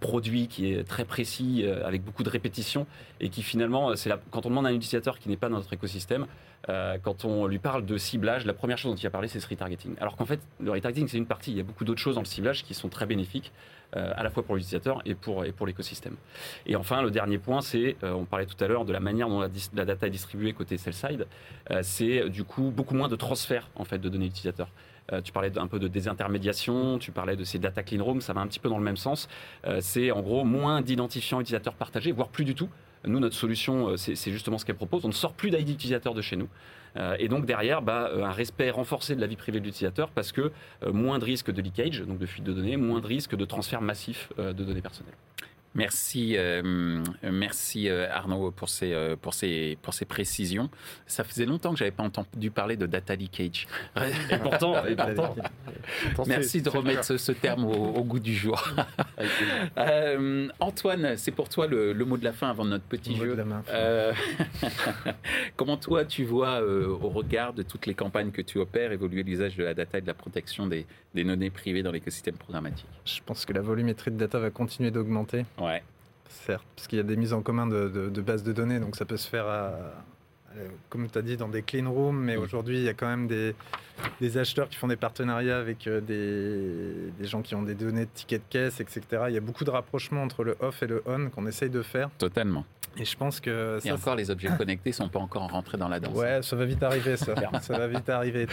produit 0.00 0.48
qui 0.48 0.72
est 0.72 0.84
très 0.84 1.04
précis, 1.04 1.66
avec 1.84 2.02
beaucoup 2.02 2.22
de 2.22 2.30
répétitions, 2.30 2.86
et 3.20 3.28
qui 3.28 3.42
finalement, 3.42 3.92
quand 4.30 4.46
on 4.46 4.48
demande 4.48 4.64
à 4.64 4.70
un 4.70 4.74
utilisateur 4.74 5.18
qui 5.18 5.28
n'est 5.28 5.36
pas 5.36 5.50
dans 5.50 5.56
notre 5.56 5.74
écosystème, 5.74 6.24
quand 7.02 7.26
on 7.26 7.46
lui 7.46 7.58
parle 7.58 7.84
de 7.84 7.98
ciblage, 7.98 8.46
la 8.46 8.54
première 8.54 8.78
chose 8.78 8.92
dont 8.92 8.96
il 8.96 9.02
va 9.02 9.10
parler, 9.10 9.28
c'est 9.28 9.38
ce 9.38 9.46
retargeting. 9.46 9.96
Alors 10.00 10.16
qu'en 10.16 10.24
fait, 10.24 10.40
le 10.60 10.70
retargeting, 10.70 11.08
c'est 11.08 11.18
une 11.18 11.26
partie. 11.26 11.50
Il 11.50 11.58
y 11.58 11.60
a 11.60 11.62
beaucoup 11.62 11.84
d'autres 11.84 12.00
choses 12.00 12.14
dans 12.14 12.22
le 12.22 12.26
ciblage 12.26 12.64
qui 12.64 12.72
sont 12.72 12.88
très 12.88 13.04
bénéfiques. 13.04 13.52
Euh, 13.94 14.12
à 14.16 14.24
la 14.24 14.30
fois 14.30 14.42
pour 14.42 14.56
l'utilisateur 14.56 15.00
et 15.04 15.14
pour, 15.14 15.44
l'écosystème. 15.64 16.16
Et 16.66 16.74
enfin, 16.74 17.02
le 17.02 17.10
dernier 17.12 17.38
point, 17.38 17.60
c'est, 17.60 17.96
euh, 18.02 18.12
on 18.12 18.24
parlait 18.24 18.44
tout 18.44 18.62
à 18.62 18.66
l'heure 18.66 18.84
de 18.84 18.92
la 18.92 18.98
manière 18.98 19.28
dont 19.28 19.40
la, 19.40 19.84
data 19.84 20.08
est 20.08 20.10
distribuée 20.10 20.52
côté 20.52 20.76
sell-side, 20.76 21.26
euh, 21.70 21.80
c'est 21.82 22.28
du 22.28 22.42
coup 22.42 22.72
beaucoup 22.74 22.94
moins 22.94 23.06
de 23.06 23.14
transfert 23.14 23.70
en 23.76 23.84
fait, 23.84 23.98
de 23.98 24.08
données 24.08 24.26
utilisateurs. 24.26 24.70
Tu 25.24 25.32
parlais 25.32 25.56
un 25.58 25.66
peu 25.66 25.78
de 25.78 25.88
désintermédiation, 25.88 26.98
tu 26.98 27.12
parlais 27.12 27.36
de 27.36 27.44
ces 27.44 27.58
data 27.58 27.82
clean 27.82 28.02
rooms, 28.02 28.20
ça 28.20 28.32
va 28.32 28.40
un 28.40 28.46
petit 28.46 28.58
peu 28.58 28.68
dans 28.68 28.78
le 28.78 28.84
même 28.84 28.96
sens. 28.96 29.28
c'est 29.80 30.10
en 30.10 30.20
gros 30.20 30.44
moins 30.44 30.80
d'identifiants 30.80 31.40
utilisateurs 31.40 31.74
partagés, 31.74 32.12
voire 32.12 32.28
plus 32.28 32.44
du 32.44 32.54
tout. 32.54 32.68
Nous, 33.04 33.20
notre 33.20 33.36
solution, 33.36 33.96
c'est 33.96 34.32
justement 34.32 34.58
ce 34.58 34.64
qu'elle 34.64 34.76
propose. 34.76 35.04
On 35.04 35.08
ne 35.08 35.12
sort 35.12 35.32
plus 35.32 35.50
d'ID 35.50 35.68
utilisateur 35.68 36.14
de 36.14 36.22
chez 36.22 36.36
nous. 36.36 36.48
Euh, 36.96 37.16
et 37.18 37.28
donc 37.28 37.46
derrière, 37.46 37.82
bah, 37.82 38.10
euh, 38.12 38.24
un 38.24 38.32
respect 38.32 38.70
renforcé 38.70 39.14
de 39.14 39.20
la 39.20 39.26
vie 39.26 39.36
privée 39.36 39.60
de 39.60 39.64
l'utilisateur 39.64 40.10
parce 40.10 40.32
que 40.32 40.52
euh, 40.82 40.92
moins 40.92 41.18
de 41.18 41.24
risques 41.24 41.50
de 41.50 41.60
leakage, 41.60 42.00
donc 42.02 42.18
de 42.18 42.26
fuite 42.26 42.44
de 42.44 42.52
données, 42.52 42.76
moins 42.76 43.00
de 43.00 43.06
risques 43.06 43.36
de 43.36 43.44
transfert 43.44 43.80
massif 43.80 44.32
de 44.38 44.52
données 44.52 44.82
personnelles. 44.82 45.14
Merci, 45.76 46.36
euh, 46.38 47.02
merci 47.22 47.88
euh, 47.88 48.08
Arnaud 48.10 48.50
pour 48.50 48.70
ces, 48.70 48.94
euh, 48.94 49.14
pour, 49.14 49.34
ces, 49.34 49.76
pour 49.82 49.92
ces 49.92 50.06
précisions. 50.06 50.70
Ça 51.06 51.22
faisait 51.22 51.44
longtemps 51.44 51.72
que 51.72 51.78
j'avais 51.78 51.90
pas 51.90 52.02
entendu 52.02 52.50
parler 52.50 52.76
de 52.76 52.86
data 52.86 53.14
leakage. 53.14 53.66
Et 54.30 54.38
pourtant, 54.38 54.84
et 54.86 54.96
pourtant. 54.96 55.34
merci 56.26 56.62
de 56.62 56.70
remettre 56.70 57.04
ce, 57.04 57.32
terme 57.32 57.64
au, 57.64 58.04
goût 58.04 58.18
du 58.18 58.34
jour. 58.34 58.62
Antoine, 60.60 61.16
c'est 61.16 61.30
pour 61.30 61.48
toi 61.48 61.66
le, 61.66 61.92
mot 62.04 62.16
de 62.16 62.24
la 62.24 62.32
fin 62.32 62.48
avant 62.50 62.64
notre 62.64 62.84
petit 62.84 63.14
jeu. 63.16 63.36
comment 65.56 65.76
toi 65.76 66.04
tu 66.04 66.24
vois 66.24 66.62
au 66.62 67.08
regard 67.08 67.52
de 67.52 67.62
toutes 67.62 67.86
les 67.86 67.94
campagnes 67.94 68.30
que 68.30 68.42
tu 68.42 68.58
opères 68.58 68.92
évoluer 68.92 69.22
l'usage 69.22 69.56
de 69.56 69.64
la 69.64 69.74
data 69.74 69.98
et 69.98 70.00
de 70.00 70.06
la 70.06 70.14
protection 70.14 70.66
des, 70.66 70.86
des 71.14 71.24
données 71.24 71.50
privées 71.50 71.82
dans 71.82 71.92
l'écosystème 71.92 72.36
programmatique? 72.36 72.86
Je 73.04 73.20
pense 73.24 73.44
que 73.44 73.52
la 73.52 73.60
volumétrie 73.60 74.10
de 74.10 74.16
data 74.16 74.38
va 74.38 74.50
continuer 74.50 74.90
d'augmenter. 74.90 75.44
Ouais. 75.58 75.65
Certes, 76.28 76.64
parce 76.74 76.88
qu'il 76.88 76.98
y 76.98 77.00
a 77.00 77.04
des 77.04 77.16
mises 77.16 77.32
en 77.32 77.42
commun 77.42 77.66
de, 77.66 78.20
bases 78.20 78.42
de 78.42 78.52
données, 78.52 78.80
donc 78.80 78.96
ça 78.96 79.04
peut 79.04 79.16
se 79.16 79.28
faire, 79.28 79.46
comme 80.88 81.08
tu 81.08 81.18
as 81.18 81.22
dit, 81.22 81.36
dans 81.36 81.48
des 81.48 81.62
clean 81.62 81.90
rooms, 81.90 82.18
mais 82.18 82.36
mm. 82.36 82.40
aujourd'hui, 82.40 82.78
il 82.78 82.84
y 82.84 82.88
a 82.88 82.94
quand 82.94 83.08
même 83.08 83.26
des, 83.26 84.38
acheteurs 84.38 84.68
qui 84.68 84.76
font 84.76 84.88
des 84.88 84.96
partenariats 84.96 85.58
avec 85.58 85.86
euh, 85.86 86.00
des, 86.00 87.10
des, 87.18 87.26
gens 87.26 87.42
qui 87.42 87.54
ont 87.54 87.62
des 87.62 87.74
données 87.74 88.04
de 88.04 88.10
tickets 88.12 88.42
de 88.42 88.52
caisse, 88.52 88.80
etc. 88.80 89.02
Il 89.28 89.34
y 89.34 89.36
a 89.36 89.40
beaucoup 89.40 89.64
de 89.64 89.70
rapprochements 89.70 90.22
entre 90.22 90.44
le 90.44 90.56
off 90.60 90.82
et 90.82 90.86
le 90.86 91.02
on 91.06 91.30
qu'on 91.30 91.46
essaye 91.46 91.70
de 91.70 91.82
faire. 91.82 92.10
Totalement. 92.18 92.64
Et 92.98 93.04
je 93.04 93.16
pense 93.16 93.40
que. 93.40 93.78
Et 93.84 93.92
encore, 93.92 94.14
les 94.14 94.30
objets 94.30 94.48
connectés 94.56 94.92
sont 94.92 95.08
pas 95.08 95.18
encore 95.18 95.50
rentrés 95.50 95.78
dans 95.78 95.88
la 95.88 96.00
danse. 96.00 96.16
Ouais, 96.16 96.42
ça 96.42 96.56
va 96.56 96.64
vite 96.64 96.82
arriver, 96.82 97.16
ça. 97.16 97.34
ça 97.60 97.78
va 97.78 97.86
vite 97.86 98.08
arriver. 98.08 98.46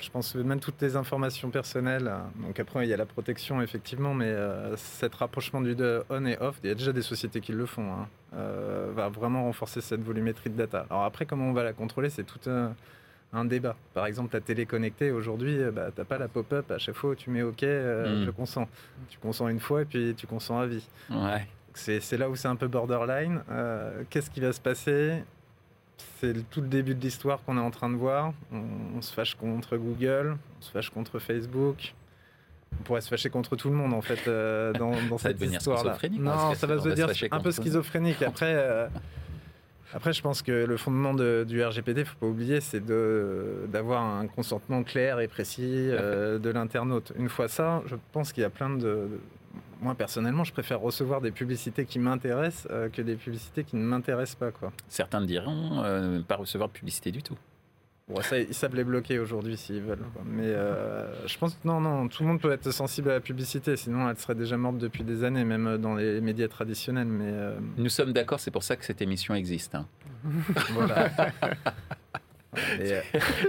Je 0.00 0.10
pense 0.10 0.32
que 0.32 0.38
même 0.38 0.60
toutes 0.60 0.80
les 0.82 0.96
informations 0.96 1.50
personnelles. 1.50 2.12
Donc 2.44 2.58
après, 2.58 2.86
il 2.86 2.90
y 2.90 2.94
a 2.94 2.96
la 2.96 3.06
protection, 3.06 3.62
effectivement, 3.62 4.14
mais 4.14 4.26
euh, 4.26 4.76
cet 4.76 5.14
rapprochement 5.14 5.60
du 5.60 5.76
on 6.10 6.26
et 6.26 6.38
off, 6.38 6.58
il 6.62 6.68
y 6.68 6.72
a 6.72 6.74
déjà 6.74 6.92
des 6.92 7.02
sociétés 7.02 7.40
qui 7.40 7.52
le 7.52 7.66
font, 7.66 7.92
hein, 7.92 8.08
euh, 8.36 8.90
va 8.94 9.08
vraiment 9.08 9.44
renforcer 9.44 9.80
cette 9.80 10.02
volumétrie 10.02 10.50
de 10.50 10.56
data. 10.56 10.86
Alors 10.90 11.04
après, 11.04 11.26
comment 11.26 11.48
on 11.48 11.52
va 11.52 11.64
la 11.64 11.72
contrôler, 11.72 12.10
c'est 12.10 12.24
tout 12.24 12.40
un, 12.48 12.74
débat. 13.44 13.74
Par 13.94 14.06
exemple, 14.06 14.30
ta 14.30 14.40
télé 14.40 14.64
connectée, 14.64 15.10
aujourd'hui, 15.10 15.58
euh, 15.58 15.72
bah, 15.72 15.88
tu 15.92 16.00
n'as 16.00 16.04
pas 16.04 16.18
la 16.18 16.28
pop-up 16.28 16.70
à 16.70 16.78
chaque 16.78 16.94
fois 16.94 17.10
où 17.10 17.14
tu 17.16 17.30
mets 17.30 17.42
OK, 17.42 17.62
hmm. 17.62 18.24
je 18.24 18.30
consens. 18.30 18.68
Tu 19.08 19.18
consens 19.18 19.48
une 19.48 19.60
fois 19.60 19.82
et 19.82 19.84
puis 19.84 20.14
tu 20.16 20.26
consens 20.28 20.60
à 20.60 20.66
vie. 20.66 20.86
Ouais. 21.10 21.46
C'est 21.74 22.16
là 22.16 22.30
où 22.30 22.36
c'est 22.36 22.48
un 22.48 22.56
peu 22.56 22.68
borderline. 22.68 23.42
Euh, 23.50 24.02
qu'est-ce 24.08 24.30
qui 24.30 24.40
va 24.40 24.52
se 24.52 24.60
passer? 24.60 25.22
C'est 26.20 26.48
tout 26.50 26.60
le 26.60 26.68
début 26.68 26.94
de 26.94 27.00
l'histoire 27.00 27.42
qu'on 27.44 27.56
est 27.56 27.60
en 27.60 27.70
train 27.70 27.90
de 27.90 27.96
voir. 27.96 28.32
On, 28.52 29.02
se 29.02 29.12
fâche 29.12 29.34
contre 29.34 29.76
Google, 29.76 30.36
on 30.58 30.62
se 30.62 30.70
fâche 30.70 30.90
contre 30.90 31.18
Facebook. 31.18 31.94
On 32.80 32.82
pourrait 32.82 33.00
se 33.00 33.08
fâcher 33.08 33.30
contre 33.30 33.54
tout 33.54 33.68
le 33.68 33.76
monde 33.76 33.92
en 33.92 34.00
fait 34.00 34.26
euh, 34.26 34.72
dans, 34.78 34.92
dans 35.08 35.18
cette 35.18 35.40
histoire-là. 35.40 35.96
Non, 36.18 36.54
ça 36.54 36.66
va 36.66 36.80
se 36.80 36.88
dire 36.88 37.08
un 37.30 37.40
peu 37.40 37.52
schizophrénique. 37.52 38.22
Après, 38.22 38.54
euh, 38.56 38.88
après, 39.92 40.12
je 40.12 40.22
pense 40.22 40.42
que 40.42 40.50
le 40.50 40.76
fondement 40.76 41.14
du 41.14 41.62
RGPD, 41.62 42.00
il 42.00 42.06
faut 42.06 42.18
pas 42.18 42.26
oublier, 42.26 42.60
c'est 42.60 42.84
d'avoir 42.84 44.02
un 44.02 44.26
consentement 44.26 44.82
clair 44.82 45.20
et 45.20 45.28
précis 45.28 45.88
de 45.90 46.50
l'internaute. 46.50 47.12
Une 47.16 47.28
fois 47.28 47.48
ça, 47.48 47.82
je 47.86 47.96
pense 48.12 48.32
qu'il 48.32 48.42
y 48.42 48.46
a 48.46 48.50
plein 48.50 48.70
de, 48.70 49.08
moi 49.80 49.94
personnellement, 49.94 50.44
je 50.44 50.52
préfère 50.52 50.80
recevoir 50.80 51.20
des 51.20 51.30
publicités 51.30 51.84
qui 51.84 51.98
m'intéressent 51.98 52.68
euh, 52.70 52.88
que 52.88 53.02
des 53.02 53.16
publicités 53.16 53.64
qui 53.64 53.76
ne 53.76 53.82
m'intéressent 53.82 54.36
pas. 54.36 54.50
Quoi. 54.50 54.72
Certains 54.88 55.20
diront 55.22 55.82
euh, 55.84 56.20
pas 56.20 56.36
recevoir 56.36 56.68
de 56.68 56.74
publicité 56.74 57.12
du 57.12 57.22
tout. 57.22 57.36
Bon, 58.06 58.20
ça, 58.20 58.38
ils 58.38 58.52
savent 58.52 58.74
les 58.74 58.84
bloquer 58.84 59.18
aujourd'hui 59.18 59.56
s'ils 59.56 59.80
veulent. 59.80 60.04
Mais 60.26 60.44
euh, 60.44 61.26
je 61.26 61.38
pense 61.38 61.54
que 61.54 61.66
non, 61.66 61.80
non, 61.80 62.06
tout 62.08 62.22
le 62.22 62.28
monde 62.28 62.40
peut 62.40 62.52
être 62.52 62.70
sensible 62.70 63.10
à 63.10 63.14
la 63.14 63.20
publicité, 63.20 63.76
sinon 63.76 64.10
elle 64.10 64.18
serait 64.18 64.34
déjà 64.34 64.58
morte 64.58 64.76
depuis 64.76 65.04
des 65.04 65.24
années, 65.24 65.44
même 65.44 65.78
dans 65.78 65.94
les 65.94 66.20
médias 66.20 66.48
traditionnels. 66.48 67.08
Mais 67.08 67.32
Nous 67.78 67.88
sommes 67.88 68.12
d'accord, 68.12 68.40
c'est 68.40 68.50
pour 68.50 68.62
ça 68.62 68.76
que 68.76 68.84
cette 68.84 69.00
émission 69.00 69.34
existe. 69.34 69.74
Hein. 69.74 69.86
voilà. 70.72 71.10
Euh, 72.84 73.00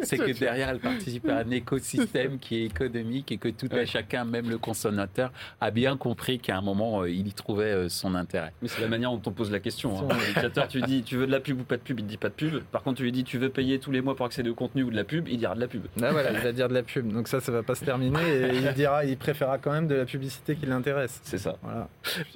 c'est 0.03 0.17
que 0.17 0.37
derrière, 0.37 0.69
elle 0.69 0.79
participe 0.79 1.27
à 1.27 1.37
un 1.39 1.49
écosystème 1.49 2.37
qui 2.39 2.57
est 2.57 2.65
économique 2.65 3.31
et 3.31 3.37
que 3.37 3.49
tout 3.49 3.67
à 3.71 3.85
chacun, 3.85 4.23
même 4.23 4.49
le 4.49 4.57
consommateur, 4.57 5.31
a 5.59 5.71
bien 5.71 5.97
compris 5.97 6.39
qu'à 6.39 6.57
un 6.57 6.61
moment, 6.61 7.01
euh, 7.01 7.09
il 7.09 7.27
y 7.27 7.33
trouvait 7.33 7.65
euh, 7.65 7.89
son 7.89 8.15
intérêt. 8.15 8.53
Mais 8.61 8.67
c'est 8.67 8.81
la 8.81 8.87
manière 8.87 9.11
dont 9.11 9.21
on 9.25 9.31
pose 9.31 9.51
la 9.51 9.59
question. 9.59 10.09
Hein. 10.09 10.67
tu 10.69 10.81
dis 10.81 11.03
tu 11.03 11.17
veux 11.17 11.27
de 11.27 11.31
la 11.31 11.39
pub 11.39 11.59
ou 11.59 11.63
pas 11.63 11.77
de 11.77 11.81
pub, 11.81 11.99
il 11.99 12.05
dit 12.05 12.17
pas 12.17 12.29
de 12.29 12.33
pub. 12.33 12.63
Par 12.71 12.83
contre, 12.83 12.97
tu 12.97 13.03
lui 13.03 13.11
dis 13.11 13.23
tu 13.23 13.37
veux 13.37 13.49
payer 13.49 13.79
tous 13.79 13.91
les 13.91 14.01
mois 14.01 14.15
pour 14.15 14.25
accéder 14.25 14.49
au 14.49 14.55
contenu 14.55 14.83
ou 14.83 14.91
de 14.91 14.95
la 14.95 15.03
pub, 15.03 15.27
il 15.27 15.37
dira 15.37 15.55
de 15.55 15.59
la 15.59 15.67
pub. 15.67 15.85
Ah 16.01 16.11
voilà, 16.11 16.31
il 16.31 16.39
va 16.39 16.51
dire 16.51 16.69
de 16.69 16.73
la 16.73 16.83
pub. 16.83 17.11
Donc 17.11 17.27
ça, 17.27 17.39
ça 17.39 17.51
va 17.51 17.63
pas 17.63 17.75
se 17.75 17.83
terminer 17.83 18.21
et 18.27 18.55
il 18.55 18.73
dira, 18.73 19.05
il 19.05 19.17
préférera 19.17 19.57
quand 19.57 19.71
même 19.71 19.87
de 19.87 19.95
la 19.95 20.05
publicité 20.05 20.55
qui 20.55 20.65
l'intéresse. 20.65 21.19
C'est 21.23 21.37
ça. 21.37 21.57
Voilà. 21.61 21.89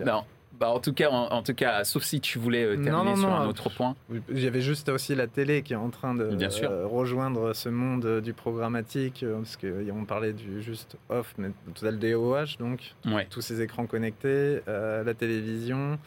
Non, 0.06 0.24
bah, 0.60 0.70
en 0.70 0.80
tout 0.80 0.92
cas, 0.92 1.10
en, 1.10 1.42
tout 1.42 1.54
cas, 1.54 1.86
sauf 1.86 2.04
si 2.04 2.20
tu 2.20 2.38
voulais 2.38 2.66
euh, 2.66 2.84
terminer 2.84 3.16
sur 3.16 3.32
un 3.32 3.48
autre 3.48 3.70
point. 3.70 3.96
Il 4.30 4.44
y 4.44 4.48
avait 4.48 4.60
juste 4.60 4.90
aussi 4.90 5.16
la 5.16 5.28
télé 5.28 5.62
qui 5.62 5.72
est 5.72 5.78
en 5.78 5.90
train 5.90 6.14
de 6.14 6.24
euh, 6.24 6.86
rejoindre 6.86 7.54
ce 7.54 7.70
monde 7.70 8.06
euh, 8.06 8.20
du 8.20 8.34
programmatique, 8.34 9.24
parce 9.26 9.56
qu'on 9.56 10.04
parlait 10.04 10.34
du 10.34 10.62
juste 10.62 10.98
off, 11.08 11.34
mais 11.38 11.52
tout 11.74 11.86
le 11.86 11.94
DOH, 11.94 12.58
donc 12.60 12.94
tous 13.30 13.42
ces 13.42 13.62
écrans 13.62 13.86
connectés, 13.86 14.60
la 14.68 15.14
télévision. 15.14 15.98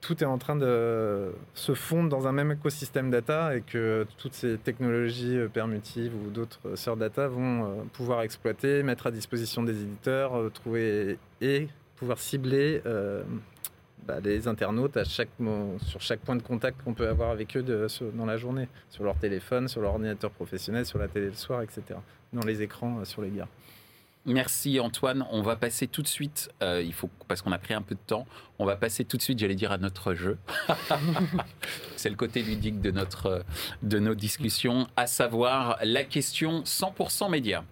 Tout 0.00 0.22
est 0.22 0.26
en 0.26 0.38
train 0.38 0.56
de 0.56 1.30
se 1.52 1.74
fondre 1.74 2.08
dans 2.08 2.26
un 2.26 2.32
même 2.32 2.52
écosystème 2.52 3.10
data 3.10 3.54
et 3.54 3.60
que 3.60 4.06
toutes 4.16 4.32
ces 4.32 4.56
technologies 4.56 5.38
permutives 5.52 6.14
ou 6.14 6.30
d'autres 6.30 6.74
sœurs 6.76 6.96
data 6.96 7.28
vont 7.28 7.86
pouvoir 7.92 8.22
exploiter, 8.22 8.82
mettre 8.82 9.08
à 9.08 9.10
disposition 9.10 9.62
des 9.62 9.82
éditeurs, 9.82 10.50
trouver 10.54 11.18
et 11.42 11.68
pouvoir 12.00 12.18
cibler 12.18 12.80
euh, 12.86 13.22
bah, 14.06 14.20
les 14.24 14.48
internautes 14.48 14.96
à 14.96 15.04
chaque, 15.04 15.28
sur 15.86 16.00
chaque 16.00 16.20
point 16.20 16.34
de 16.34 16.42
contact 16.42 16.82
qu'on 16.82 16.94
peut 16.94 17.06
avoir 17.06 17.30
avec 17.30 17.58
eux 17.58 17.62
de, 17.62 17.86
dans 18.14 18.24
la 18.24 18.38
journée, 18.38 18.68
sur 18.88 19.04
leur 19.04 19.16
téléphone, 19.18 19.68
sur 19.68 19.82
leur 19.82 19.92
ordinateur 19.92 20.30
professionnel, 20.30 20.86
sur 20.86 20.98
la 20.98 21.08
télé 21.08 21.26
le 21.26 21.34
soir, 21.34 21.60
etc. 21.60 21.82
Dans 22.32 22.44
les 22.44 22.62
écrans, 22.62 23.00
euh, 23.00 23.04
sur 23.04 23.20
les 23.20 23.28
gares. 23.28 23.48
Merci 24.24 24.80
Antoine. 24.80 25.26
On 25.30 25.42
va 25.42 25.56
passer 25.56 25.86
tout 25.86 26.00
de 26.00 26.08
suite, 26.08 26.50
euh, 26.62 26.82
il 26.82 26.94
faut, 26.94 27.10
parce 27.28 27.42
qu'on 27.42 27.52
a 27.52 27.58
pris 27.58 27.74
un 27.74 27.82
peu 27.82 27.94
de 27.94 28.00
temps, 28.06 28.26
on 28.58 28.64
va 28.64 28.76
passer 28.76 29.04
tout 29.04 29.18
de 29.18 29.22
suite, 29.22 29.38
j'allais 29.38 29.54
dire, 29.54 29.70
à 29.70 29.78
notre 29.78 30.14
jeu. 30.14 30.38
C'est 31.96 32.10
le 32.10 32.16
côté 32.16 32.42
ludique 32.42 32.80
de, 32.80 32.90
notre, 32.90 33.44
de 33.82 33.98
nos 33.98 34.14
discussions, 34.14 34.86
à 34.96 35.06
savoir 35.06 35.78
la 35.82 36.04
question 36.04 36.62
100% 36.62 37.30
média. 37.30 37.62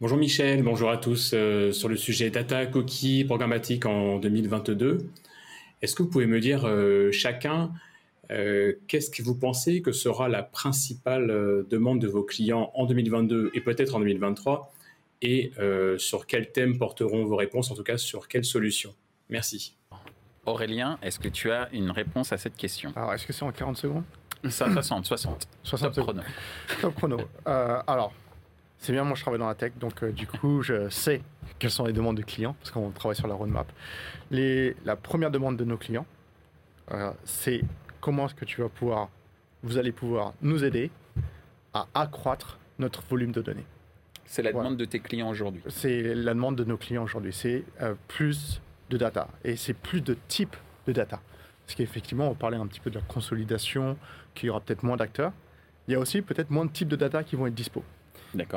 Bonjour 0.00 0.16
Michel, 0.16 0.62
bonjour 0.62 0.90
à 0.90 0.96
tous. 0.96 1.32
Euh, 1.34 1.72
sur 1.72 1.88
le 1.88 1.96
sujet 1.96 2.30
data 2.30 2.66
cookie 2.66 3.24
programmatique 3.24 3.84
en 3.84 4.20
2022, 4.20 5.10
est-ce 5.82 5.96
que 5.96 6.04
vous 6.04 6.08
pouvez 6.08 6.26
me 6.26 6.38
dire 6.38 6.68
euh, 6.68 7.10
chacun 7.10 7.72
euh, 8.30 8.74
qu'est-ce 8.86 9.10
que 9.10 9.24
vous 9.24 9.34
pensez 9.34 9.82
que 9.82 9.90
sera 9.90 10.28
la 10.28 10.44
principale 10.44 11.26
demande 11.68 12.00
de 12.00 12.06
vos 12.06 12.22
clients 12.22 12.70
en 12.76 12.86
2022 12.86 13.50
et 13.54 13.60
peut-être 13.60 13.96
en 13.96 13.98
2023 13.98 14.72
et 15.22 15.50
sur 15.98 16.28
quel 16.28 16.52
thème 16.52 16.78
porteront 16.78 17.24
vos 17.24 17.34
réponses, 17.34 17.72
en 17.72 17.74
tout 17.74 17.82
cas 17.82 17.98
sur 17.98 18.28
quelle 18.28 18.44
solution? 18.44 18.94
Merci. 19.28 19.74
Aurélien, 20.46 21.00
est-ce 21.02 21.18
que 21.18 21.28
tu 21.28 21.50
as 21.50 21.68
une 21.72 21.90
réponse 21.90 22.32
à 22.32 22.38
cette 22.38 22.56
question? 22.56 22.92
Alors, 22.94 23.14
est-ce 23.14 23.26
que 23.26 23.32
c'est 23.32 23.42
en 23.42 23.50
40 23.50 23.76
secondes? 23.76 24.04
60, 24.48 25.06
60. 25.06 25.48
60 25.64 25.92
Top 25.92 26.04
chrono. 26.04 26.22
Top 26.80 26.94
chrono. 26.94 27.18
alors, 27.44 28.12
c'est 28.78 28.92
bien, 28.92 29.04
moi 29.04 29.16
je 29.16 29.22
travaille 29.22 29.40
dans 29.40 29.48
la 29.48 29.54
tech, 29.54 29.72
donc 29.78 30.02
euh, 30.02 30.12
du 30.12 30.26
coup 30.26 30.62
je 30.62 30.88
sais 30.88 31.22
quelles 31.58 31.70
sont 31.70 31.84
les 31.84 31.92
demandes 31.92 32.16
de 32.16 32.22
clients, 32.22 32.54
parce 32.60 32.70
qu'on 32.70 32.90
travaille 32.90 33.16
sur 33.16 33.26
la 33.26 33.34
roadmap. 33.34 33.70
Les, 34.30 34.76
la 34.84 34.96
première 34.96 35.30
demande 35.30 35.56
de 35.56 35.64
nos 35.64 35.76
clients, 35.76 36.06
euh, 36.92 37.10
c'est 37.24 37.62
comment 38.00 38.26
est-ce 38.26 38.34
que 38.34 38.44
tu 38.44 38.60
vas 38.60 38.68
pouvoir, 38.68 39.08
vous 39.62 39.78
allez 39.78 39.92
pouvoir 39.92 40.34
nous 40.42 40.64
aider 40.64 40.90
à 41.74 41.86
accroître 41.94 42.58
notre 42.78 43.02
volume 43.02 43.32
de 43.32 43.42
données. 43.42 43.66
C'est 44.24 44.42
la 44.42 44.52
demande 44.52 44.76
de 44.76 44.84
tes 44.84 45.00
clients 45.00 45.30
aujourd'hui 45.30 45.62
C'est 45.68 46.14
la 46.14 46.34
demande 46.34 46.56
de 46.56 46.64
nos 46.64 46.76
clients 46.76 47.02
aujourd'hui. 47.02 47.32
C'est 47.32 47.64
euh, 47.80 47.94
plus 48.08 48.60
de 48.90 48.98
data 48.98 49.28
et 49.42 49.56
c'est 49.56 49.72
plus 49.72 50.02
de 50.02 50.16
types 50.28 50.56
de 50.86 50.92
data. 50.92 51.20
Parce 51.66 51.74
qu'effectivement, 51.74 52.30
on 52.30 52.34
parlait 52.34 52.56
un 52.56 52.66
petit 52.66 52.80
peu 52.80 52.90
de 52.90 52.96
la 52.96 53.02
consolidation, 53.02 53.96
qu'il 54.34 54.46
y 54.46 54.50
aura 54.50 54.60
peut-être 54.60 54.82
moins 54.82 54.96
d'acteurs. 54.96 55.32
Il 55.86 55.92
y 55.92 55.94
a 55.94 55.98
aussi 55.98 56.22
peut-être 56.22 56.50
moins 56.50 56.66
de 56.66 56.70
types 56.70 56.88
de 56.88 56.96
data 56.96 57.24
qui 57.24 57.36
vont 57.36 57.46
être 57.46 57.54
dispo. 57.54 57.82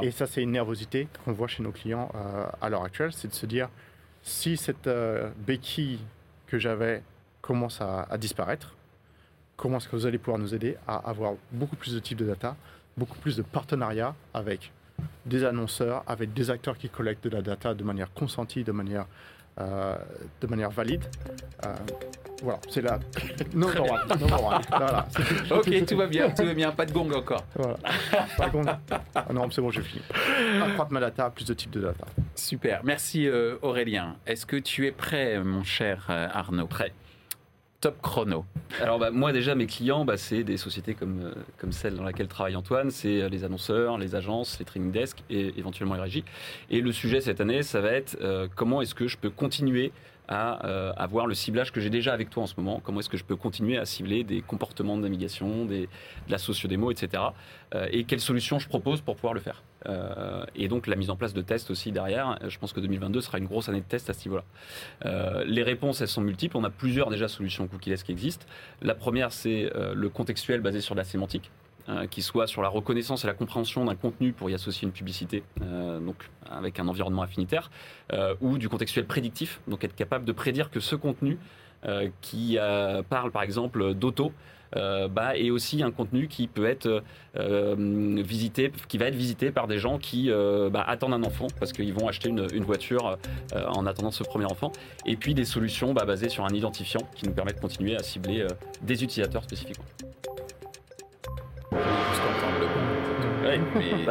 Et 0.01 0.11
ça, 0.11 0.27
c'est 0.27 0.41
une 0.41 0.51
nervosité 0.51 1.07
qu'on 1.23 1.33
voit 1.33 1.47
chez 1.47 1.63
nos 1.63 1.71
clients 1.71 2.11
euh, 2.15 2.45
à 2.61 2.69
l'heure 2.69 2.83
actuelle, 2.83 3.13
c'est 3.13 3.27
de 3.27 3.33
se 3.33 3.45
dire, 3.45 3.69
si 4.23 4.57
cette 4.57 4.87
euh, 4.87 5.29
béquille 5.45 5.99
que 6.47 6.59
j'avais 6.59 7.03
commence 7.41 7.81
à, 7.81 8.17
disparaître, 8.17 8.75
comment 9.57 9.77
est-ce 9.77 9.87
que 9.87 9.95
vous 9.95 10.05
allez 10.05 10.17
pouvoir 10.17 10.37
nous 10.37 10.53
aider 10.53 10.77
à 10.87 10.97
avoir 11.09 11.33
beaucoup 11.51 11.75
plus 11.75 11.93
de 11.93 11.99
types 11.99 12.17
de 12.17 12.25
data, 12.25 12.55
beaucoup 12.97 13.17
plus 13.17 13.35
de 13.35 13.41
partenariats 13.41 14.15
avec 14.33 14.71
des 15.25 15.43
annonceurs 15.43 16.03
avec 16.05 16.33
des 16.33 16.51
acteurs 16.51 16.77
qui 16.77 16.89
collectent 16.89 17.23
de 17.23 17.29
la 17.29 17.41
data 17.41 17.73
de 17.73 17.83
manière 17.83 18.13
consentie, 18.13 18.63
de 18.63 18.71
manière, 18.71 19.07
euh, 19.61 19.95
de 20.41 20.47
manière 20.47 20.69
valide. 20.69 21.03
Euh, 21.65 21.75
voilà, 22.41 22.59
c'est 22.69 22.81
la 22.81 22.99
number 23.53 23.81
one. 23.83 24.19
Number 24.19 24.43
one. 24.43 24.61
Voilà, 24.69 25.07
ok, 25.51 25.85
tout 25.85 25.97
va 25.97 26.07
bien, 26.07 26.29
tout 26.31 26.43
va 26.45 26.53
bien, 26.53 26.71
pas 26.71 26.85
de 26.85 26.91
gong 26.91 27.11
encore. 27.13 27.45
Voilà. 27.55 27.77
Pas 28.37 28.47
de 28.47 28.51
gong. 28.51 28.65
Ah 29.15 29.25
non, 29.31 29.49
c'est 29.51 29.61
bon, 29.61 29.69
j'ai 29.71 29.81
fini. 29.81 30.01
Accroître 30.63 30.91
ma 30.91 30.99
data, 30.99 31.29
plus 31.29 31.45
de 31.45 31.53
types 31.53 31.71
de 31.71 31.81
data. 31.81 32.05
Super, 32.35 32.81
merci 32.83 33.27
euh, 33.27 33.57
Aurélien. 33.61 34.15
Est-ce 34.25 34.45
que 34.45 34.57
tu 34.57 34.87
es 34.87 34.91
prêt, 34.91 35.39
mon 35.43 35.63
cher 35.63 36.05
Arnaud? 36.09 36.67
Prêt 36.67 36.93
top 37.81 37.99
chrono 38.01 38.45
Alors 38.79 38.99
bah, 38.99 39.09
moi 39.09 39.33
déjà 39.33 39.55
mes 39.55 39.65
clients 39.65 40.05
bah, 40.05 40.15
c'est 40.15 40.43
des 40.43 40.57
sociétés 40.57 40.93
comme, 40.93 41.19
euh, 41.21 41.33
comme 41.57 41.71
celle 41.71 41.95
dans 41.95 42.03
laquelle 42.03 42.27
travaille 42.27 42.55
Antoine, 42.55 42.91
c'est 42.91 43.23
euh, 43.23 43.29
les 43.29 43.43
annonceurs, 43.43 43.97
les 43.97 44.13
agences, 44.13 44.59
les 44.59 44.65
training 44.65 44.91
desks 44.91 45.23
et 45.31 45.51
éventuellement 45.57 45.95
les 45.95 46.01
régies. 46.01 46.23
Et 46.69 46.79
le 46.79 46.91
sujet 46.91 47.21
cette 47.21 47.41
année 47.41 47.63
ça 47.63 47.81
va 47.81 47.91
être 47.91 48.17
euh, 48.21 48.47
comment 48.55 48.81
est-ce 48.81 48.93
que 48.93 49.07
je 49.07 49.17
peux 49.17 49.31
continuer 49.31 49.91
à 50.33 50.93
avoir 50.95 51.27
le 51.27 51.33
ciblage 51.33 51.73
que 51.73 51.81
j'ai 51.81 51.89
déjà 51.89 52.13
avec 52.13 52.29
toi 52.29 52.43
en 52.43 52.47
ce 52.47 52.53
moment? 52.55 52.79
Comment 52.81 53.01
est-ce 53.01 53.09
que 53.09 53.17
je 53.17 53.25
peux 53.25 53.35
continuer 53.35 53.77
à 53.77 53.83
cibler 53.83 54.23
des 54.23 54.39
comportements 54.39 54.95
de 54.95 55.01
navigation, 55.01 55.65
des, 55.65 55.81
de 55.81 56.31
la 56.31 56.37
sociodémo, 56.37 56.89
etc. 56.89 57.21
Et 57.91 58.05
quelles 58.05 58.21
solutions 58.21 58.57
je 58.57 58.69
propose 58.69 59.01
pour 59.01 59.17
pouvoir 59.17 59.33
le 59.33 59.41
faire? 59.41 59.61
Euh, 59.87 60.45
et 60.55 60.67
donc 60.67 60.87
la 60.87 60.95
mise 60.95 61.09
en 61.09 61.15
place 61.15 61.33
de 61.33 61.41
tests 61.41 61.71
aussi 61.71 61.91
derrière. 61.91 62.37
Je 62.47 62.57
pense 62.59 62.73
que 62.73 62.79
2022 62.79 63.21
sera 63.21 63.37
une 63.37 63.45
grosse 63.45 63.69
année 63.69 63.81
de 63.81 63.85
tests 63.85 64.09
à 64.09 64.13
ce 64.13 64.27
niveau-là. 64.27 65.43
les 65.45 65.63
réponses, 65.63 66.01
elles 66.01 66.07
sont 66.07 66.21
multiples. 66.21 66.57
On 66.57 66.63
a 66.63 66.69
plusieurs 66.69 67.09
déjà 67.09 67.27
solutions 67.27 67.67
cookieless 67.67 68.03
qui 68.03 68.11
existent. 68.11 68.45
La 68.81 68.95
première, 68.95 69.31
c'est 69.31 69.71
le 69.93 70.09
contextuel 70.09 70.61
basé 70.61 70.81
sur 70.81 70.95
la 70.95 71.03
sémantique. 71.03 71.51
Euh, 71.89 72.05
qui 72.05 72.21
soit 72.21 72.45
sur 72.45 72.61
la 72.61 72.69
reconnaissance 72.69 73.23
et 73.23 73.27
la 73.27 73.33
compréhension 73.33 73.85
d'un 73.85 73.95
contenu 73.95 74.33
pour 74.33 74.51
y 74.51 74.53
associer 74.53 74.85
une 74.85 74.91
publicité, 74.91 75.43
euh, 75.63 75.99
donc 75.99 76.29
avec 76.47 76.79
un 76.79 76.87
environnement 76.87 77.23
affinitaire, 77.23 77.71
euh, 78.13 78.35
ou 78.39 78.59
du 78.59 78.69
contextuel 78.69 79.05
prédictif, 79.05 79.61
donc 79.67 79.83
être 79.83 79.95
capable 79.95 80.23
de 80.23 80.31
prédire 80.31 80.69
que 80.69 80.79
ce 80.79 80.95
contenu 80.95 81.39
qui 82.21 82.59
parle 83.09 83.31
par 83.31 83.41
exemple 83.41 83.95
d'auto, 83.95 84.31
bah, 84.73 85.37
est 85.37 85.49
aussi 85.49 85.83
un 85.83 85.91
contenu 85.91 86.27
qui 86.27 86.47
peut 86.47 86.65
être 86.65 87.03
visité, 87.35 88.71
qui 88.87 88.97
va 88.97 89.05
être 89.05 89.15
visité 89.15 89.51
par 89.51 89.67
des 89.67 89.77
gens 89.77 89.97
qui 89.97 90.29
bah, 90.71 90.83
attendent 90.87 91.13
un 91.13 91.23
enfant 91.23 91.47
parce 91.59 91.73
qu'ils 91.73 91.93
vont 91.93 92.07
acheter 92.07 92.29
une, 92.29 92.63
voiture 92.63 93.17
en 93.53 93.85
attendant 93.85 94.11
ce 94.11 94.23
premier 94.23 94.45
enfant. 94.45 94.71
Et 95.05 95.15
puis 95.15 95.33
des 95.33 95.45
solutions 95.45 95.93
bah, 95.93 96.05
basées 96.05 96.29
sur 96.29 96.45
un 96.45 96.53
identifiant 96.53 97.01
qui 97.15 97.25
nous 97.25 97.33
permettent 97.33 97.57
de 97.57 97.61
continuer 97.61 97.95
à 97.95 98.03
cibler 98.03 98.45
des 98.81 99.03
utilisateurs 99.03 99.43
spécifiquement. 99.43 99.85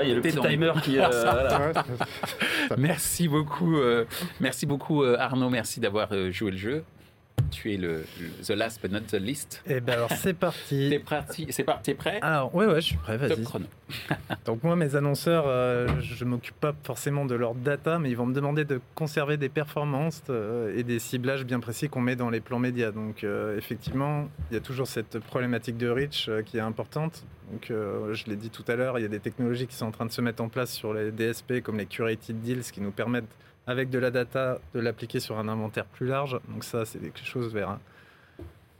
Il 0.02 0.08
y 0.08 0.12
a 0.12 0.14
le 0.14 0.20
petit 0.20 0.40
timer 0.40 0.72
qui. 0.82 0.98
Euh, 0.98 1.72
merci 2.78 3.28
beaucoup, 3.28 3.76
euh, 3.76 4.04
merci 4.40 4.66
beaucoup 4.66 5.02
euh, 5.02 5.16
Arnaud, 5.18 5.50
merci 5.50 5.80
d'avoir 5.80 6.08
joué 6.30 6.50
le 6.50 6.56
jeu 6.56 6.84
tu 7.50 7.72
es 7.72 7.76
le, 7.76 8.04
the 8.46 8.50
last 8.50 8.80
but 8.82 8.90
not 8.90 9.00
the 9.00 9.20
least. 9.20 9.62
Eh 9.66 9.80
ben 9.80 9.94
alors 9.94 10.10
c'est 10.12 10.34
parti. 10.34 10.88
T'es 10.90 10.98
parti, 10.98 11.46
c'est 11.50 11.64
parti, 11.64 11.94
prêt? 11.94 12.18
Alors 12.22 12.54
ouais 12.54 12.66
ouais, 12.66 12.80
je 12.80 12.86
suis 12.86 12.96
prêt, 12.96 13.16
vas-y. 13.16 13.44
Donc 14.46 14.62
moi 14.62 14.76
mes 14.76 14.96
annonceurs, 14.96 15.44
euh, 15.46 15.88
je 16.00 16.24
m'occupe 16.24 16.58
pas 16.60 16.74
forcément 16.84 17.24
de 17.24 17.34
leur 17.34 17.54
data, 17.54 17.98
mais 17.98 18.10
ils 18.10 18.16
vont 18.16 18.26
me 18.26 18.34
demander 18.34 18.64
de 18.64 18.80
conserver 18.94 19.36
des 19.36 19.48
performances 19.48 20.22
euh, 20.30 20.76
et 20.76 20.82
des 20.82 20.98
ciblages 20.98 21.44
bien 21.44 21.60
précis 21.60 21.88
qu'on 21.88 22.00
met 22.00 22.16
dans 22.16 22.30
les 22.30 22.40
plans 22.40 22.58
médias. 22.58 22.92
Donc 22.92 23.24
euh, 23.24 23.56
effectivement, 23.56 24.28
il 24.50 24.54
y 24.54 24.56
a 24.56 24.60
toujours 24.60 24.86
cette 24.86 25.18
problématique 25.18 25.76
de 25.76 25.88
reach 25.88 26.30
qui 26.46 26.58
est 26.58 26.60
importante. 26.60 27.24
Donc 27.50 27.66
je 27.68 28.24
l'ai 28.26 28.36
dit 28.36 28.50
tout 28.50 28.64
à 28.68 28.76
l'heure, 28.76 28.96
il 29.00 29.02
y 29.02 29.04
a 29.04 29.08
des 29.08 29.18
technologies 29.18 29.66
qui 29.66 29.74
sont 29.74 29.86
en 29.86 29.90
train 29.90 30.06
de 30.06 30.12
se 30.12 30.20
mettre 30.20 30.40
en 30.40 30.48
place 30.48 30.70
sur 30.70 30.94
les 30.94 31.10
DSP 31.10 31.62
comme 31.64 31.78
les 31.78 31.86
curated 31.86 32.40
deals 32.40 32.62
qui 32.62 32.80
nous 32.80 32.92
permettent 32.92 33.24
avec 33.70 33.88
de 33.88 33.98
la 33.98 34.10
data, 34.10 34.58
de 34.74 34.80
l'appliquer 34.80 35.20
sur 35.20 35.38
un 35.38 35.48
inventaire 35.48 35.86
plus 35.86 36.06
large. 36.06 36.38
Donc 36.48 36.64
ça, 36.64 36.84
c'est 36.84 36.98
quelque 36.98 37.24
chose 37.24 37.54
vers 37.54 37.78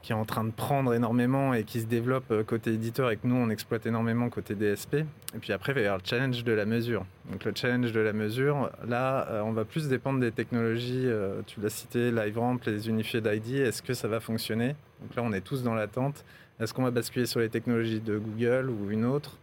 qui 0.01 0.13
est 0.13 0.15
en 0.15 0.25
train 0.25 0.43
de 0.43 0.51
prendre 0.51 0.93
énormément 0.93 1.53
et 1.53 1.63
qui 1.63 1.79
se 1.79 1.85
développe 1.85 2.31
euh, 2.31 2.43
côté 2.43 2.73
éditeur 2.73 3.11
et 3.11 3.17
que 3.17 3.27
nous, 3.27 3.35
on 3.35 3.49
exploite 3.49 3.85
énormément 3.85 4.29
côté 4.29 4.55
DSP. 4.55 4.95
Et 4.95 5.05
puis 5.39 5.53
après, 5.53 5.73
il 5.73 5.75
va 5.75 5.81
y 5.81 5.85
avoir 5.85 5.99
le 5.99 6.07
challenge 6.07 6.43
de 6.43 6.51
la 6.51 6.65
mesure. 6.65 7.05
Donc 7.31 7.43
le 7.45 7.53
challenge 7.55 7.91
de 7.91 7.99
la 7.99 8.11
mesure, 8.11 8.71
là, 8.87 9.27
euh, 9.29 9.41
on 9.41 9.51
va 9.51 9.63
plus 9.63 9.87
dépendre 9.87 10.19
des 10.19 10.31
technologies, 10.31 11.05
euh, 11.05 11.41
tu 11.45 11.61
l'as 11.61 11.69
cité, 11.69 12.11
LiveRamp, 12.11 12.57
les 12.65 12.89
unifiés 12.89 13.21
d'ID, 13.21 13.57
est-ce 13.57 13.83
que 13.83 13.93
ça 13.93 14.07
va 14.07 14.19
fonctionner? 14.19 14.75
Donc 15.01 15.15
là, 15.15 15.21
on 15.23 15.33
est 15.33 15.41
tous 15.41 15.61
dans 15.61 15.75
l'attente. 15.75 16.25
Est-ce 16.59 16.73
qu'on 16.73 16.83
va 16.83 16.91
basculer 16.91 17.27
sur 17.27 17.39
les 17.39 17.49
technologies 17.49 18.01
de 18.01 18.17
Google 18.17 18.69
ou 18.69 18.89
une 18.89 19.05
autre? 19.05 19.37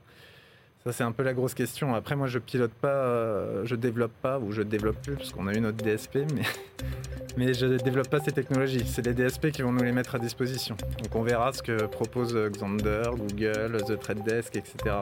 Ça, 0.84 0.92
c'est 0.92 1.04
un 1.04 1.12
peu 1.12 1.22
la 1.22 1.34
grosse 1.34 1.54
question. 1.54 1.94
Après, 1.94 2.16
moi, 2.16 2.26
je 2.28 2.38
pilote 2.38 2.72
pas, 2.72 2.88
euh, 2.88 3.62
je 3.64 3.74
développe 3.74 4.12
pas, 4.22 4.38
ou 4.38 4.52
je 4.52 4.62
développe 4.62 5.00
plus, 5.02 5.16
parce 5.16 5.32
qu'on 5.32 5.46
a 5.46 5.54
eu 5.54 5.60
notre 5.60 5.84
DSP, 5.84 6.18
mais, 6.34 6.42
mais 7.36 7.54
je 7.54 7.66
développe 7.66 8.08
pas 8.08 8.20
ces 8.20 8.32
technologies. 8.32 8.86
C'est 8.86 9.04
les 9.04 9.12
DSP 9.12 9.50
qui 9.50 9.62
vont 9.62 9.72
nous 9.72 9.82
les 9.82 9.92
mettre 9.92 10.14
à 10.14 10.18
disposition. 10.18 10.76
Donc, 11.02 11.14
on 11.14 11.22
verra 11.22 11.52
ce 11.52 11.62
que 11.62 11.86
propose 11.86 12.34
Xander, 12.34 13.10
Google, 13.16 13.82
The 13.86 13.98
Trade 13.98 14.22
Desk, 14.24 14.56
etc. 14.56 14.94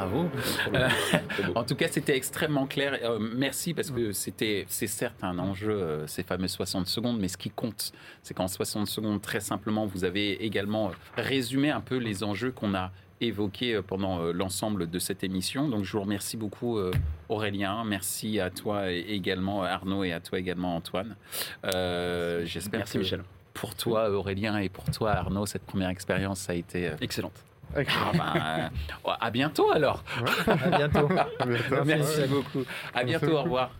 Bravo. 0.00 0.30
Euh, 0.74 0.88
en 1.54 1.64
tout 1.64 1.74
cas, 1.74 1.88
c'était 1.90 2.16
extrêmement 2.16 2.66
clair. 2.66 2.98
Euh, 3.02 3.18
merci 3.18 3.74
parce 3.74 3.90
que 3.90 4.12
c'était, 4.12 4.64
c'est 4.68 4.86
certes 4.86 5.22
un 5.22 5.38
enjeu, 5.38 5.72
euh, 5.72 6.06
ces 6.06 6.22
fameuses 6.22 6.52
60 6.52 6.86
secondes, 6.86 7.18
mais 7.18 7.28
ce 7.28 7.36
qui 7.36 7.50
compte, 7.50 7.92
c'est 8.22 8.34
qu'en 8.34 8.48
60 8.48 8.86
secondes, 8.86 9.20
très 9.20 9.40
simplement, 9.40 9.86
vous 9.86 10.04
avez 10.04 10.44
également 10.44 10.92
résumé 11.16 11.70
un 11.70 11.80
peu 11.80 11.96
les 11.96 12.24
enjeux 12.24 12.50
qu'on 12.50 12.74
a 12.74 12.92
évoqués 13.20 13.80
pendant 13.86 14.32
l'ensemble 14.32 14.88
de 14.88 14.98
cette 14.98 15.22
émission. 15.22 15.68
Donc, 15.68 15.84
je 15.84 15.92
vous 15.92 16.00
remercie 16.00 16.38
beaucoup, 16.38 16.78
Aurélien. 17.28 17.84
Merci 17.84 18.40
à 18.40 18.48
toi 18.48 18.90
également, 18.90 19.62
Arnaud, 19.62 20.04
et 20.04 20.12
à 20.12 20.20
toi 20.20 20.38
également, 20.38 20.76
Antoine. 20.76 21.16
J'espère 21.62 22.78
Merci, 22.78 22.96
Michel. 22.96 23.22
Pour 23.52 23.74
toi, 23.74 24.08
Aurélien, 24.08 24.56
et 24.56 24.70
pour 24.70 24.84
toi, 24.86 25.10
Arnaud, 25.10 25.44
cette 25.44 25.66
première 25.66 25.90
expérience 25.90 26.48
a 26.48 26.54
été 26.54 26.92
excellente. 27.02 27.44
Ah 27.76 27.82
ben, 28.12 28.70
euh, 29.06 29.12
à 29.20 29.30
bientôt 29.30 29.70
alors. 29.70 30.02
à 30.46 30.76
bientôt. 30.78 31.08
Merci 31.84 32.26
beaucoup. 32.28 32.64
À 32.94 33.04
bientôt. 33.04 33.36
Au 33.36 33.42
revoir. 33.42 33.70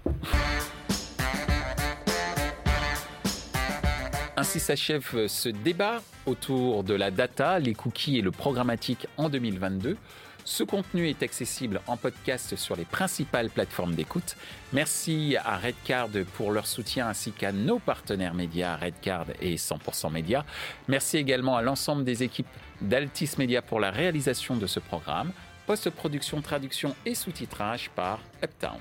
Ainsi 4.37 4.61
s'achève 4.61 5.27
ce 5.27 5.49
débat 5.49 6.01
autour 6.25 6.83
de 6.83 6.95
la 6.95 7.11
data, 7.11 7.59
les 7.59 7.75
cookies 7.75 8.19
et 8.19 8.23
le 8.23 8.31
programmatique 8.31 9.07
en 9.17 9.29
2022. 9.29 9.97
Ce 10.51 10.65
contenu 10.65 11.09
est 11.09 11.23
accessible 11.23 11.81
en 11.87 11.97
podcast 11.97 12.57
sur 12.57 12.75
les 12.75 12.85
principales 12.85 13.51
plateformes 13.51 13.95
d'écoute. 13.95 14.35
Merci 14.73 15.37
à 15.45 15.57
Redcard 15.57 16.09
pour 16.35 16.51
leur 16.51 16.67
soutien 16.67 17.07
ainsi 17.07 17.31
qu'à 17.31 17.53
nos 17.53 17.79
partenaires 17.79 18.35
médias 18.35 18.75
Redcard 18.75 19.27
et 19.41 19.55
100% 19.55 20.11
Média. 20.11 20.45
Merci 20.89 21.19
également 21.19 21.57
à 21.57 21.63
l'ensemble 21.63 22.03
des 22.03 22.25
équipes 22.25 22.49
d'Altis 22.81 23.31
Media 23.39 23.63
pour 23.63 23.79
la 23.79 23.93
réalisation 23.93 24.57
de 24.57 24.67
ce 24.67 24.81
programme. 24.81 25.31
Post-production, 25.69 26.43
traduction 26.43 26.97
et 27.07 27.15
sous-titrage 27.15 27.89
par 27.95 28.19
Uptown. 28.43 28.81